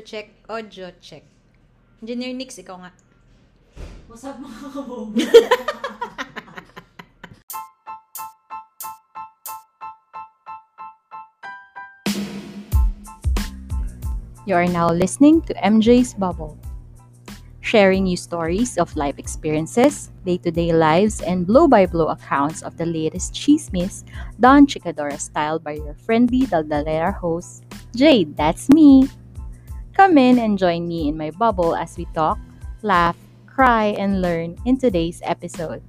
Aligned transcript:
check, 0.00 0.30
oh, 0.48 0.58
audio 0.58 0.90
check. 1.00 1.22
Engineer 2.02 2.34
Nix, 2.34 2.58
ikaw 2.58 2.82
nga. 2.82 2.90
What's 4.10 4.26
up 4.26 4.42
mga 4.42 4.58
kabobo? 4.74 5.14
You 14.46 14.56
are 14.56 14.68
now 14.68 14.92
listening 14.92 15.40
to 15.48 15.54
MJ's 15.54 16.12
Bubble, 16.12 16.58
sharing 17.62 18.04
you 18.04 18.18
stories 18.18 18.76
of 18.76 18.94
life 18.94 19.16
experiences, 19.16 20.12
day 20.26 20.36
to 20.44 20.50
day 20.50 20.68
lives, 20.70 21.22
and 21.24 21.46
blow 21.46 21.64
by 21.64 21.86
blow 21.86 22.12
accounts 22.12 22.60
of 22.60 22.76
the 22.76 22.84
latest 22.84 23.32
chismes 23.32 24.04
done 24.38 24.66
Chicadora 24.66 25.16
style 25.16 25.58
by 25.58 25.80
your 25.80 25.94
friendly 25.94 26.44
Daldalera 26.44 27.16
host, 27.16 27.64
Jade. 27.96 28.36
That's 28.36 28.68
me. 28.68 29.08
Come 29.94 30.18
in 30.18 30.42
and 30.42 30.58
join 30.58 30.90
me 30.90 31.06
in 31.06 31.14
my 31.14 31.30
bubble 31.30 31.78
as 31.78 31.94
we 31.94 32.10
talk, 32.10 32.42
laugh, 32.82 33.14
cry, 33.46 33.94
and 33.94 34.18
learn 34.18 34.58
in 34.66 34.74
today's 34.74 35.22
episode. 35.22 35.86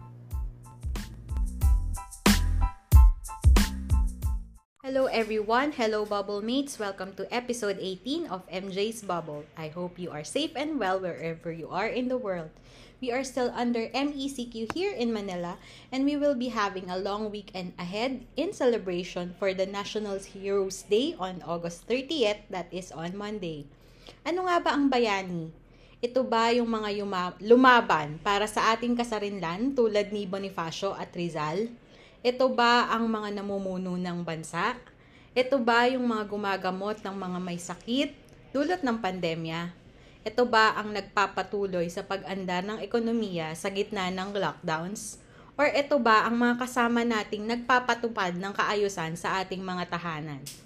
Hello 4.86 5.10
everyone, 5.10 5.74
hello 5.74 6.06
bubble 6.06 6.46
mates. 6.46 6.78
Welcome 6.78 7.18
to 7.18 7.26
episode 7.34 7.82
18 7.82 8.30
of 8.30 8.46
MJ's 8.46 9.02
Bubble. 9.02 9.42
I 9.58 9.74
hope 9.74 9.98
you 9.98 10.14
are 10.14 10.24
safe 10.24 10.54
and 10.54 10.78
well 10.78 11.02
wherever 11.02 11.50
you 11.50 11.74
are 11.74 11.90
in 11.90 12.06
the 12.06 12.22
world. 12.22 12.54
We 13.02 13.10
are 13.10 13.26
still 13.26 13.50
under 13.58 13.90
MECQ 13.90 14.70
here 14.78 14.94
in 14.94 15.18
Manila 15.18 15.58
and 15.92 16.06
we 16.06 16.14
will 16.14 16.38
be 16.38 16.54
having 16.54 16.94
a 16.94 17.02
long 17.02 17.34
weekend 17.34 17.74
ahead 17.82 18.30
in 18.38 18.54
celebration 18.54 19.34
for 19.42 19.58
the 19.58 19.66
National 19.66 20.22
Heroes 20.22 20.86
Day 20.86 21.18
on 21.18 21.42
August 21.42 21.90
30th, 21.90 22.46
that 22.54 22.70
is 22.70 22.94
on 22.94 23.18
Monday. 23.18 23.66
Ano 24.26 24.50
nga 24.50 24.58
ba 24.58 24.74
ang 24.74 24.90
bayani? 24.90 25.54
Ito 26.02 26.26
ba 26.26 26.50
yung 26.50 26.66
mga 26.66 26.98
yuma- 26.98 27.38
lumaban 27.38 28.18
para 28.26 28.50
sa 28.50 28.74
ating 28.74 28.98
kasarinlan 28.98 29.78
tulad 29.78 30.10
ni 30.10 30.26
Bonifacio 30.26 30.98
at 30.98 31.14
Rizal? 31.14 31.70
Ito 32.26 32.50
ba 32.50 32.90
ang 32.90 33.06
mga 33.06 33.38
namumuno 33.38 33.94
ng 34.02 34.26
bansa? 34.26 34.82
Ito 35.38 35.62
ba 35.62 35.86
yung 35.94 36.10
mga 36.10 36.26
gumagamot 36.26 37.06
ng 37.06 37.14
mga 37.14 37.38
may 37.38 37.62
sakit 37.62 38.18
dulot 38.50 38.82
ng 38.82 38.98
pandemya? 38.98 39.70
Ito 40.26 40.42
ba 40.50 40.74
ang 40.74 40.90
nagpapatuloy 40.90 41.86
sa 41.94 42.02
pag-andar 42.02 42.66
ng 42.66 42.82
ekonomiya 42.82 43.54
sa 43.54 43.70
gitna 43.70 44.10
ng 44.10 44.34
lockdowns? 44.34 45.22
Or 45.54 45.70
ito 45.70 46.02
ba 46.02 46.26
ang 46.26 46.42
mga 46.42 46.66
kasama 46.66 47.06
nating 47.06 47.46
nagpapatupad 47.46 48.34
ng 48.42 48.58
kaayusan 48.58 49.22
sa 49.22 49.46
ating 49.46 49.62
mga 49.62 49.86
tahanan? 49.86 50.65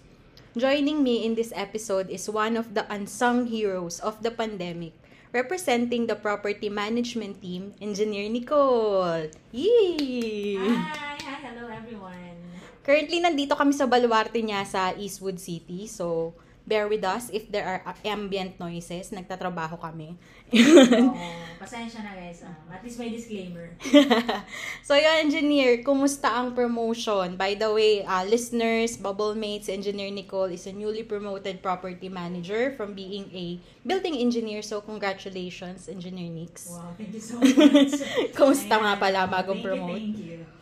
Joining 0.57 1.05
me 1.05 1.29
in 1.29 1.37
this 1.37 1.53
episode 1.53 2.09
is 2.09 2.25
one 2.25 2.57
of 2.57 2.73
the 2.73 2.81
unsung 2.89 3.45
heroes 3.45 4.01
of 4.01 4.17
the 4.25 4.33
pandemic, 4.33 4.97
representing 5.29 6.09
the 6.09 6.17
property 6.17 6.73
management 6.73 7.37
team, 7.37 7.77
Engineer 7.77 8.25
Nicole. 8.33 9.29
Yee! 9.53 10.57
Hi! 10.57 11.21
Hi! 11.21 11.37
Hello 11.45 11.69
everyone! 11.69 12.41
Currently, 12.81 13.21
nandito 13.21 13.53
kami 13.53 13.77
sa 13.77 13.85
baluarte 13.85 14.41
niya 14.41 14.65
sa 14.65 14.89
Eastwood 14.97 15.37
City. 15.37 15.85
So, 15.85 16.33
bear 16.69 16.85
with 16.85 17.01
us 17.01 17.33
if 17.33 17.49
there 17.49 17.65
are 17.65 17.81
ambient 18.05 18.61
noises. 18.61 19.09
Nagtatrabaho 19.09 19.81
kami. 19.81 20.13
Oo, 20.53 21.13
pasensya 21.57 22.05
na 22.05 22.13
guys. 22.13 22.45
ah. 22.45 22.53
at 22.69 22.85
least 22.85 23.01
may 23.01 23.09
disclaimer. 23.09 23.73
so, 24.87 24.93
yun, 24.93 25.25
engineer, 25.25 25.81
kumusta 25.81 26.29
ang 26.29 26.53
promotion? 26.53 27.33
By 27.33 27.57
the 27.57 27.73
way, 27.73 28.05
uh, 28.05 28.25
listeners, 28.29 28.97
bubble 28.97 29.33
mates, 29.33 29.69
Engineer 29.69 30.13
Nicole 30.13 30.53
is 30.53 30.69
a 30.69 30.73
newly 30.73 31.01
promoted 31.01 31.65
property 31.65 32.09
manager 32.09 32.77
from 32.77 32.93
being 32.93 33.25
a 33.33 33.57
building 33.81 34.17
engineer. 34.21 34.61
So, 34.61 34.81
congratulations, 34.85 35.89
Engineer 35.89 36.29
Nix. 36.29 36.69
Wow, 36.69 36.93
thank 36.93 37.13
you 37.13 37.21
so 37.21 37.41
much. 37.41 37.97
Kumusta 38.37 38.77
nga 38.77 38.93
pala 39.01 39.25
bagong 39.25 39.61
Thank 39.61 39.65
you, 39.65 39.69
promote? 39.73 39.97
Thank 39.97 40.21
you. 40.21 40.58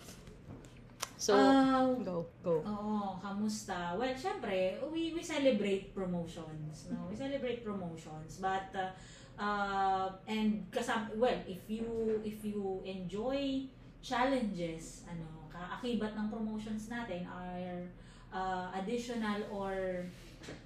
So, 1.18 1.34
Ah, 1.34 1.82
go, 2.06 2.30
go. 2.46 2.62
Oo, 2.62 3.18
kamusta? 3.18 3.98
Well, 3.98 4.14
syempre, 4.14 4.78
we, 4.94 5.18
we 5.18 5.22
celebrate 5.26 5.90
promotions, 5.90 6.94
no? 6.94 7.10
We 7.10 7.18
celebrate 7.18 7.66
promotions, 7.66 8.38
but 8.38 8.70
uh, 8.78 8.94
uh, 9.42 10.14
and 10.30 10.70
kasam 10.70 11.10
well, 11.18 11.42
if 11.50 11.66
you 11.66 12.22
if 12.22 12.46
you 12.46 12.86
enjoy 12.86 13.66
challenges, 14.06 15.10
ano, 15.10 15.50
kaakibat 15.50 16.14
ng 16.14 16.30
promotions 16.30 16.86
natin 16.86 17.26
are 17.26 17.90
uh, 18.30 18.70
additional 18.78 19.42
or 19.50 20.06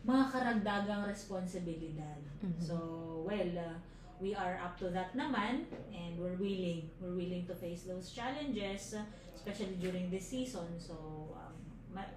mga 0.04 0.24
karagdagang 0.36 1.08
responsibilidad. 1.08 2.20
Mhm. 2.44 2.60
So, 2.60 2.76
well, 3.24 3.52
uh, 3.56 3.80
we 4.20 4.36
are 4.36 4.60
up 4.60 4.76
to 4.78 4.92
that 4.94 5.16
naman 5.16 5.66
and 5.90 6.14
we're 6.20 6.38
willing 6.38 6.86
we're 7.02 7.18
willing 7.18 7.42
to 7.50 7.56
face 7.58 7.90
those 7.90 8.14
challenges 8.14 8.94
uh, 8.94 9.02
especially 9.42 9.74
during 9.82 10.14
this 10.14 10.30
season 10.30 10.78
so 10.78 10.94
um, 11.34 11.58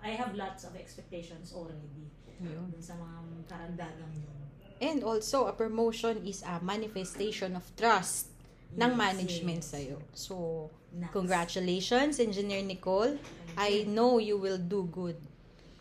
I 0.05 0.12
have 0.12 0.37
lots 0.37 0.69
of 0.69 0.77
expectations 0.77 1.57
already 1.57 2.12
Yun. 2.45 2.69
dun 2.69 2.83
sa 2.85 3.01
mga 3.01 3.49
karagdagang 3.49 4.12
yun 4.12 4.45
And 4.83 5.01
also, 5.07 5.47
a 5.47 5.55
promotion 5.55 6.27
is 6.27 6.43
a 6.43 6.59
manifestation 6.61 7.55
of 7.57 7.65
trust 7.79 8.27
ng 8.75 8.91
management 8.99 9.62
yes. 9.62 9.71
sa'yo. 9.71 9.97
So, 10.12 10.35
Nice. 10.95 11.11
congratulations, 11.11 12.19
Engineer 12.19 12.62
Nicole. 12.62 13.19
I 13.56 13.87
know 13.87 14.19
you 14.19 14.39
will 14.39 14.59
do 14.59 14.87
good. 14.91 15.17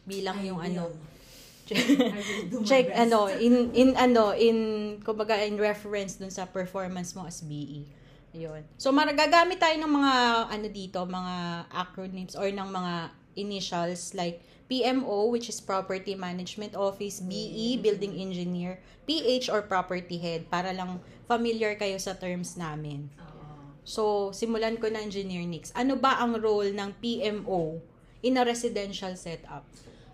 Bilang 0.08 0.42
I 0.42 0.48
yung 0.50 0.62
will. 0.62 0.70
ano, 0.70 0.84
will 0.94 2.62
my 2.62 2.66
check 2.66 2.90
ano, 2.94 3.28
in, 3.28 3.74
in 3.74 3.98
ano, 3.98 4.34
in, 4.38 4.58
kumbaga, 5.02 5.42
in 5.42 5.58
reference 5.58 6.22
dun 6.22 6.30
sa 6.30 6.46
performance 6.46 7.18
mo 7.18 7.26
as 7.26 7.42
BE. 7.42 7.90
Ayun. 8.34 8.66
So, 8.82 8.90
maragagamit 8.90 9.62
tayo 9.62 9.78
ng 9.78 9.94
mga, 9.94 10.14
ano 10.50 10.68
dito, 10.74 11.00
mga 11.06 11.70
acronyms 11.70 12.34
or 12.34 12.50
ng 12.50 12.66
mga 12.66 12.94
initials 13.38 14.18
like 14.18 14.42
PMO, 14.66 15.30
which 15.30 15.54
is 15.54 15.62
Property 15.62 16.18
Management 16.18 16.74
Office, 16.74 17.22
BE, 17.22 17.78
Building 17.78 18.18
Engineer, 18.18 18.82
PH 19.06 19.54
or 19.54 19.62
Property 19.62 20.18
Head, 20.18 20.50
para 20.50 20.74
lang 20.74 20.98
familiar 21.30 21.78
kayo 21.78 21.94
sa 22.02 22.18
terms 22.18 22.58
namin. 22.58 23.06
Oo. 23.22 23.78
So, 23.86 24.02
simulan 24.34 24.82
ko 24.82 24.90
na 24.90 25.06
Engineer 25.06 25.46
Nix. 25.46 25.70
Ano 25.78 25.94
ba 25.94 26.18
ang 26.18 26.34
role 26.42 26.74
ng 26.74 26.90
PMO 26.98 27.78
in 28.26 28.40
a 28.40 28.44
residential 28.48 29.14
setup? 29.14 29.62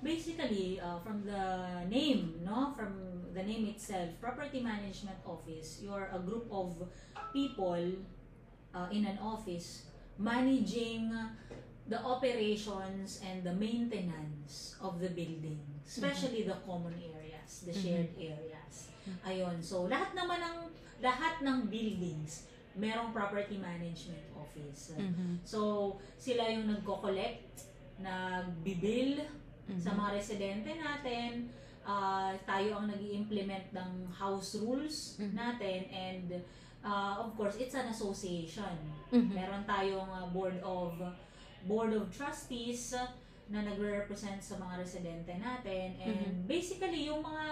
Basically 0.03 0.79
uh, 0.79 0.99
from 0.99 1.23
the 1.23 1.85
name 1.89 2.39
no? 2.43 2.73
From 2.75 2.93
the 3.33 3.43
name 3.43 3.67
itself 3.67 4.09
property 4.21 4.61
management 4.61 5.17
office 5.25 5.79
you're 5.83 6.09
a 6.13 6.19
group 6.19 6.47
of 6.51 6.75
people 7.33 7.79
uh, 8.73 8.87
in 8.91 9.05
an 9.05 9.19
office 9.21 9.83
managing 10.17 11.13
the 11.87 11.99
operations 12.01 13.21
and 13.25 13.43
the 13.43 13.53
maintenance 13.53 14.75
of 14.81 14.99
the 14.99 15.09
building 15.09 15.59
especially 15.85 16.43
the 16.43 16.57
common 16.65 16.93
areas 16.93 17.65
the 17.65 17.73
shared 17.73 18.09
areas. 18.17 18.93
Ayon 19.25 19.57
so 19.61 19.89
lahat 19.89 20.13
naman 20.13 20.37
ng 20.37 20.57
lahat 21.01 21.41
ng 21.41 21.65
buildings 21.65 22.45
merong 22.77 23.09
property 23.11 23.57
management 23.57 24.23
office. 24.37 24.93
So 25.43 25.97
sila 26.21 26.45
yung 26.49 26.69
nagko-collect 26.69 27.65
nagbibill 29.69 29.85
sa 29.85 29.93
mga 29.93 30.09
residente 30.17 30.69
natin, 30.75 31.31
ah, 31.85 32.33
tayo 32.45 32.81
ang 32.81 32.87
nag 32.89 33.01
implement 33.01 33.69
ng 33.73 33.91
house 34.09 34.57
rules 34.57 35.17
Mhm. 35.21 35.33
natin 35.33 35.79
and 35.89 36.27
ah, 36.81 37.21
of 37.21 37.35
course 37.35 37.59
it's 37.59 37.75
an 37.75 37.87
association. 37.87 38.75
Mhm. 39.11 39.29
Meron 39.29 39.63
tayong 39.65 40.09
ah, 40.09 40.25
board 40.33 40.57
of 40.63 40.97
board 41.67 41.91
of 41.93 42.07
trustees 42.09 42.95
na 43.49 43.65
nagre-represent 43.65 44.39
sa 44.39 44.55
mga 44.55 44.79
residente 44.79 45.33
natin 45.35 45.97
and 45.99 46.47
basically 46.47 47.09
yung 47.09 47.19
mga 47.19 47.45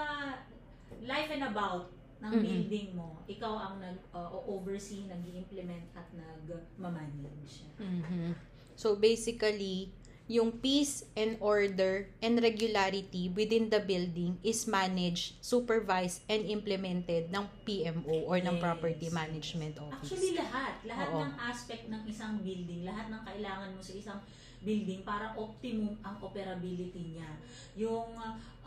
life 1.04 1.28
and 1.28 1.44
about 1.44 1.92
ng 2.18 2.34
Mhm. 2.34 2.42
building 2.42 2.88
mo, 2.96 3.20
ikaw 3.28 3.54
ang 3.60 3.76
nag-oversee, 3.78 5.06
nag-implement 5.06 5.86
at 5.94 6.08
nag-manage. 6.16 7.68
Mhm. 7.78 8.34
So 8.74 8.96
basically, 8.96 9.94
yung 10.28 10.60
peace 10.60 11.08
and 11.16 11.40
order 11.40 12.12
and 12.20 12.36
regularity 12.44 13.32
within 13.32 13.72
the 13.72 13.80
building 13.80 14.36
is 14.44 14.68
managed, 14.68 15.40
supervised, 15.40 16.20
and 16.28 16.44
implemented 16.44 17.32
ng 17.32 17.48
PMO 17.64 18.28
or 18.28 18.36
ng 18.44 18.60
Yes. 18.60 18.64
Property 18.64 19.08
Management 19.08 19.80
Office. 19.80 20.12
Actually, 20.12 20.36
lahat. 20.36 20.74
Lahat 20.84 21.08
Oo. 21.08 21.24
ng 21.24 21.34
aspect 21.40 21.88
ng 21.88 22.04
isang 22.04 22.44
building, 22.44 22.84
lahat 22.84 23.08
ng 23.08 23.24
kailangan 23.24 23.72
mo 23.72 23.80
sa 23.80 23.96
isang 23.96 24.20
building 24.60 25.00
para 25.08 25.32
optimum 25.40 25.96
ang 26.04 26.20
operability 26.20 27.16
niya. 27.16 27.32
Yung 27.80 28.12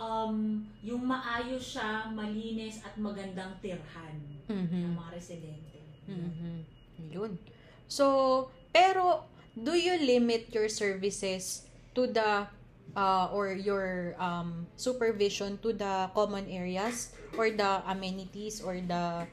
um, 0.00 0.64
yung 0.80 1.02
maayos 1.04 1.76
siya, 1.76 2.08
malinis 2.08 2.80
at 2.80 2.96
magandang 2.96 3.52
tirhan 3.60 4.16
Mhm. 4.48 4.80
ng 4.88 4.92
mga 4.96 5.10
residente. 5.12 5.78
Mhm. 6.08 6.64
Yun. 7.12 7.36
So, 7.84 8.48
pero, 8.72 9.28
do 9.56 9.74
you 9.74 9.98
limit 9.98 10.52
your 10.54 10.68
services 10.68 11.66
to 11.94 12.06
the 12.06 12.46
uh, 12.96 13.26
or 13.32 13.52
your 13.52 14.14
um, 14.18 14.66
supervision 14.76 15.58
to 15.62 15.72
the 15.72 16.10
common 16.14 16.46
areas 16.50 17.12
or 17.36 17.50
the 17.50 17.82
amenities 17.86 18.60
or 18.60 18.78
the 18.80 19.26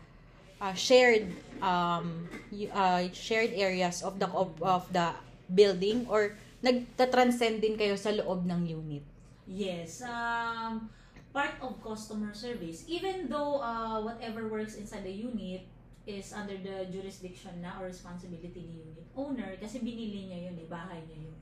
uh, 0.61 0.73
shared 0.73 1.29
um, 1.61 2.27
uh, 2.73 3.05
shared 3.13 3.53
areas 3.53 4.01
of 4.01 4.19
the 4.19 4.27
of, 4.29 4.51
of 4.61 4.85
the 4.93 5.13
building 5.53 6.05
or 6.09 6.35
nagta-transcend 6.61 7.61
din 7.61 7.77
kayo 7.77 7.93
sa 7.93 8.09
loob 8.09 8.41
ng 8.49 8.65
unit. 8.65 9.05
Yes. 9.45 10.01
Um, 10.01 10.89
part 11.31 11.55
of 11.61 11.77
customer 11.85 12.33
service, 12.33 12.83
even 12.89 13.29
though 13.29 13.61
uh, 13.61 14.01
whatever 14.01 14.49
works 14.49 14.75
inside 14.75 15.05
the 15.05 15.13
unit 15.13 15.69
is 16.07 16.31
under 16.31 16.55
the 16.55 16.87
jurisdiction 16.87 17.59
na 17.59 17.75
or 17.77 17.91
responsibility 17.91 18.63
ni 18.63 18.79
unit 18.79 19.07
owner 19.11 19.59
kasi 19.59 19.83
binili 19.83 20.31
niya 20.31 20.49
yun 20.49 20.55
eh, 20.55 20.67
bahay 20.71 21.03
niya 21.05 21.27
yun. 21.27 21.37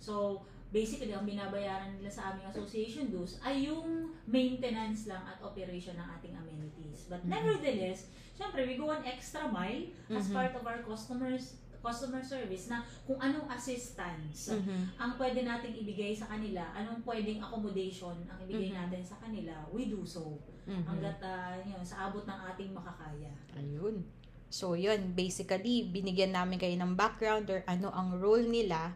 So, 0.00 0.40
basically, 0.72 1.12
ang 1.12 1.28
binabayaran 1.28 2.00
nila 2.00 2.08
sa 2.08 2.32
aming 2.32 2.48
association 2.48 3.12
dues 3.12 3.36
ay 3.44 3.68
yung 3.68 4.08
maintenance 4.24 5.04
lang 5.04 5.20
at 5.28 5.36
operation 5.44 5.98
ng 6.00 6.08
ating 6.16 6.32
amenities. 6.32 7.04
But 7.12 7.26
Mhm. 7.26 7.28
nevertheless, 7.28 8.08
syempre, 8.32 8.64
we 8.64 8.80
go 8.80 8.88
an 8.88 9.04
extra 9.04 9.44
mile 9.52 9.92
as 10.08 10.30
Mhm. 10.30 10.34
part 10.34 10.52
of 10.56 10.64
our 10.64 10.80
customers 10.80 11.60
customer 11.80 12.20
service 12.20 12.68
na 12.68 12.84
kung 13.08 13.16
anong 13.16 13.48
assistance 13.48 14.52
Mhm. 14.52 15.00
ang 15.00 15.16
pwede 15.16 15.48
nating 15.48 15.80
ibigay 15.80 16.12
sa 16.12 16.28
kanila, 16.28 16.76
anong 16.76 17.00
pwedeng 17.08 17.40
accommodation 17.40 18.20
ang 18.28 18.36
ibigay 18.44 18.68
Mhm. 18.68 18.76
natin 18.84 19.00
sa 19.00 19.16
kanila, 19.16 19.64
we 19.72 19.88
do 19.88 20.04
so. 20.04 20.36
Mhm. 20.66 20.84
Hanggat 20.86 21.18
ah, 21.24 21.56
yun, 21.62 21.82
sa 21.84 22.08
abot 22.08 22.24
ng 22.24 22.40
ating 22.54 22.70
makakaya. 22.74 23.32
Ayun. 23.56 24.04
So, 24.50 24.74
yun. 24.74 25.14
Basically, 25.14 25.86
binigyan 25.86 26.34
namin 26.34 26.58
kayo 26.58 26.74
ng 26.74 26.98
background 26.98 27.46
or 27.48 27.62
ano 27.64 27.88
ang 27.94 28.18
role 28.18 28.44
nila 28.44 28.92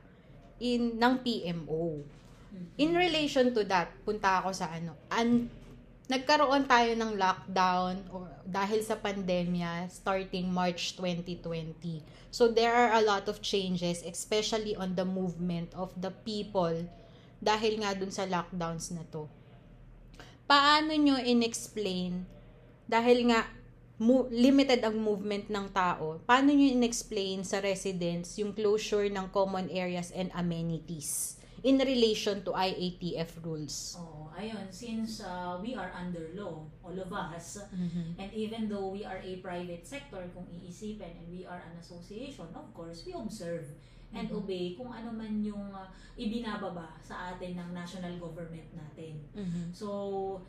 in 0.58 0.98
ng 0.98 1.14
PMO. 1.22 2.02
In 2.78 2.94
relation 2.94 3.50
to 3.54 3.66
that, 3.66 3.90
punta 4.06 4.42
ako 4.42 4.54
sa 4.54 4.70
ano, 4.70 4.94
an, 5.10 5.50
nagkaroon 6.06 6.66
tayo 6.70 6.94
ng 6.94 7.16
lockdown 7.18 8.06
or 8.12 8.30
dahil 8.44 8.82
sa 8.84 8.94
pandemya 8.98 9.88
starting 9.90 10.50
March 10.50 10.94
2020. 10.98 12.04
So 12.30 12.50
there 12.50 12.74
are 12.74 12.98
a 12.98 13.02
lot 13.02 13.26
of 13.30 13.40
changes 13.40 14.02
especially 14.04 14.76
on 14.76 14.94
the 14.94 15.06
movement 15.06 15.72
of 15.74 15.94
the 15.96 16.12
people 16.12 16.86
dahil 17.40 17.82
nga 17.82 17.94
dun 17.96 18.12
sa 18.12 18.28
lockdowns 18.28 18.92
na 18.92 19.02
to. 19.10 19.26
Paano 20.44 20.92
nyo 20.92 21.16
in-explain? 21.16 22.28
Dahil 22.84 23.32
nga 23.32 23.48
mo, 23.96 24.28
limited 24.28 24.84
ang 24.84 25.00
movement 25.00 25.48
ng 25.48 25.72
tao, 25.72 26.20
paano 26.28 26.52
nyo 26.52 26.68
in-explain 26.68 27.40
sa 27.48 27.64
residents 27.64 28.36
yung 28.36 28.52
closure 28.52 29.08
ng 29.08 29.32
common 29.32 29.72
areas 29.72 30.12
and 30.12 30.28
amenities 30.36 31.40
in 31.64 31.80
relation 31.80 32.44
to 32.44 32.52
IATF 32.52 33.40
rules? 33.40 33.96
Oo, 33.96 34.28
ayun, 34.36 34.68
since 34.68 35.24
ah, 35.24 35.56
we 35.64 35.72
are 35.72 35.88
under 35.96 36.36
law, 36.36 36.68
all 36.84 36.92
of 36.92 37.08
us, 37.08 37.64
and 38.20 38.28
even 38.36 38.68
though 38.68 38.92
we 38.92 39.00
are 39.00 39.24
a 39.24 39.40
private 39.40 39.88
sector, 39.88 40.28
kung 40.36 40.44
iisipin, 40.52 41.24
and 41.24 41.26
we 41.32 41.48
are 41.48 41.64
an 41.64 41.80
association, 41.80 42.52
of 42.52 42.68
course, 42.76 43.08
we 43.08 43.16
observe 43.16 43.64
and 44.14 44.30
Mhm. 44.30 44.38
obey 44.38 44.64
kung 44.72 44.88
ano 44.88 45.10
man 45.10 45.42
yung 45.42 45.74
ah, 45.74 45.90
ibinababa 46.14 46.94
sa 47.02 47.34
atin 47.34 47.58
ng 47.58 47.70
national 47.74 48.14
government 48.16 48.70
natin. 48.72 49.18
Mhm. 49.34 49.74
So, 49.74 49.88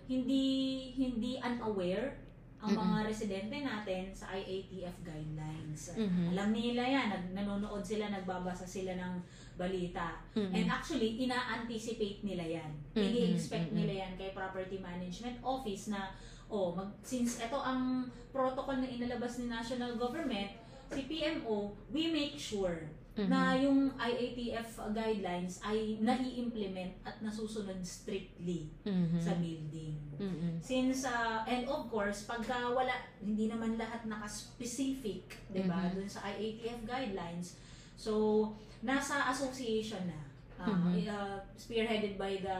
hindi 0.05 0.45
hindi 0.93 1.41
unaware 1.41 2.21
ang 2.55 2.71
Mm-mm. 2.73 2.81
mga 2.87 2.99
residente 3.05 3.57
natin 3.61 4.03
sa 4.09 4.33
IATF 4.33 5.03
guidelines. 5.05 5.93
Mhm. 5.93 6.33
Alam 6.33 6.49
nila 6.49 6.81
yan, 6.81 7.07
nag, 7.13 7.25
nanonood 7.35 7.83
sila, 7.85 8.09
nagbabasa 8.09 8.65
sila 8.65 8.95
ng 8.95 9.13
balita. 9.53 10.17
Mhm. 10.33 10.49
And 10.49 10.67
actually, 10.71 11.19
ina-anticipate 11.19 12.25
nila 12.25 12.41
yan. 12.41 12.71
Mhm, 12.95 13.05
Ini-expect 13.05 13.69
mhm. 13.69 13.77
nila 13.77 13.93
yan 14.01 14.11
kay 14.17 14.33
Property 14.33 14.81
Management 14.81 15.37
Office 15.45 15.93
na, 15.93 16.09
oh, 16.49 16.73
mag, 16.73 16.89
since 17.05 17.37
ito 17.37 17.59
ang 17.59 18.07
protocol 18.31 18.81
na 18.81 18.89
inalabas 18.89 19.37
ni 19.37 19.45
national 19.45 19.93
government, 19.99 20.49
si 20.89 21.05
PMO, 21.05 21.69
we 21.91 22.09
make 22.09 22.39
sure 22.39 22.87
Mhm. 23.15 23.31
na 23.31 23.55
yung 23.55 23.95
IATF 23.95 24.75
guidelines 24.91 25.63
ay 25.63 25.95
nai-implement 26.03 26.99
at 27.07 27.23
nasusunod 27.23 27.79
strictly 27.79 28.67
Mhm. 28.83 29.19
sa 29.23 29.39
building. 29.39 29.95
Mhm. 30.19 30.59
Since, 30.59 31.07
uh, 31.07 31.47
and 31.47 31.63
of 31.65 31.87
course, 31.87 32.27
pagka 32.27 32.75
wala, 32.75 32.91
hindi 33.23 33.47
naman 33.47 33.79
lahat 33.79 34.03
naka-specific, 34.03 35.31
di 35.47 35.63
ba, 35.63 35.87
Mhm. 35.87 35.91
dun 35.95 36.09
sa 36.11 36.27
IATF 36.27 36.83
guidelines. 36.83 37.55
So, 37.95 38.51
nasa 38.83 39.31
association 39.31 40.11
na, 40.11 40.19
uh, 40.59 40.67
Mhm. 40.67 41.07
uh, 41.07 41.39
spearheaded 41.55 42.19
by 42.19 42.43
the 42.43 42.57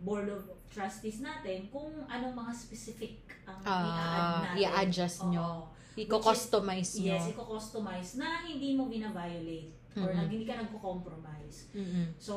Board 0.00 0.32
of 0.32 0.48
Trustees 0.72 1.20
natin, 1.20 1.68
kung 1.68 1.92
anong 2.08 2.32
mga 2.32 2.52
specific 2.56 3.20
ang 3.44 3.60
Ah, 3.60 3.76
i-add 3.76 4.32
natin. 4.40 4.56
i-adjust 4.56 5.20
Oo. 5.28 5.68
Iko-customize 5.96 7.00
nyo. 7.00 7.14
Yes, 7.18 7.34
i-customize 7.34 8.10
na 8.16 8.46
hindi 8.46 8.74
mo 8.74 8.86
bina-violate 8.86 9.70
or 9.98 10.10
Mhm. 10.10 10.16
na 10.16 10.22
hindi 10.24 10.44
ka 10.44 10.54
nagko-compromise. 10.56 11.70
Mhm. 11.74 12.14
So, 12.16 12.34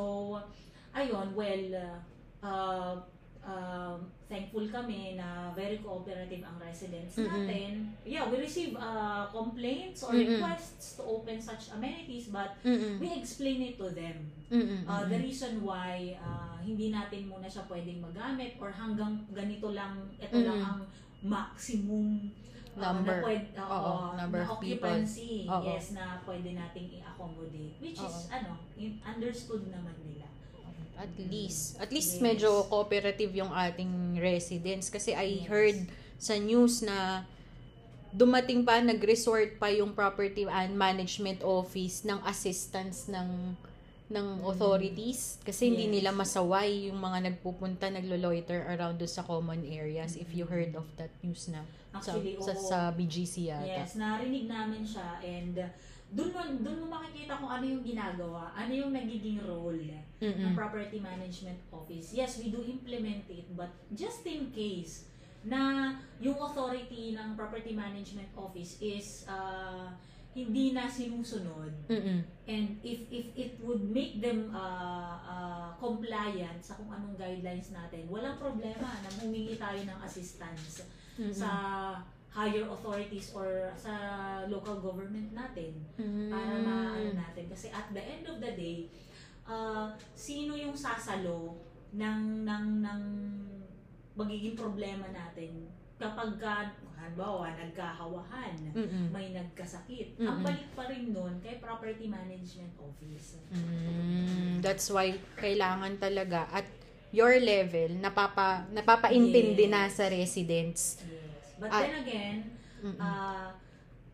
ayun, 0.92 1.34
well, 1.34 1.66
uh, 1.72 1.98
uh, 2.42 2.96
um, 3.44 4.00
thankful 4.26 4.66
kami 4.72 5.14
na 5.14 5.52
very 5.52 5.78
cooperative 5.78 6.42
ang 6.42 6.58
residents 6.58 7.20
Mm-mm. 7.20 7.28
natin. 7.28 7.72
Yeah, 8.02 8.26
we 8.26 8.40
receive 8.40 8.74
uh, 8.74 9.28
complaints 9.30 10.02
or 10.02 10.16
Mm-mm. 10.16 10.40
requests 10.40 10.96
to 10.98 11.04
open 11.04 11.38
such 11.38 11.70
amenities 11.70 12.32
but 12.32 12.56
Mhm. 12.64 12.98
we 12.98 13.12
explain 13.14 13.62
it 13.62 13.76
to 13.76 13.92
them. 13.92 14.32
Mhm. 14.48 14.88
Uh, 14.88 15.06
the 15.06 15.20
reason 15.20 15.60
why 15.62 16.16
uh, 16.18 16.58
hindi 16.58 16.90
natin 16.90 17.28
muna 17.28 17.46
siya 17.46 17.68
pwedeng 17.68 18.00
magamit 18.00 18.56
or 18.58 18.72
hanggang 18.72 19.28
ganito 19.30 19.70
lang, 19.70 20.02
ito 20.18 20.40
lang 20.40 20.58
Mm-mm. 20.58 20.70
ang 20.72 20.80
maximum 21.22 22.32
uh, 22.74 22.82
Number. 22.82 23.18
na 23.18 23.26
pwede, 23.26 23.46
uh, 23.54 23.64
Oo, 23.70 23.94
number 24.16 24.42
na 24.42 24.50
of 24.50 24.58
people. 24.60 24.90
occupancy, 24.90 25.46
Oo. 25.46 25.64
yes, 25.64 25.86
na 25.92 26.04
pwede 26.24 26.50
nating 26.52 26.88
i-accommodate. 26.98 27.76
Which 27.80 27.98
is, 27.98 28.16
Oo. 28.20 28.30
ano, 28.30 28.52
in- 28.76 29.00
understood 29.04 29.64
naman 29.68 29.94
nila. 30.02 30.28
At 30.94 31.10
least, 31.18 31.82
at 31.82 31.90
least 31.90 32.18
Yes. 32.18 32.22
medyo 32.22 32.70
cooperative 32.70 33.34
yung 33.34 33.50
ating 33.50 34.16
residents 34.18 34.88
kasi 34.88 35.12
I 35.12 35.42
Yes. 35.42 35.50
heard 35.50 35.78
sa 36.18 36.38
news 36.38 36.86
na 36.86 37.26
dumating 38.10 38.62
pa, 38.62 38.78
nag-resort 38.78 39.58
pa 39.58 39.74
yung 39.74 39.92
property 39.92 40.46
and 40.46 40.78
management 40.78 41.42
office 41.42 42.06
ng 42.06 42.22
assistance 42.24 43.10
ng 43.10 43.58
ng 44.14 44.40
Mm. 44.40 44.46
authorities 44.46 45.42
kasi 45.42 45.68
hindi 45.68 45.90
Yes. 45.90 45.94
nila 45.96 46.10
masaway 46.14 46.88
yung 46.88 47.02
mga 47.02 47.34
nagpupunta 47.34 47.90
naglo-loiter 47.90 48.70
around 48.70 48.96
do 48.96 49.10
sa 49.10 49.22
common 49.22 49.66
areas 49.66 50.14
if 50.16 50.30
you 50.32 50.46
heard 50.46 50.70
of 50.74 50.86
that 50.96 51.10
news 51.20 51.50
na 51.50 51.66
sa, 51.92 52.14
Actually, 52.14 52.38
sa, 52.38 52.54
oo. 52.54 52.62
sa 52.64 52.78
BGC 52.90 53.50
yata. 53.50 53.66
Yes, 53.66 53.98
narinig 53.98 54.46
namin 54.46 54.82
siya 54.82 55.18
and 55.20 55.58
doon 56.10 56.30
mo, 56.30 56.42
doon 56.62 56.78
mo 56.80 56.94
makikita 56.94 57.34
kung 57.36 57.50
ano 57.50 57.66
yung 57.66 57.82
ginagawa, 57.82 58.54
ano 58.54 58.70
yung 58.72 58.94
nagiging 58.94 59.42
role 59.42 59.82
ng 59.82 60.06
Mm-mm. 60.22 60.54
property 60.54 61.02
management 61.02 61.58
office. 61.70 62.14
Yes, 62.14 62.38
we 62.38 62.54
do 62.54 62.62
implement 62.62 63.26
it, 63.28 63.50
but 63.52 63.74
just 63.92 64.22
in 64.24 64.54
case 64.54 65.10
na 65.44 65.92
yung 66.18 66.38
authority 66.38 67.12
ng 67.12 67.34
property 67.34 67.74
management 67.74 68.30
office 68.34 68.78
is 68.80 69.26
uh, 69.28 69.90
hindi 70.34 70.74
na 70.74 70.90
sinusunod 70.90 71.70
Mm-mm. 71.86 72.20
and 72.44 72.68
if 72.82 73.06
if 73.08 73.30
it 73.34 73.54
would 73.62 73.86
make 73.86 74.18
them 74.18 74.50
uh, 74.50 75.14
uh, 75.22 75.70
compliant 75.78 76.58
sa 76.58 76.74
kung 76.74 76.90
anong 76.90 77.14
guidelines 77.14 77.70
natin, 77.70 78.10
walang 78.10 78.36
problema 78.36 78.90
na 78.98 79.10
humingi 79.18 79.54
tayo 79.56 79.78
ng 79.78 80.00
assistance 80.02 80.82
Mm-mm. 81.16 81.30
sa 81.30 81.50
higher 82.34 82.66
authorities 82.66 83.30
or 83.32 83.46
sa 83.78 83.94
local 84.50 84.82
government 84.82 85.30
natin 85.32 85.78
para 86.28 86.58
Mm. 86.58 86.66
maano 86.66 87.10
natin 87.14 87.46
kasi 87.46 87.70
at 87.70 87.94
the 87.94 88.02
end 88.02 88.26
of 88.26 88.42
the 88.42 88.58
day 88.58 88.90
uh, 89.46 89.94
sino 90.12 90.58
yung 90.58 90.74
sasalo 90.74 91.54
ng 91.94 92.42
ng 92.42 92.66
ng 92.82 93.02
magiging 94.14 94.58
problema 94.58 95.06
natin 95.10 95.70
kapag 95.94 96.36
ka, 96.36 96.74
halimbawa 97.04 97.52
nagkahawahan 97.54 98.56
Mm-mm. 98.72 99.12
may 99.12 99.30
nagkasakit 99.30 100.16
Mm-mm. 100.16 100.26
ang 100.26 100.40
balik 100.40 100.72
pa 100.72 100.88
rin 100.88 101.12
nun 101.12 101.36
kay 101.40 101.60
property 101.60 102.08
management 102.08 102.72
office 102.80 103.36
Mm, 103.52 104.64
that's 104.64 104.88
why 104.88 105.12
kailangan 105.36 106.00
talaga 106.00 106.48
at 106.50 106.66
your 107.12 107.36
level 107.38 107.92
napapa 108.00 108.66
napapaintindi 108.72 109.68
Yes. 109.68 109.72
na 109.72 109.82
sa 109.88 110.08
residents. 110.08 111.04
yes 111.06 111.54
but 111.60 111.70
Ah. 111.70 111.84
then 111.84 111.96
again 112.02 112.38
Mm-mm. 112.82 112.98
uh, 112.98 113.52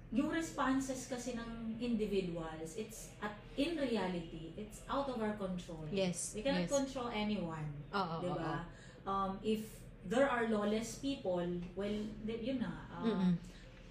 yung 0.10 0.34
responses 0.34 1.06
kasi 1.06 1.38
ng 1.38 1.78
individuals, 1.78 2.74
it's 2.74 3.14
at 3.22 3.30
in 3.54 3.78
reality, 3.78 4.58
it's 4.58 4.82
out 4.90 5.06
of 5.06 5.22
our 5.22 5.38
control. 5.38 5.86
yes. 5.94 6.34
We 6.34 6.42
cannot 6.42 6.66
yes. 6.66 6.74
control 6.74 7.14
anyone, 7.14 7.70
Oo, 7.94 8.18
'di 8.18 8.30
oo, 8.34 8.38
ba? 8.42 8.66
Um 9.06 9.38
if 9.46 9.62
there 10.08 10.26
are 10.26 10.48
lawless 10.48 10.98
people, 10.98 11.44
well, 11.76 11.98
di- 12.24 12.42
yun 12.42 12.62
na. 12.62 12.72
uh, 12.90 13.04
Mm-mm. 13.04 13.34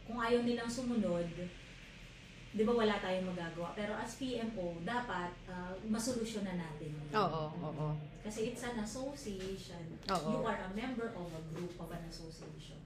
kung 0.09 0.19
ayaw 0.19 0.41
nilang 0.41 0.69
sumunod, 0.69 1.29
di 2.49 2.63
ba 2.65 2.73
wala 2.73 2.97
tayong 2.97 3.29
magagawa. 3.29 3.77
Pero 3.77 3.93
as 3.93 4.17
PMO, 4.17 4.81
dapat 4.81 5.37
uh, 5.45 5.77
masolusyon 5.85 6.49
na 6.49 6.57
natin. 6.57 6.97
yun. 6.97 7.13
Oo, 7.13 7.53
oo. 7.61 7.89
Kasi 8.25 8.51
it's 8.51 8.65
an 8.65 8.81
association. 8.81 9.85
Oo. 10.09 10.29
You 10.33 10.41
are 10.45 10.57
a 10.57 10.71
member 10.73 11.13
of 11.13 11.29
a 11.29 11.43
group 11.53 11.77
of 11.77 11.93
an 11.93 12.09
association. 12.09 12.81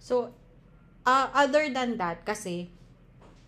So, 0.00 0.32
uh, 1.04 1.28
other 1.32 1.68
than 1.68 1.96
that, 1.96 2.24
kasi, 2.24 2.68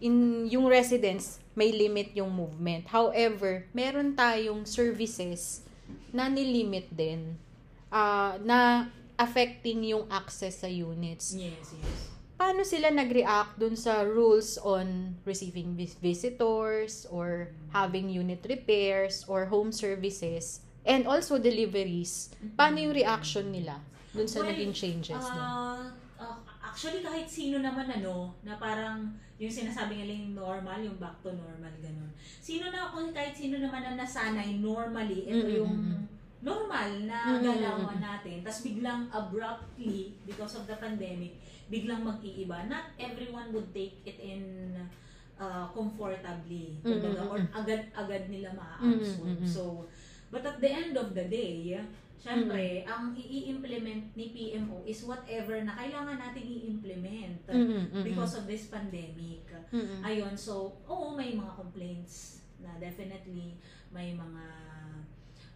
in 0.00 0.48
yung 0.48 0.66
residents, 0.66 1.40
may 1.54 1.72
limit 1.72 2.16
yung 2.16 2.32
movement. 2.32 2.88
However, 2.88 3.68
meron 3.72 4.16
tayong 4.16 4.64
services 4.64 5.60
na 6.08 6.28
nilimit 6.28 6.88
din 6.88 7.36
uh, 7.92 8.40
na 8.40 8.88
affecting 9.20 9.84
yung 9.84 10.08
access 10.08 10.64
sa 10.64 10.68
units. 10.72 11.36
Yes, 11.36 11.76
yes. 11.76 12.10
Paano 12.34 12.66
sila 12.66 12.90
nag-react 12.90 13.54
dun 13.60 13.78
sa 13.78 14.02
rules 14.02 14.58
on 14.58 15.14
receiving 15.22 15.78
vis- 15.78 15.94
visitors 16.02 17.06
or 17.06 17.54
having 17.70 18.10
unit 18.10 18.42
repairs 18.48 19.22
or 19.30 19.46
home 19.46 19.70
services 19.70 20.64
and 20.82 21.06
also 21.06 21.38
deliveries? 21.38 22.34
Paano 22.58 22.82
yung 22.82 22.96
reaction 22.98 23.54
nila 23.54 23.78
dun 24.10 24.26
sa 24.26 24.42
Well, 24.42 24.50
naging 24.50 24.74
changes? 24.74 25.22
Ah, 25.22 25.86
ah, 26.18 26.42
actually, 26.58 27.06
kahit 27.06 27.30
sino 27.30 27.62
naman 27.62 27.86
ano, 27.86 28.34
na 28.42 28.58
parang 28.58 29.14
yung 29.38 29.52
sinasabi 29.52 30.02
nga 30.02 30.06
lang 30.10 30.34
normal, 30.34 30.78
yung 30.82 30.98
back 30.98 31.22
to 31.22 31.30
normal, 31.30 31.70
ganun. 31.78 32.10
Sino 32.42 32.74
na, 32.74 32.90
kahit 32.90 33.38
sino 33.38 33.62
naman 33.62 33.86
na 33.86 34.02
nasanay 34.02 34.58
normally, 34.58 35.30
ito 35.30 35.46
Mm, 35.46 35.58
yung. 35.62 35.74
Normal 36.42 36.90
na 37.06 37.18
Mm, 37.24 37.38
mm, 37.38 37.44
galawan 37.46 37.98
natin. 37.98 38.42
Tapos 38.42 38.60
biglang 38.60 39.06
abruptly, 39.08 40.18
because 40.26 40.58
of 40.58 40.66
the 40.66 40.74
pandemic, 40.74 41.38
biglang 41.70 42.02
mag-iiba. 42.02 42.66
Not 42.66 42.92
everyone 42.98 43.54
would 43.54 43.70
take 43.70 44.02
it 44.02 44.18
in 44.18 44.74
uh, 45.38 45.70
comfortably. 45.70 46.76
Mm, 46.82 46.86
Kumbaga, 46.86 47.22
mm, 47.22 47.30
or 47.30 47.38
mm. 47.40 47.50
agad-agad 47.54 48.22
nila 48.28 48.50
Mm, 48.50 48.58
ma-absorb. 48.58 49.38
mm, 49.38 49.42
mm. 49.42 49.48
So, 49.48 49.62
but 50.28 50.42
at 50.42 50.58
the 50.58 50.70
end 50.70 50.98
of 50.98 51.14
the 51.14 51.26
day, 51.30 51.78
syempre, 52.18 52.86
ang 52.86 53.14
i-implement 53.14 54.14
ni 54.14 54.30
PMO 54.30 54.86
is 54.86 55.02
whatever 55.02 55.58
na 55.58 55.74
kailangan 55.74 56.18
natin 56.18 56.42
i-implement 56.42 57.42
because 58.02 58.34
of 58.34 58.46
this 58.46 58.66
pandemic. 58.66 59.42
Ayun, 60.02 60.34
so, 60.34 60.74
oo, 60.86 61.14
may 61.14 61.34
mga 61.34 61.54
complaints 61.54 62.42
na 62.62 62.78
definitely 62.78 63.58
may 63.90 64.14
mga 64.14 64.42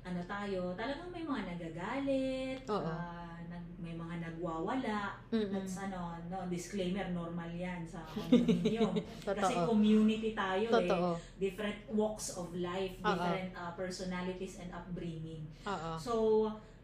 ano 0.06 0.20
tayo, 0.24 0.60
talagang 0.78 1.10
may 1.10 1.22
mga 1.22 1.42
nagagalit, 1.50 2.62
Oo. 2.70 2.86
ah, 2.86 3.34
nag, 3.44 3.64
may 3.76 3.90
mga 3.92 4.22
nagwawala. 4.22 5.18
Mm-mm. 5.28 5.50
That's 5.50 5.76
ano, 5.82 6.14
no, 6.30 6.46
disclaimer, 6.46 7.10
normal 7.10 7.50
yan 7.50 7.82
sa 7.82 8.06
condominium. 8.14 8.94
Kasi 9.18 9.54
Totoo. 9.58 9.66
community 9.68 10.30
tayo 10.32 10.70
eh. 10.70 10.86
Totoo. 10.86 11.18
Different 11.36 11.78
walks 11.90 12.38
of 12.38 12.54
life, 12.54 12.94
Oo. 13.02 13.08
different 13.10 13.50
ah, 13.52 13.74
personalities 13.74 14.62
and 14.62 14.70
upbringing. 14.70 15.42
Oo. 15.66 15.98
So, 15.98 16.12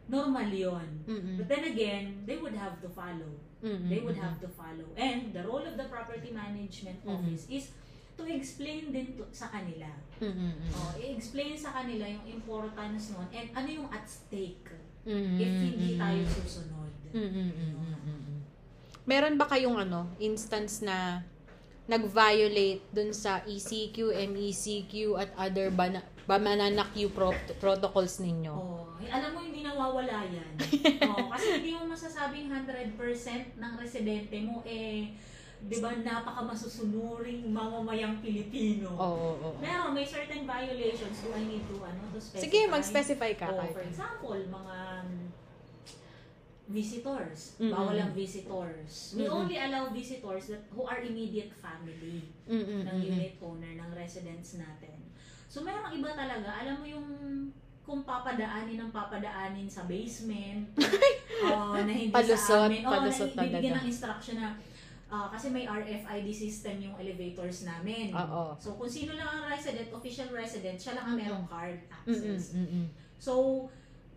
normal 0.03 0.51
yon. 0.51 0.87
Mm-mm. 1.07 1.39
But 1.39 1.47
then 1.47 1.63
again, 1.63 2.27
they 2.27 2.35
would 2.35 2.55
have 2.55 2.75
to 2.83 2.91
follow. 2.91 3.39
Mm-mm. 3.63 3.87
They 3.87 4.03
would 4.03 4.19
have 4.19 4.35
to 4.43 4.49
follow. 4.51 4.91
And 4.99 5.31
the 5.31 5.39
role 5.47 5.63
of 5.63 5.79
the 5.79 5.87
property 5.87 6.35
management 6.35 6.99
Mhm. 6.99 7.15
office 7.15 7.47
is 7.47 7.71
to 8.13 8.23
explain 8.25 8.93
din 8.93 9.17
to, 9.17 9.25
sa 9.29 9.49
kanila. 9.49 9.89
Mm-mm. 10.21 10.53
Oh, 10.71 10.93
i-explain 10.95 11.57
sa 11.57 11.73
kanila 11.73 12.05
yung 12.05 12.25
importance 12.29 13.11
nun 13.11 13.27
and 13.29 13.49
ano 13.51 13.69
yung 13.69 13.89
at 13.89 14.05
stake 14.05 14.69
Mm-mm. 15.03 15.35
if 15.35 15.51
hindi 15.51 15.97
tayo 15.97 16.21
susunod. 16.23 16.91
Mm-mm. 17.11 17.49
Mm-mm. 17.51 18.37
Meron 19.03 19.35
ba 19.35 19.45
kayong 19.45 19.75
ano, 19.75 20.07
instance 20.17 20.79
na 20.79 21.25
nag-violate 21.83 22.79
dun 22.89 23.11
sa 23.11 23.43
ECQ, 23.43 24.15
MECQ 24.31 25.19
at 25.19 25.29
other 25.35 25.67
bana- 25.67 26.07
Bamananakyu 26.23 27.11
pro- 27.11 27.35
protocols 27.59 28.23
ninyo? 28.23 28.55
Oh, 28.55 28.87
alam 29.03 29.35
mo 29.35 29.43
hindi 29.43 29.59
nawawala 29.59 30.23
yan. 30.23 30.55
oh, 31.11 31.27
kasi 31.27 31.59
hindi 31.59 31.75
mo 31.75 31.91
masasabing 31.91 32.47
100% 32.47 32.95
ng 33.59 33.73
residente 33.75 34.31
mo 34.39 34.63
eh 34.63 35.11
'di 35.63 35.77
ba 35.79 35.95
napaka 35.95 36.41
masusunuring 36.43 37.47
mamamayang 37.47 38.19
Pilipino. 38.19 38.91
Oo, 38.99 39.15
oo, 39.15 39.33
oo. 39.55 39.59
Pero 39.63 39.95
may 39.95 40.03
certain 40.03 40.43
violations 40.43 41.17
do 41.23 41.31
I 41.31 41.43
need 41.47 41.63
to 41.71 41.79
ano 41.79 42.01
to 42.11 42.19
specify? 42.19 42.43
Sige, 42.43 42.59
mag-specify 42.67 43.31
ka. 43.39 43.47
Oh, 43.47 43.71
for 43.71 43.83
example, 43.83 44.35
mga 44.35 44.75
um, 44.99 45.09
visitors. 46.67 47.59
Mm-mm. 47.59 47.71
Bawal 47.71 47.95
ang 47.99 48.11
visitors. 48.15 49.15
We 49.15 49.27
Mm-mm. 49.27 49.35
only 49.35 49.57
allow 49.59 49.91
visitors 49.91 50.47
that 50.51 50.63
who 50.71 50.87
are 50.87 51.03
immediate 51.03 51.51
family 51.59 52.23
Mm-mm. 52.47 52.87
ng 52.87 52.97
unit 53.03 53.35
owner, 53.43 53.71
ng 53.75 53.91
residents 53.95 54.55
natin. 54.55 54.95
So, 55.51 55.61
merong 55.61 55.91
iba 55.93 56.11
talaga, 56.15 56.49
alam 56.49 56.81
mo 56.81 56.85
yung 56.87 57.07
kung 57.83 58.07
papadaanin 58.07 58.79
ng 58.79 58.91
papadaanin 58.95 59.67
sa 59.67 59.83
basement, 59.83 60.71
oh, 61.51 61.75
na 61.75 61.91
hindi 61.91 62.15
Palusot, 62.15 62.39
sa 62.39 62.71
amin. 62.71 62.81
Oh, 62.87 62.91
palusot 62.95 63.31
na 63.35 63.43
talaga. 63.43 63.75
ng 63.75 63.85
instruction 63.85 64.35
na 64.39 64.55
ah, 65.13 65.29
kasi 65.29 65.53
may 65.53 65.69
RFID 65.69 66.27
system 66.33 66.81
yung 66.81 66.95
elevators 66.97 67.69
namin. 67.69 68.09
Oo. 68.17 68.57
So, 68.57 68.73
kung 68.73 68.89
sino 68.89 69.13
lang 69.13 69.29
ang 69.29 69.45
resident, 69.45 69.93
official 69.93 70.33
resident, 70.33 70.81
siya 70.81 70.97
lang 70.97 71.05
ang 71.13 71.17
merong 71.21 71.45
card 71.45 71.77
Mm-mm. 71.85 72.01
access. 72.01 72.57
Mm-mm. 72.57 72.89
So, 73.21 73.65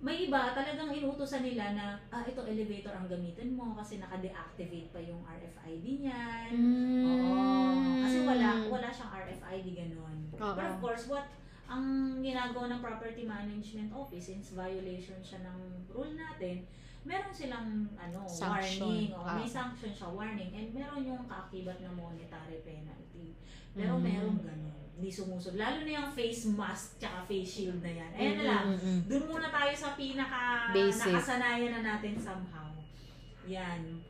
may 0.01 0.29
iba 0.29 0.53
talagang 0.57 0.93
inuutosan 0.93 1.45
nila 1.45 1.77
na 1.77 1.85
ah, 2.09 2.25
ito 2.25 2.41
elevator 2.45 2.97
ang 2.97 3.09
gamitin 3.09 3.53
mo 3.53 3.77
kasi 3.77 4.01
naka-deactivate 4.01 4.89
pa 4.89 5.01
yung 5.05 5.21
RFID 5.25 5.85
niyan. 6.09 6.49
Oo. 7.05 7.37
Kasi 8.01 8.25
wala 8.25 8.49
wala 8.73 8.89
siyang 8.89 9.13
RFID 9.13 9.67
ganun. 9.77 10.17
Oo. 10.37 10.53
But 10.57 10.67
of 10.73 10.79
course, 10.81 11.05
what 11.13 11.29
ang 11.67 11.85
ginagawa 12.23 12.71
ng 12.73 12.81
property 12.81 13.27
management 13.27 13.91
office 13.91 14.31
since 14.31 14.55
violation 14.55 15.19
siya 15.21 15.43
ng 15.45 15.59
rule 15.91 16.15
natin, 16.15 16.63
meron 17.07 17.31
silang 17.31 17.69
ano, 17.95 18.27
Sanction. 18.27 18.91
warning. 18.91 19.11
O, 19.15 19.23
may 19.25 19.47
Ah. 19.47 19.55
sanction 19.55 19.93
siya, 19.93 20.09
warning. 20.11 20.51
And 20.51 20.69
meron 20.71 21.03
yung 21.03 21.23
kaakibat 21.25 21.79
na 21.79 21.91
monetary 21.91 22.59
penalty. 22.61 23.39
Pero 23.71 23.97
Mm. 23.97 24.03
meron 24.03 24.37
ganun. 24.41 24.75
Hindi 24.97 25.13
sumusunod. 25.13 25.57
Lalo 25.57 25.79
na 25.81 25.93
yung 25.95 26.11
face 26.11 26.49
mask 26.51 26.97
tsaka 26.97 27.23
face 27.25 27.45
shield 27.47 27.79
na 27.79 27.93
yan. 27.93 28.11
Ayan 28.11 28.33
na 28.33 28.41
Mm-mm. 28.41 28.49
lang. 28.49 28.67
Mm-mm. 28.75 28.99
Doon 29.07 29.25
muna 29.29 29.49
tayo 29.49 29.73
sa 29.73 29.93
pinaka 29.93 30.73
Basic. 30.73 31.13
nakasanayan 31.13 31.71
na 31.71 31.83
natin 31.87 32.17
somehow. 32.17 32.73
Yan. 33.47 34.01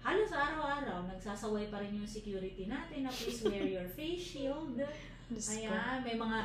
Halos 0.00 0.32
araw-araw, 0.32 1.04
nagsasaway 1.06 1.68
pa 1.68 1.76
rin 1.78 1.92
yung 1.94 2.08
security 2.08 2.64
natin 2.66 3.04
na 3.04 3.12
please 3.12 3.44
wear 3.44 3.62
your 3.62 3.84
face 3.86 4.32
shield. 4.32 4.80
Ayan, 5.52 6.00
may 6.00 6.16
mga 6.16 6.38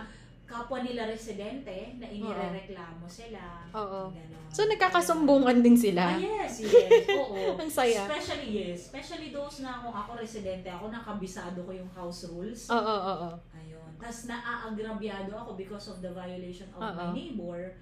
kapwa 0.46 0.78
nila 0.82 1.10
residente 1.10 1.98
na 1.98 2.06
inirereklamo 2.06 3.10
sila. 3.10 3.66
Oo. 3.74 4.14
So, 4.54 4.64
nagkakasumbungan 4.70 5.60
din 5.60 5.76
Ah, 5.76 5.82
sila? 5.82 6.04
yes, 6.16 6.54
yes. 6.64 7.12
Oo. 7.12 7.36
Ang 7.62 7.68
saya. 7.68 8.06
Especially, 8.08 8.50
yes. 8.54 8.88
Especially 8.88 9.30
those 9.34 9.60
na 9.60 9.82
kung 9.82 9.92
ako 9.92 10.16
residente, 10.16 10.70
ako 10.70 10.94
nakabisado 10.94 11.60
ko 11.66 11.74
yung 11.74 11.90
house 11.92 12.30
rules. 12.30 12.70
Oo, 12.70 12.78
oo, 12.78 13.14
oo. 13.26 13.30
Ayun. 13.52 13.90
Tapos 14.00 14.30
naaagrabyado 14.30 15.34
ako 15.34 15.58
because 15.58 15.90
of 15.90 16.00
the 16.00 16.14
violation 16.14 16.70
of 16.72 16.80
my 16.80 16.94
Oo. 16.94 17.12
neighbor. 17.12 17.76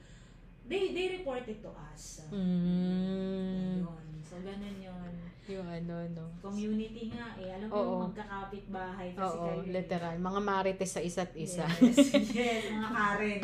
They 0.64 0.96
they 0.96 1.20
report 1.20 1.44
it 1.44 1.60
to 1.60 1.70
us. 1.76 2.24
Mm. 2.32 3.84
Ayun. 3.84 4.06
So, 4.24 4.40
ganun 4.40 4.80
yun. 4.80 5.12
Yung 5.44 5.68
ano, 5.68 6.08
no. 6.16 6.24
Community 6.40 7.12
nga 7.12 7.36
eh. 7.36 7.52
Alam 7.52 7.68
mo 7.68 7.76
Oo. 7.76 7.84
yung 7.84 8.04
magkakapit 8.08 8.64
bahay 8.72 9.12
kasi 9.12 9.36
Oo, 9.36 9.44
kayo. 9.44 9.60
eh. 9.60 9.72
literal. 9.76 10.16
Mga 10.16 10.40
marites 10.40 10.92
sa 10.96 11.02
isa't 11.04 11.36
isa. 11.36 11.68
Yes, 11.84 12.00
yes, 12.32 12.72
mga 12.72 12.90
Karen. 12.90 13.40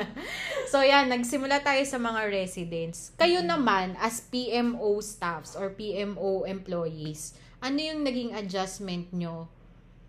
So 0.72 0.80
yan, 0.80 1.06
nagsimula 1.06 1.60
tayo 1.60 1.84
sa 1.84 2.00
mga 2.00 2.26
residents. 2.26 3.12
Kayo 3.14 3.44
naman, 3.44 3.94
as 4.00 4.24
PMO 4.24 4.98
staffs 4.98 5.54
or 5.54 5.70
PMO 5.70 6.42
employees, 6.42 7.36
ano 7.60 7.78
yung 7.78 8.00
naging 8.02 8.32
adjustment 8.32 9.12
nyo 9.12 9.46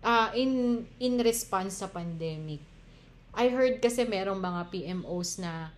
ah, 0.00 0.32
in, 0.32 0.82
in 0.98 1.20
response 1.20 1.78
sa 1.78 1.86
pandemic? 1.86 2.64
I 3.36 3.52
heard 3.52 3.78
kasi 3.78 4.02
merong 4.02 4.40
mga 4.40 4.72
PMOs 4.72 5.38
na 5.38 5.70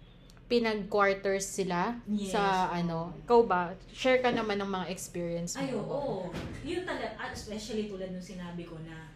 pinag-quarters 0.50 1.46
sila 1.46 1.94
Yes. 2.04 2.34
sa 2.34 2.68
ano. 2.68 3.14
Ikaw 3.22 3.40
ba? 3.46 3.70
Share 3.94 4.18
ka 4.18 4.34
naman 4.34 4.58
ng 4.58 4.66
mga 4.66 4.86
experience 4.90 5.54
mo. 5.54 5.62
Ay, 5.62 5.70
oo. 5.72 6.26
Yun 6.66 6.82
talaga, 6.82 7.14
ah, 7.14 7.30
especially 7.30 7.86
tulad 7.86 8.10
nung 8.10 8.20
sinabi 8.20 8.66
ko 8.66 8.74
na 8.82 9.06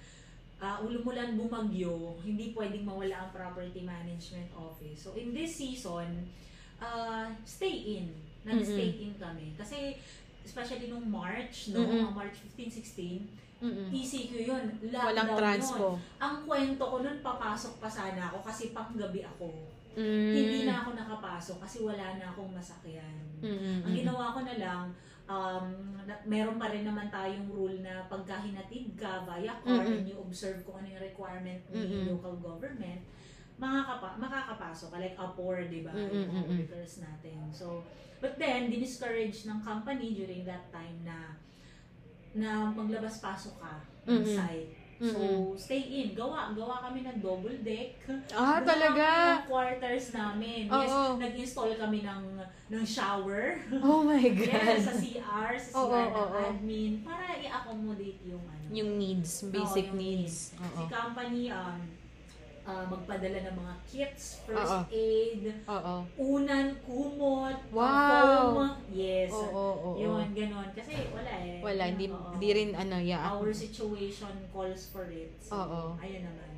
uh, 0.62 0.79
ulumulan 0.81 1.35
bumagyo, 1.35 2.14
hindi 2.23 2.55
pwedeng 2.55 2.87
mawala 2.87 3.26
ang 3.26 3.31
property 3.35 3.83
management 3.83 4.49
office. 4.55 5.03
So, 5.03 5.19
in 5.19 5.35
this 5.35 5.59
season, 5.59 6.31
uh, 6.79 7.29
stay 7.43 7.99
in. 7.99 8.14
Nag-stay 8.47 9.03
in 9.03 9.19
kami. 9.19 9.59
Kasi, 9.59 9.99
especially 10.47 10.87
nung 10.87 11.11
March, 11.11 11.75
no? 11.75 11.83
Mm-mm. 11.83 12.14
March 12.14 12.38
15, 12.55 12.71
16, 12.71 13.26
Mm-mm. 13.64 13.88
ECQ 13.91 14.33
yun. 14.45 14.64
Lockdown 14.87 15.09
Walang 15.09 15.29
yun. 15.29 15.38
transpo. 15.41 15.87
Ang 16.21 16.35
kwento 16.45 16.85
ko 16.85 16.97
nun, 17.00 17.19
papasok 17.21 17.81
pa 17.81 17.88
sana 17.88 18.29
ako 18.29 18.45
kasi 18.45 18.71
panggabi 18.71 19.25
ako. 19.25 19.49
Mm. 19.94 20.34
Hindi 20.34 20.58
na 20.66 20.82
ako 20.82 20.98
nakapasok 20.98 21.58
kasi 21.62 21.86
wala 21.86 22.18
na 22.18 22.26
akong 22.26 22.50
masakyan. 22.50 23.14
Mm-mm. 23.38 23.86
Ang 23.86 23.94
ginawa 23.94 24.34
ko 24.34 24.40
na 24.42 24.56
lang, 24.58 24.84
um, 25.30 25.66
na, 26.02 26.14
meron 26.26 26.58
pa 26.58 26.68
rin 26.68 26.82
naman 26.82 27.08
tayong 27.08 27.46
rule 27.48 27.78
na 27.80 28.04
pagka 28.10 28.42
hinatid 28.42 28.92
ka 28.98 29.22
via 29.22 29.54
car 29.62 29.86
Mm-mm. 29.86 30.02
and 30.02 30.06
you 30.10 30.18
observe 30.18 30.60
kung 30.66 30.82
ano 30.82 30.90
yung 30.90 31.04
requirement 31.04 31.62
ng 31.70 31.78
Mm-mm. 31.78 32.04
local 32.10 32.34
government, 32.42 33.00
makakapa, 33.54 34.18
makakapasok 34.18 34.88
ka, 34.90 34.96
like 34.98 35.16
UPOR, 35.16 35.70
di 35.70 35.86
ba? 35.86 35.94
Mm-mm, 35.94 36.26
Yung 36.26 36.58
workers 36.58 36.98
natin. 36.98 37.38
So, 37.54 37.86
but 38.18 38.34
then, 38.34 38.66
diniscourage 38.66 39.46
ng 39.46 39.62
company 39.62 40.18
during 40.18 40.42
that 40.42 40.66
time 40.74 40.98
na 41.06 41.38
na 42.34 42.66
maglabas-pasok 42.74 43.62
ka 43.62 43.74
on 44.10 44.26
Mm-mm. 44.26 44.26
site. 44.26 44.74
So, 45.00 45.54
stay 45.58 45.82
in. 45.82 46.14
Gawa. 46.14 46.54
Gawa 46.54 46.86
kami 46.86 47.02
ng 47.02 47.18
double 47.18 47.56
deck. 47.66 47.98
Ah, 48.30 48.62
Gawa 48.62 48.66
talaga? 48.66 49.08
ng 49.42 49.46
quarters 49.50 50.06
namin. 50.14 50.70
Yes, 50.70 50.90
Oo. 50.90 51.18
nag-install 51.18 51.72
kami 51.74 52.06
ng 52.06 52.22
ng 52.70 52.84
shower. 52.86 53.58
Oh 53.82 54.06
my 54.06 54.22
God. 54.22 54.52
Yes, 54.74 54.86
sa 54.86 54.94
CR, 54.94 55.52
sa 55.58 55.70
CR 55.74 56.06
ng 56.06 56.10
oo, 56.14 56.22
oo. 56.22 56.40
admin 56.54 56.92
para 57.02 57.36
i-accommodate 57.36 58.20
yung 58.24 58.44
ano. 58.46 58.66
Yung 58.70 58.90
needs, 58.96 59.46
basic 59.50 59.90
Oo, 59.90 59.96
yung 59.96 59.98
needs. 59.98 60.36
Oo. 60.58 60.78
Si 60.78 60.84
company 60.88 61.50
um 61.50 62.03
ah, 62.64 62.85
magpadala 62.88 63.38
ng 63.44 63.56
mga 63.61 63.75
kits, 63.85 64.40
first 64.49 64.73
Oo. 64.73 64.80
aid, 64.88 65.42
Oo. 65.68 65.94
unan, 66.16 66.66
kumot, 66.85 67.56
Wow. 67.68 68.56
foam. 68.56 68.56
Yes. 68.88 69.30
Oo, 69.30 69.44
oo, 69.44 69.90
oo. 69.92 70.00
Yun, 70.00 70.26
ganun. 70.33 70.68
Kasi 70.73 71.12
wala 71.12 71.33
eh. 71.44 71.61
Wala, 71.61 71.83
hindi, 71.92 72.06
hindi 72.09 72.49
rin 72.50 72.71
ano, 72.73 72.97
yeah. 72.99 73.33
Our 73.33 73.52
situation 73.52 74.33
calls 74.49 74.88
for 74.88 75.04
it. 75.12 75.33
So, 75.44 75.54
Oo. 75.54 76.00
ayun 76.00 76.25
naman. 76.25 76.52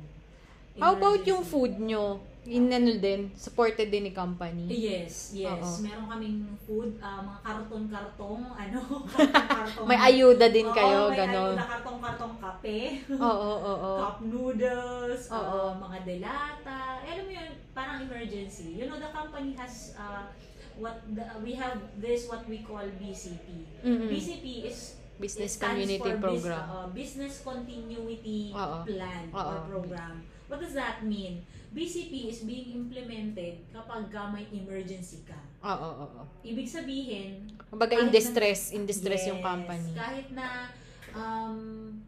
How 0.77 0.93
about 0.93 1.25
yung 1.25 1.41
food 1.41 1.75
nyo? 1.81 2.21
In 2.47 2.71
ano 2.71 2.95
din, 2.95 3.27
supported 3.35 3.91
din 3.91 4.07
ni 4.07 4.13
company? 4.15 4.71
Yes, 4.71 5.35
yes. 5.35 5.51
Oo. 5.51 5.83
Meron 5.83 6.07
kaming 6.07 6.39
food, 6.63 6.95
ah, 7.03 7.19
mga 7.19 7.39
karton-kartong, 7.43 8.43
ano, 8.63 8.79
karton-kartong. 9.03 9.83
May 9.83 9.99
ayuda 9.99 10.47
din 10.47 10.63
Oo, 10.63 10.71
kayo, 10.71 11.11
may 11.11 11.17
ganon. 11.19 11.53
ayuda, 11.53 11.67
kartong-kartong 11.67 12.35
kape, 12.39 12.79
Oo, 13.11 13.19
oo, 13.19 13.51
oo. 13.67 13.91
cup 14.07 14.17
noodles, 14.23 15.27
Oo. 15.27 15.59
ah, 15.67 15.71
mga 15.75 15.97
delata. 16.07 16.79
Eh, 17.03 17.09
alam 17.11 17.23
mo 17.27 17.33
yun, 17.35 17.49
parang 17.75 17.99
emergency. 17.99 18.79
You 18.79 18.87
know, 18.87 18.95
the 18.95 19.11
company 19.11 19.51
has, 19.59 19.91
uh, 19.99 20.31
what 20.79 21.03
the, 21.11 21.27
we 21.43 21.51
have 21.51 21.75
this 21.99 22.31
what 22.31 22.47
we 22.47 22.63
call 22.63 22.87
BCP. 22.95 23.47
Mm-mm. 23.83 24.07
BCP 24.07 24.63
is 24.63 24.95
Business 25.19 25.59
Community 25.59 25.99
Program. 25.99 26.63
Bus- 26.63 26.71
uh, 26.71 26.87
business 26.95 27.33
Continuity 27.43 28.55
Oo. 28.55 28.87
Plan 28.87 29.23
Oo. 29.35 29.41
or 29.43 29.57
Program. 29.67 30.15
What 30.47 30.63
does 30.63 30.75
that 30.75 31.03
mean? 31.03 31.43
BCP 31.75 32.31
is 32.31 32.47
being 32.47 32.71
implemented 32.73 33.59
kapag 33.75 34.07
ka 34.07 34.31
may 34.31 34.47
emergency 34.55 35.21
ka. 35.27 35.35
Oo, 35.61 35.75
oo, 35.75 36.05
oo. 36.07 36.23
Ibig 36.41 36.63
sabihin, 36.63 37.51
Kumbaga, 37.67 37.99
in 37.99 38.07
Kahit 38.07 38.11
na- 38.11 38.15
distress, 38.15 38.61
in 38.71 38.83
distress 38.87 39.27
yung 39.27 39.43
yes, 39.43 39.47
company. 39.51 39.91
Kahit 39.91 40.27
na, 40.31 40.71
um, 41.11 41.59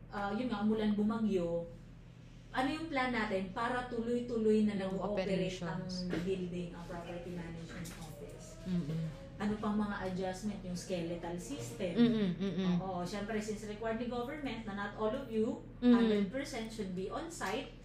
uh, 0.07 0.31
yun 0.31 0.47
nga, 0.47 0.63
umulan 0.63 0.95
bumagyo, 0.95 1.67
ano 2.49 2.67
yung 2.71 2.87
plan 2.87 3.11
natin 3.11 3.51
para 3.51 3.85
tuloy-tuloy 3.91 4.63
na 4.65 4.79
Yung 4.79 4.95
nag-operate 4.95 5.59
ang 5.61 5.83
building, 6.23 6.69
ang 6.73 6.83
property 6.87 7.31
management 7.35 7.89
office. 7.99 8.45
Mm-mm. 8.65 9.01
Ano 9.39 9.53
pang 9.59 9.75
mga 9.75 9.95
adjustment, 10.11 10.59
yung 10.63 10.75
skeletal 10.75 11.35
system. 11.39 11.95
Mm-mm, 11.95 12.29
mm-mm. 12.39 12.73
Oo, 12.79 13.03
syempre 13.03 13.39
since 13.39 13.67
required 13.67 13.99
ni 13.99 14.07
government 14.07 14.63
na 14.67 14.75
not 14.75 14.91
all 14.95 15.11
of 15.11 15.27
you, 15.27 15.59
Mm-mm. 15.83 16.27
100% 16.31 16.71
should 16.71 16.95
be 16.95 17.11
on 17.11 17.27
site. 17.27 17.78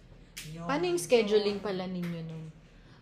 Yun. 0.51 0.67
Paano 0.67 0.83
yung 0.85 0.99
scheduling 0.99 1.59
So, 1.59 1.65
pala 1.65 1.85
ninyo 1.87 2.21
nun? 2.25 2.45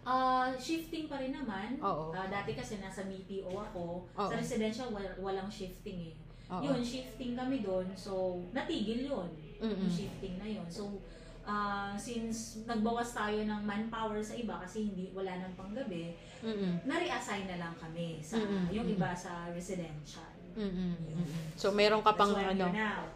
Ah, 0.03 0.51
shifting 0.59 1.07
pa 1.07 1.15
rin 1.15 1.31
naman. 1.31 1.79
Oo. 1.79 2.11
Ah, 2.11 2.27
dati 2.27 2.51
kasi 2.53 2.77
nasa 2.77 3.07
BPO 3.07 3.47
ako. 3.47 4.03
Oo. 4.03 4.29
Sa 4.29 4.35
residential, 4.35 4.91
wal- 4.91 5.15
walang 5.17 5.47
shifting 5.47 6.11
eh. 6.11 6.15
Oo. 6.51 6.59
Yun, 6.59 6.83
shifting 6.83 7.33
kami 7.33 7.63
doon. 7.63 7.87
So, 7.95 8.43
natigil 8.51 9.07
yun. 9.07 9.29
Mm-mm. 9.63 9.79
Yung 9.79 9.89
shifting 9.89 10.35
na 10.35 10.45
yun. 10.45 10.67
So, 10.67 10.99
ah, 11.43 11.95
since 11.95 12.67
nagbawas 12.67 13.15
tayo 13.15 13.39
ng 13.39 13.61
manpower 13.63 14.19
sa 14.19 14.35
iba 14.35 14.59
kasi 14.59 14.91
hindi 14.91 15.07
wala 15.15 15.39
nang 15.39 15.55
panggabi, 15.55 16.19
Mm-mm. 16.43 16.83
na-reassign 16.83 17.47
na 17.47 17.63
lang 17.63 17.73
kami 17.79 18.19
sa 18.19 18.35
Mm-mm. 18.37 18.67
yung 18.69 18.83
iba 18.85 19.15
sa 19.15 19.47
residential. 19.49 20.27
Mm-mm. 20.53 20.93
Mm-mm. 20.99 21.27
So, 21.55 21.71
meron 21.71 22.03
ka 22.03 22.11
pang 22.11 22.35
ano. 22.35 22.67
now. 22.69 23.07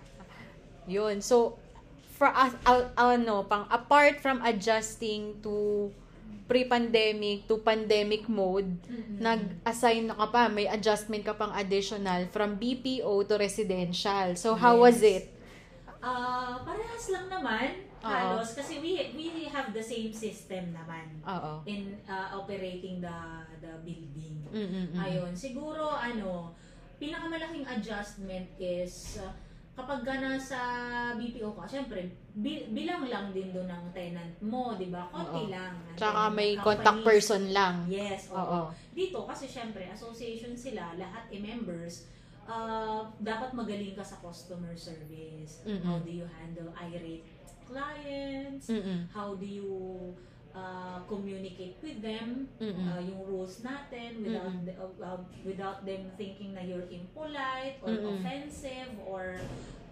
Yun. 0.87 1.19
So, 1.19 1.59
for 2.17 2.33
us, 2.33 2.57
uh, 2.65 2.89
ano, 2.97 3.45
pang 3.45 3.69
apart 3.69 4.17
from 4.19 4.41
adjusting 4.41 5.37
to 5.45 5.87
pre-pandemic 6.49 7.45
to 7.45 7.61
pandemic 7.61 8.25
mode, 8.25 8.81
Mm-mm. 8.89 9.21
nag-assign 9.21 10.09
na 10.09 10.15
ka 10.17 10.27
pa, 10.33 10.41
may 10.49 10.65
adjustment 10.65 11.21
ka 11.21 11.37
pang 11.37 11.53
additional 11.53 12.25
from 12.33 12.57
BPO 12.57 13.13
to 13.29 13.37
residential. 13.37 14.33
So, 14.33 14.57
how 14.57 14.81
was 14.81 14.97
Yes. 15.03 15.21
it? 15.21 15.23
Ah, 16.01 16.57
parehas 16.65 17.05
lang 17.13 17.27
naman. 17.29 17.85
Oo. 18.01 18.13
Halos 18.13 18.53
kasi 18.53 18.77
we 18.79 18.95
we 19.17 19.49
have 19.49 19.73
the 19.73 19.81
same 19.81 20.13
system 20.13 20.71
naman 20.71 21.19
Oo. 21.25 21.65
in 21.67 21.97
ah, 22.07 22.31
operating 22.37 23.01
the 23.03 23.17
the 23.59 23.73
building. 23.83 24.37
Mm-mm. 24.49 24.93
Ayun, 24.95 25.33
siguro 25.35 25.91
ano, 25.91 26.53
pinakamalaking 26.97 27.65
adjustment 27.67 28.47
is 28.57 29.19
uh, 29.19 29.29
kapag 29.77 30.01
ka 30.01 30.13
nasa 30.17 30.59
BPO 31.13 31.53
ka, 31.53 31.69
syempre, 31.69 32.09
bi- 32.33 32.65
bilang 32.67 33.05
lang 33.05 33.29
din 33.29 33.53
doon 33.53 33.69
ng 33.69 33.85
tenant 33.93 34.33
mo, 34.41 34.73
di 34.73 34.89
ba? 34.89 35.05
Konti 35.07 35.45
Oo. 35.45 35.53
lang. 35.53 35.77
ang 35.77 35.93
Tsaka 35.93 36.17
tenant 36.25 36.33
may 36.33 36.51
companies. 36.51 36.65
contact 36.65 37.01
person 37.05 37.43
lang. 37.53 37.75
Yes, 37.85 38.21
oo. 38.27 38.41
Oo. 38.41 38.61
Dito, 38.91 39.21
kasi 39.23 39.45
syempre, 39.45 39.85
association 39.87 40.57
sila, 40.57 40.97
lahat 40.97 41.29
e 41.29 41.37
members, 41.37 42.09
uh, 42.43 43.05
dapat 43.21 43.53
magaling 43.53 43.93
ka 43.93 44.01
sa 44.01 44.17
customer 44.17 44.73
service. 44.73 45.61
Mm-mm. 45.61 45.85
How 45.85 46.01
do 46.01 46.09
you 46.09 46.25
handle 46.25 46.73
irate 46.75 47.21
clients? 47.63 48.65
Mm-mm. 48.67 49.05
How 49.11 49.35
do 49.35 49.45
you 49.45 49.69
uh, 50.57 50.97
communicate 51.05 51.77
with 51.79 52.01
them? 52.01 52.49
Mm-mm. 52.57 52.81
uh, 52.81 52.97
yung 52.99 53.21
rules 53.23 53.61
natin 53.61 54.25
without 54.25 54.49
Mm-mm. 54.49 54.65
the, 54.65 54.73
uh, 54.73 55.05
uh, 55.05 55.21
without 55.45 55.85
them 55.85 56.09
thinking 56.17 56.57
na 56.57 56.65
you're 56.65 56.89
impolite 56.89 57.77
or 57.85 57.93
Mm-mm. 57.93 58.17
offensive 58.17 58.89
or 59.05 59.37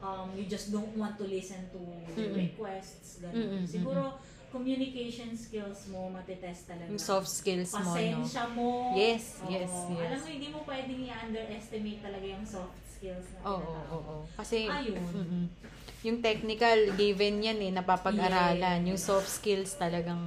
um, 0.01 0.33
you 0.33 0.49
just 0.49 0.73
don't 0.73 0.91
want 0.97 1.15
to 1.17 1.25
listen 1.29 1.69
to 1.69 1.81
Mm-mm. 2.17 2.33
requests 2.33 3.21
ganun. 3.21 3.61
Mm-mm. 3.61 3.63
siguro 3.63 4.17
communication 4.49 5.35
skills 5.35 5.91
mo 5.91 6.07
matitest 6.07 6.65
talaga 6.65 6.87
Yung 6.87 7.01
soft 7.01 7.27
skills 7.27 7.75
mo, 7.75 7.83
no? 7.83 7.91
pasensya 7.91 8.43
mo 8.55 8.69
Yes, 8.95 9.43
Oo. 9.43 9.51
yes, 9.51 9.71
yes. 9.91 10.07
alam 10.07 10.19
mo 10.23 10.27
hindi 10.31 10.47
mo 10.49 10.59
pwedeng 10.63 11.01
i-underestimate 11.03 11.99
talaga 11.99 12.25
yung 12.25 12.45
soft 12.47 12.79
skills 12.87 13.27
na 13.35 13.39
Oo, 13.43 13.59
oo, 13.59 13.97
oo. 13.99 14.15
Kasi, 14.39 14.65
Ayun. 14.65 14.95
mm-mm. 15.11 15.45
Yung 16.05 16.21
technical, 16.21 16.93
given 16.93 17.41
yan 17.41 17.57
eh, 17.59 17.73
napapag-aralan. 17.73 18.79
Yes. 18.79 18.87
Yung 18.87 19.01
soft 19.01 19.25
skills 19.27 19.73
talagang, 19.73 20.21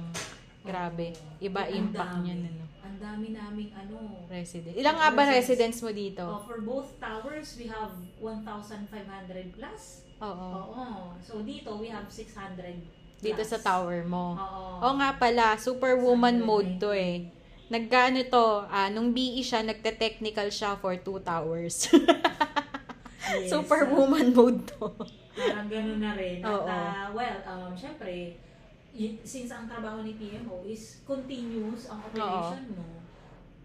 grabe. 0.61 1.15
Iba 1.39 1.63
Ang 1.65 1.89
impact 1.89 2.13
dami. 2.13 2.23
niyan, 2.27 2.39
ano. 2.45 2.63
ang 2.79 2.95
dami 2.99 3.27
naming 3.31 3.71
ano 3.71 3.95
Resident. 4.27 4.75
Ilang 4.75 4.97
nga 4.97 5.09
ba 5.09 5.23
Residents. 5.25 5.79
mo 5.79 5.89
dito? 5.89 6.19
uh, 6.21 6.41
for 6.41 6.59
both 6.59 6.99
towers 6.99 7.55
we 7.55 7.65
have 7.65 7.95
1,500 8.19 8.91
plus 9.55 10.03
Oo. 10.19 10.47
Oo. 10.67 10.85
So, 11.23 11.39
dito, 11.39 11.79
we 11.79 11.87
have 11.87 12.11
600 12.11 12.75
Dito 13.17 13.39
plus. 13.39 13.47
sa 13.47 13.57
tower 13.57 14.03
mo. 14.03 14.35
Oo. 14.35 14.63
Oo 14.83 14.93
nga 14.97 15.15
pala, 15.15 15.55
superwoman 15.55 16.43
690. 16.43 16.43
mode 16.43 16.71
to 16.75 16.91
eh. 16.91 17.31
Nagkano 17.69 18.19
to, 18.25 18.45
ah, 18.67 18.91
nung 18.91 19.15
BE 19.15 19.39
siya, 19.39 19.63
nagte-technical 19.63 20.51
siya 20.51 20.75
for 20.75 20.91
two 20.97 21.23
towers. 21.23 21.87
Yes. 23.29 23.53
superwoman 23.53 24.33
mode 24.33 24.65
to. 24.67 24.89
Parang 25.41 25.67
ganun 25.67 25.99
na 25.99 26.13
rin. 26.13 26.39
At, 26.39 26.51
Oo. 26.51 26.67
ah, 26.67 27.07
well, 27.09 27.37
um, 27.43 27.71
syempre, 27.73 28.35
y- 28.91 29.17
since 29.23 29.49
ang 29.49 29.65
trabaho 29.65 30.01
ni 30.01 30.13
PMO 30.13 30.63
is 30.63 30.99
continuous 31.03 31.87
ang 31.87 32.03
operation 32.03 32.75
mo, 32.75 32.85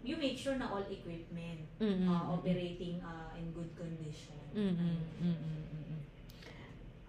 you 0.01 0.15
make 0.15 0.35
sure 0.35 0.53
na 0.53 0.67
all 0.67 0.85
equipment 0.85 1.65
Mm-mm. 1.77 2.05
uh, 2.05 2.31
operating 2.31 3.01
uh, 3.01 3.33
in 3.33 3.49
good 3.51 3.73
condition. 3.73 4.37
Mm-mm. 4.51 4.95
Mm-mm. 5.19 5.59
Mm-mm. 5.65 5.99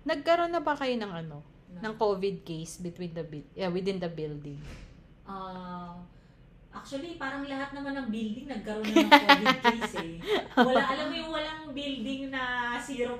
Nagkaroon 0.02 0.50
na 0.50 0.60
ba 0.60 0.72
kayo 0.72 0.94
ng 0.94 1.12
ano? 1.14 1.44
Na- 1.68 1.82
Ng 1.84 1.94
COVID 1.94 2.42
case 2.42 2.78
between 2.78 3.12
the 3.12 3.22
buil- 3.22 3.52
yeah, 3.52 3.68
within 3.68 3.98
the 3.98 4.08
building? 4.08 4.56
Ah, 5.22 5.98
actually, 6.76 7.16
parang 7.16 7.44
lahat 7.48 7.72
naman 7.72 7.96
ng 7.96 8.08
building 8.12 8.46
nagkaroon 8.46 8.84
na 8.84 8.96
ng 9.02 9.10
COVID 9.10 9.58
case 9.72 9.96
eh. 9.98 10.14
Wala, 10.54 10.82
alam 10.92 11.06
mo 11.08 11.14
yung 11.16 11.32
walang 11.32 11.60
building 11.72 12.28
na 12.28 12.76
0% 12.76 13.16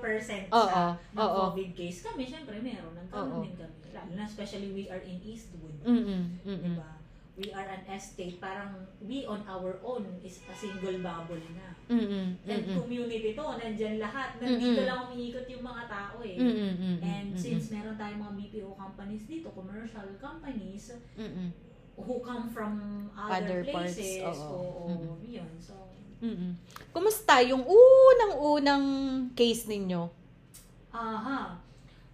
Oo, 0.52 0.68
sa 0.68 0.92
ng 0.94 1.18
oo. 1.18 1.40
COVID 1.50 1.70
case. 1.72 2.04
Kami, 2.04 2.24
syempre, 2.28 2.60
meron. 2.60 2.92
Nagkaroon 2.92 3.40
Oo. 3.40 3.44
din 3.44 3.56
kami. 3.56 3.76
Lalo 3.92 4.10
na, 4.12 4.24
especially 4.24 4.70
we 4.72 4.84
are 4.92 5.00
in 5.00 5.16
Eastwood. 5.24 5.76
Mm-mm. 5.82 6.36
Mm-mm. 6.44 6.76
Diba? 6.76 6.90
We 7.36 7.52
are 7.52 7.68
an 7.68 7.84
estate. 7.92 8.40
Parang 8.40 8.72
we 9.04 9.28
on 9.28 9.44
our 9.44 9.76
own 9.84 10.08
is 10.24 10.40
a 10.48 10.56
single 10.56 11.04
bubble 11.04 11.44
na. 11.52 11.68
Mm-mm. 11.92 12.32
And 12.48 12.62
Mm-mm. 12.64 12.80
community 12.80 13.36
to, 13.36 13.44
nandyan 13.44 14.00
lahat. 14.00 14.40
Nandito 14.40 14.80
Mm-mm. 14.80 14.88
lang 14.88 15.00
umiikot 15.12 15.44
yung 15.52 15.60
mga 15.60 15.84
tao 15.84 16.16
eh. 16.24 16.36
Mm-mm. 16.40 16.72
Mm-mm. 16.80 16.96
And 17.04 17.36
Mm-mm. 17.36 17.40
since 17.40 17.68
meron 17.68 18.00
tayong 18.00 18.24
mga 18.24 18.34
BPO 18.40 18.72
companies 18.72 19.28
dito, 19.28 19.52
commercial 19.52 20.08
companies, 20.16 20.96
Mm-mm. 21.12 21.52
Who 21.96 22.20
come 22.20 22.46
from 22.46 22.72
Other 23.12 23.32
other, 23.34 23.60
parts, 23.66 23.96
places. 23.96 24.20
oo. 24.22 24.52
Oo, 24.52 24.84
Mhm. 24.86 25.16
yun. 25.26 25.50
So, 25.58 25.74
Mm-mm. 26.16 26.52
Kumusta 26.90 27.40
yung 27.40 27.60
unang-unang 27.60 28.84
case 29.32 29.64
ninyo? 29.66 30.08
Aha. 30.90 31.60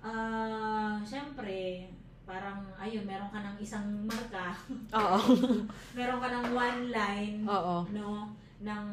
Ah, 0.03 0.99
syempre, 1.01 1.87
parang 2.23 2.67
ayun, 2.75 3.07
meron 3.07 3.31
ka 3.31 3.39
ng 3.41 3.57
isang 3.59 3.87
marka, 4.03 4.59
Oo. 4.99 5.19
meron 5.99 6.19
ka 6.19 6.29
ng 6.33 6.47
one 6.51 6.81
line, 6.91 7.47
Oo. 7.47 7.87
no, 7.89 8.35
ng 8.59 8.87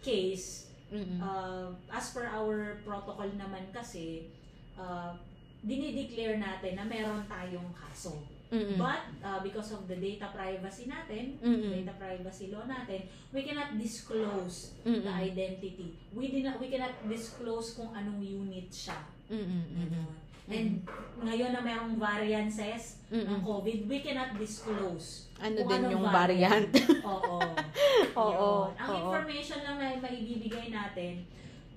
case. 0.00 0.66
Mm-mm. 0.88 1.20
Uh, 1.20 1.68
as 1.86 2.10
per 2.10 2.26
our 2.26 2.80
protocol 2.82 3.28
naman 3.36 3.68
kasi, 3.70 4.32
uh, 4.74 5.12
dinideclare 5.60 6.38
natin 6.38 6.74
na 6.74 6.84
meron 6.84 7.22
tayong 7.26 7.68
kaso. 7.70 8.18
Mm-mm. 8.48 8.80
But 8.80 9.04
uh, 9.20 9.40
because 9.44 9.76
of 9.76 9.84
the 9.84 9.96
data 10.00 10.32
privacy 10.32 10.88
natin, 10.88 11.36
Mm-mm. 11.44 11.68
data 11.68 11.92
privacy 12.00 12.48
law 12.48 12.64
natin, 12.64 13.04
we 13.28 13.44
cannot 13.44 13.76
disclose 13.76 14.72
Mm-mm. 14.88 15.04
the 15.04 15.12
identity. 15.12 15.92
We 16.16 16.32
did 16.32 16.48
not, 16.48 16.56
we 16.56 16.72
cannot 16.72 16.96
disclose 17.04 17.76
kung 17.76 17.92
anong 17.92 18.24
unit 18.24 18.72
siya. 18.72 18.96
Mm-mm. 19.28 19.64
Ganon. 19.76 20.12
And 20.48 20.80
ngayon 21.20 21.52
na 21.52 21.60
merong 21.60 22.00
variances 22.00 23.04
ng 23.12 23.20
Mm-mm. 23.20 23.40
COVID, 23.44 23.84
we 23.84 24.00
cannot 24.00 24.32
disclose. 24.40 25.28
Ano 25.36 25.60
kung 25.60 25.68
din 25.68 25.80
anong 25.84 25.92
yung 25.92 26.06
variant? 26.08 26.72
Oo. 27.04 27.38
Oo. 28.24 28.48
Yun. 28.72 28.80
Ang 28.80 28.88
Oo. 28.88 28.98
information 29.12 29.60
lang 29.60 29.76
na 29.76 29.92
maibibigay 30.00 30.72
natin 30.72 31.28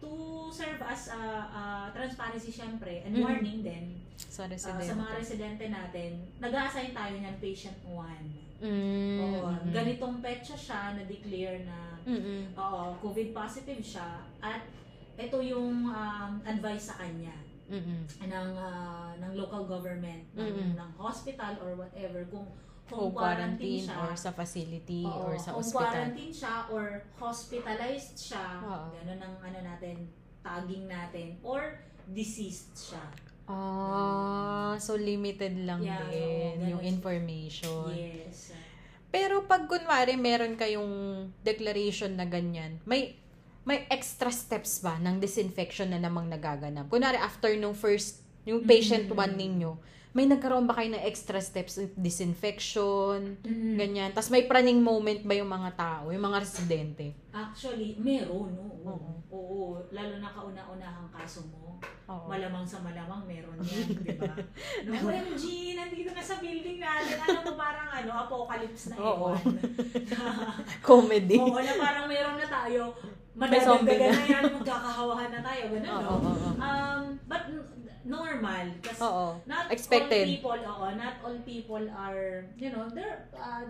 to 0.02 0.12
serve 0.50 0.82
as 0.82 1.08
uh, 1.08 1.18
uh, 1.48 1.86
transparency 1.92 2.50
syempre 2.50 3.06
and 3.06 3.14
Mm. 3.14 3.22
warning 3.22 3.62
din 3.62 3.86
Sa 4.18 4.44
uh, 4.44 4.50
residente. 4.50 4.84
sa 4.84 4.96
mga 4.96 5.14
residente 5.16 5.64
natin. 5.68 6.12
Nag-assign 6.38 6.92
tayo 6.92 7.16
ng 7.16 7.36
patient 7.38 7.78
1. 7.86 8.62
Mm. 8.62 9.18
Oo. 9.22 9.50
Ganitong 9.70 10.20
petsa 10.20 10.54
siya 10.54 10.94
na 10.94 11.04
declare 11.06 11.64
na 11.64 11.98
Mm-mm. 12.02 12.54
oo, 12.54 12.98
COVID 13.00 13.30
positive 13.32 13.80
siya 13.80 14.10
at 14.38 14.66
ito 15.16 15.38
yung 15.40 15.86
um, 15.86 16.32
advice 16.42 16.90
sa 16.90 16.98
kanya 16.98 17.34
Mm-mm. 17.70 18.04
ng 18.20 18.50
ah, 18.54 19.14
ng 19.16 19.32
local 19.34 19.64
government 19.64 20.26
ng, 20.34 20.44
Mm-mm. 20.44 20.72
ng 20.76 20.90
hospital 20.98 21.54
or 21.62 21.78
whatever 21.78 22.26
kung 22.28 22.50
Home 22.92 23.08
home 23.08 23.16
quarantine 23.16 23.82
quarantine 23.82 23.84
siya 23.88 23.96
or 23.98 24.12
sa 24.14 24.32
facility 24.32 25.04
oo, 25.04 25.24
or 25.26 25.34
sa 25.36 25.52
home 25.52 25.64
ospital. 25.64 25.82
quarantine 25.88 26.34
siya 26.34 26.54
or 26.68 26.86
hospitalized 27.16 28.16
siya 28.16 28.46
Oo. 28.60 28.86
ganun 28.94 29.20
ang 29.20 29.36
ano 29.42 29.60
natin 29.62 29.96
tagging 30.42 30.86
natin 30.86 31.28
or 31.42 31.80
deceased 32.08 32.76
siya 32.76 33.04
Ah, 33.46 34.78
so 34.78 34.96
limited 34.96 35.52
lang 35.62 35.82
Yeah, 35.82 36.08
din 36.08 36.72
yung 36.72 36.80
information. 36.82 37.92
yes 37.92 38.56
Pero 39.08 39.44
pag 39.44 39.68
kunwari 39.68 40.16
meron 40.16 40.56
kayong 40.56 40.88
declaration 41.42 42.16
na 42.16 42.24
ganyan, 42.24 42.80
may 42.86 43.20
may 43.62 43.84
extra 43.88 44.32
steps 44.32 44.80
ba 44.80 44.96
ng 44.98 45.20
disinfection 45.20 45.92
na 45.92 46.00
namang 46.00 46.26
nagaganap? 46.26 46.88
Kunwari 46.88 47.20
after 47.20 47.52
nung 47.54 47.76
first, 47.76 48.24
yung 48.42 48.64
patient 48.64 49.06
Mm. 49.06 49.14
one 49.14 49.36
ninyo, 49.36 49.72
may 50.12 50.26
nagkaroon 50.26 50.68
ba 50.68 50.76
kayo 50.76 50.92
ng 50.92 51.04
extra 51.04 51.40
steps 51.40 51.78
ng 51.78 51.96
disinfection, 51.96 53.40
Mm. 53.40 53.76
ganyan? 53.76 54.10
Tapos 54.12 54.28
may 54.28 54.44
praning 54.44 54.78
moment 54.78 55.24
ba 55.24 55.32
yung 55.32 55.48
mga 55.48 55.72
tao, 55.74 56.12
yung 56.12 56.22
mga 56.22 56.40
residente? 56.40 57.16
actually 57.32 57.96
meron 57.96 58.52
no 58.52 58.76
oo, 58.84 58.92
Oo. 58.92 59.10
oo 59.32 59.64
lalo 59.90 60.20
na 60.20 60.30
kauna-unahang 60.30 61.08
kaso 61.10 61.48
mo 61.48 61.80
Oo. 62.06 62.28
malamang 62.28 62.68
sa 62.68 62.84
malamang 62.84 63.24
meron 63.24 63.56
yan, 63.58 63.88
di 64.04 64.20
ba? 64.20 64.36
No, 64.84 64.92
OMG, 65.08 65.44
nandito 65.74 66.12
na 66.12 66.20
sa 66.20 66.44
building 66.44 66.76
natin. 66.78 67.16
Alam 67.18 67.42
mo, 67.42 67.52
parang 67.56 67.88
ano, 67.88 68.12
apocalypse 68.20 68.92
na 68.92 68.96
Oo. 69.00 69.32
Comedy. 70.84 71.40
Oo, 71.40 71.56
na 71.56 71.74
parang 71.80 72.06
meron 72.06 72.36
na 72.36 72.48
tayo. 72.48 72.92
Madadagdagan 73.32 74.12
na. 74.12 74.20
na 74.20 74.26
yan, 74.28 74.44
magkakahawahan 74.52 75.30
na 75.32 75.40
tayo. 75.40 75.64
Ganun, 75.72 75.88
no? 75.88 75.96
oo, 76.04 76.20
oo. 76.20 76.50
Um, 76.60 77.02
but 77.26 77.44
normal. 78.06 78.66
Kasi 78.82 79.02
Oo. 79.02 79.38
not 79.46 79.70
Expected. 79.70 80.26
all 80.26 80.34
people, 80.38 80.60
oo, 80.62 80.88
not 80.98 81.16
all 81.22 81.38
people 81.46 81.84
are, 81.94 82.46
you 82.58 82.70
know, 82.74 82.90
there, 82.90 83.30
uh, 83.38 83.66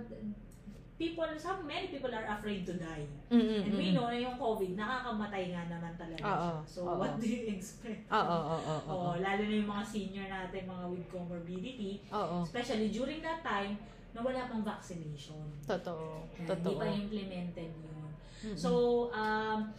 people, 1.01 1.25
some, 1.41 1.65
many 1.65 1.89
people 1.89 2.13
are 2.13 2.27
afraid 2.29 2.61
to 2.61 2.77
die. 2.77 3.09
Mm-mm, 3.33 3.65
And 3.65 3.73
we 3.73 3.89
mm-mm. 3.89 3.97
know 3.97 4.07
na 4.07 4.21
yung 4.21 4.37
COVID, 4.37 4.77
nakakamatay 4.77 5.49
nga 5.49 5.65
naman 5.65 5.93
talaga 5.97 6.21
Oo, 6.21 6.37
siya. 6.61 6.69
So, 6.69 6.79
oo. 6.85 7.01
what 7.01 7.17
do 7.17 7.25
you 7.25 7.49
expect? 7.57 8.05
Oo, 8.13 8.21
oo, 8.21 8.57
oo, 8.57 8.75
oo. 8.85 8.91
Oo, 8.93 9.11
lalo 9.17 9.41
na 9.41 9.55
yung 9.57 9.69
mga 9.71 9.85
senior 9.85 10.27
natin, 10.29 10.61
mga 10.69 10.85
with 10.93 11.05
comorbidity, 11.09 12.05
Oo. 12.13 12.45
especially 12.45 12.93
during 12.93 13.19
that 13.25 13.41
time, 13.41 13.81
na 14.11 14.19
wala 14.19 14.43
pang 14.45 14.61
vaccination. 14.61 15.39
Totoo. 15.63 16.27
Hindi 16.35 16.51
Totoo. 16.51 16.77
pa 16.77 16.85
implemented 16.85 17.71
yun. 17.79 18.11
Mm-mm. 18.41 18.57
So, 18.59 18.69
um, 19.15 19.71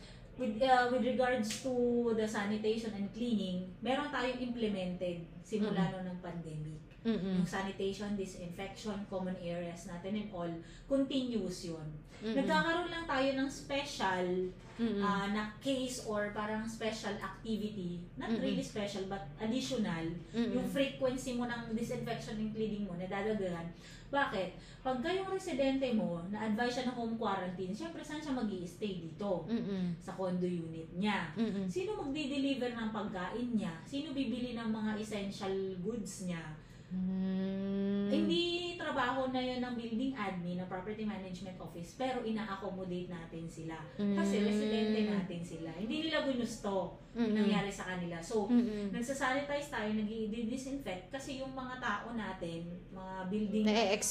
with 0.42 0.58
uh, 0.58 0.90
with 0.90 1.06
regards 1.06 1.62
to 1.62 1.72
the 2.18 2.26
sanitation 2.26 2.90
and 2.98 3.06
cleaning, 3.14 3.70
meron 3.78 4.10
tayong 4.10 4.42
implemented 4.42 5.22
simula 5.46 5.94
noon 5.94 6.10
ng 6.10 6.18
pandemic. 6.18 6.82
Mm-mm. 7.02 7.42
Yung 7.42 7.46
sanitation, 7.46 8.14
disinfection, 8.14 8.94
common 9.10 9.34
areas 9.42 9.90
natin 9.90 10.22
and 10.22 10.28
all, 10.30 10.50
continuous 10.86 11.66
yun. 11.66 11.88
Mm-mm. 12.22 12.38
Nagkakaroon 12.38 12.94
lang 12.94 13.06
tayo 13.10 13.28
ng 13.34 13.50
special 13.50 14.26
Mm-mm. 14.78 15.02
ah, 15.02 15.26
na 15.34 15.50
case 15.58 16.06
or 16.06 16.30
parang 16.30 16.62
special 16.62 17.10
activity, 17.18 18.06
not 18.14 18.30
Mm-mm. 18.30 18.42
really 18.42 18.62
special 18.62 19.02
but 19.10 19.26
additional, 19.42 20.14
Mm-mm. 20.30 20.54
yung 20.54 20.66
frequency 20.70 21.34
mo 21.34 21.50
ng 21.50 21.74
disinfection 21.74 22.38
and 22.38 22.54
cleaning 22.54 22.86
mo, 22.86 22.94
nadadagdagan. 22.94 23.66
Bakit? 24.12 24.50
Pag 24.84 25.00
yung 25.08 25.32
residente 25.32 25.88
mo, 25.96 26.20
na-advise 26.28 26.76
siya 26.76 26.92
ng 26.92 26.96
home 27.00 27.16
quarantine, 27.16 27.72
syempre 27.72 28.04
saan 28.04 28.20
siya 28.20 28.36
mag 28.36 28.50
stay 28.68 29.00
dito? 29.08 29.48
Mm-mm. 29.48 29.96
Sa 29.96 30.12
condo 30.12 30.44
unit 30.44 30.92
niya. 30.92 31.32
Mm-mm. 31.32 31.64
Sino 31.64 31.96
magdi-deliver 31.96 32.76
ng 32.76 32.92
pagkain 32.92 33.56
niya? 33.56 33.72
Sino 33.88 34.12
bibili 34.12 34.52
ng 34.52 34.68
mga 34.68 35.00
essential 35.00 35.56
goods 35.80 36.28
niya? 36.28 36.44
Mm. 36.92 38.08
Hindi 38.12 38.42
trabaho 38.76 39.32
na 39.32 39.40
yun 39.40 39.64
ng 39.64 39.72
building 39.72 40.12
admin, 40.12 40.60
ng 40.60 40.68
property 40.68 41.08
management 41.08 41.56
office, 41.56 41.96
pero 41.96 42.20
ina-accommodate 42.20 43.08
natin 43.08 43.48
sila. 43.48 43.80
Kasi 43.96 44.34
Mm. 44.36 44.44
residente 44.44 45.00
natin 45.08 45.40
sila. 45.40 45.70
Hindi 45.72 46.08
nila 46.08 46.28
ginusto 46.28 47.00
yung 47.16 47.32
Mm-mm. 47.32 47.36
nangyari 47.40 47.72
sa 47.72 47.88
kanila. 47.88 48.20
So, 48.20 48.52
Mm-mm. 48.52 48.92
nagsasanitize 48.92 49.72
tayo, 49.72 49.88
nag-disinfect 49.96 51.08
kasi 51.08 51.40
yung 51.40 51.56
mga 51.56 51.80
tao 51.80 52.12
natin, 52.12 52.68
mga 52.92 53.14
building 53.32 53.64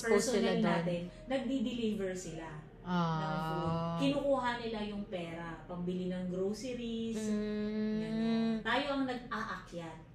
personnel 0.10 0.58
natin, 0.60 1.02
nagdi-deliver 1.30 2.12
sila 2.18 2.50
ng 2.82 3.38
food. 3.46 3.70
Ah. 3.70 3.98
Kinukuha 4.02 4.50
nila 4.58 4.80
yung 4.90 5.06
pera, 5.06 5.62
pambili 5.70 6.10
ng 6.10 6.34
groceries. 6.34 7.22
Mm. 7.30 8.66
Tayo 8.66 8.86
ang 8.98 9.04
nag-aakyat. 9.06 10.11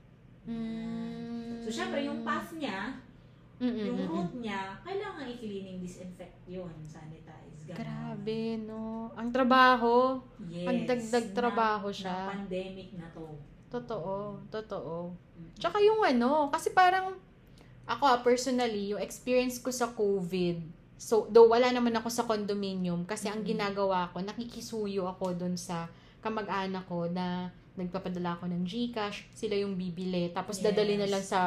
Mm. 0.47 1.61
So, 1.61 1.69
syempre, 1.69 2.01
yung 2.03 2.23
path 2.23 2.55
niya, 2.55 2.95
Mm-mm. 3.57 3.83
yung 3.83 4.01
route 4.07 4.37
niya, 4.39 4.79
kailangan 4.81 5.27
i-cleaning, 5.27 5.81
disinfect 5.81 6.47
yun, 6.47 6.71
sanitize. 6.85 7.67
Ganon. 7.67 7.77
Grabe, 7.77 8.41
no? 8.61 9.11
Ang 9.13 9.29
trabaho. 9.31 10.23
Yes. 10.47 10.67
Ang 10.67 10.79
dagdag 10.87 11.27
na- 11.27 11.35
trabaho 11.35 11.89
na 11.89 11.97
siya. 11.97 12.17
pandemic 12.31 12.95
na 12.95 13.11
to. 13.11 13.27
Totoo. 13.67 14.39
Totoo. 14.49 15.11
Mm. 15.35 15.51
Tsaka 15.59 15.77
yung 15.81 16.01
ano, 16.01 16.47
kasi 16.49 16.71
parang, 16.71 17.19
ako 17.85 18.03
ah, 18.05 18.21
personally, 18.21 18.95
yung 18.95 19.03
experience 19.03 19.59
ko 19.59 19.71
sa 19.71 19.91
COVID, 19.91 20.63
so, 20.95 21.27
though 21.29 21.51
wala 21.51 21.69
naman 21.69 21.93
ako 21.93 22.09
sa 22.09 22.23
condominium, 22.23 23.03
kasi 23.03 23.27
ang 23.27 23.43
Mhm. 23.43 23.49
ginagawa 23.49 24.09
ko, 24.11 24.23
nakikisuyo 24.23 25.09
ako 25.09 25.35
dun 25.35 25.59
sa 25.59 25.91
kamag-anak 26.21 26.85
ko 26.85 27.07
na 27.07 27.51
nagpapadala 27.77 28.37
ako 28.37 28.49
ng 28.49 28.65
Gcash, 28.65 29.29
sila 29.31 29.55
yung 29.55 29.77
bibili, 29.77 30.29
tapos 30.31 30.59
dadali 30.59 30.97
na 30.97 31.05
Yes. 31.05 31.13
lang 31.13 31.25
sa 31.25 31.41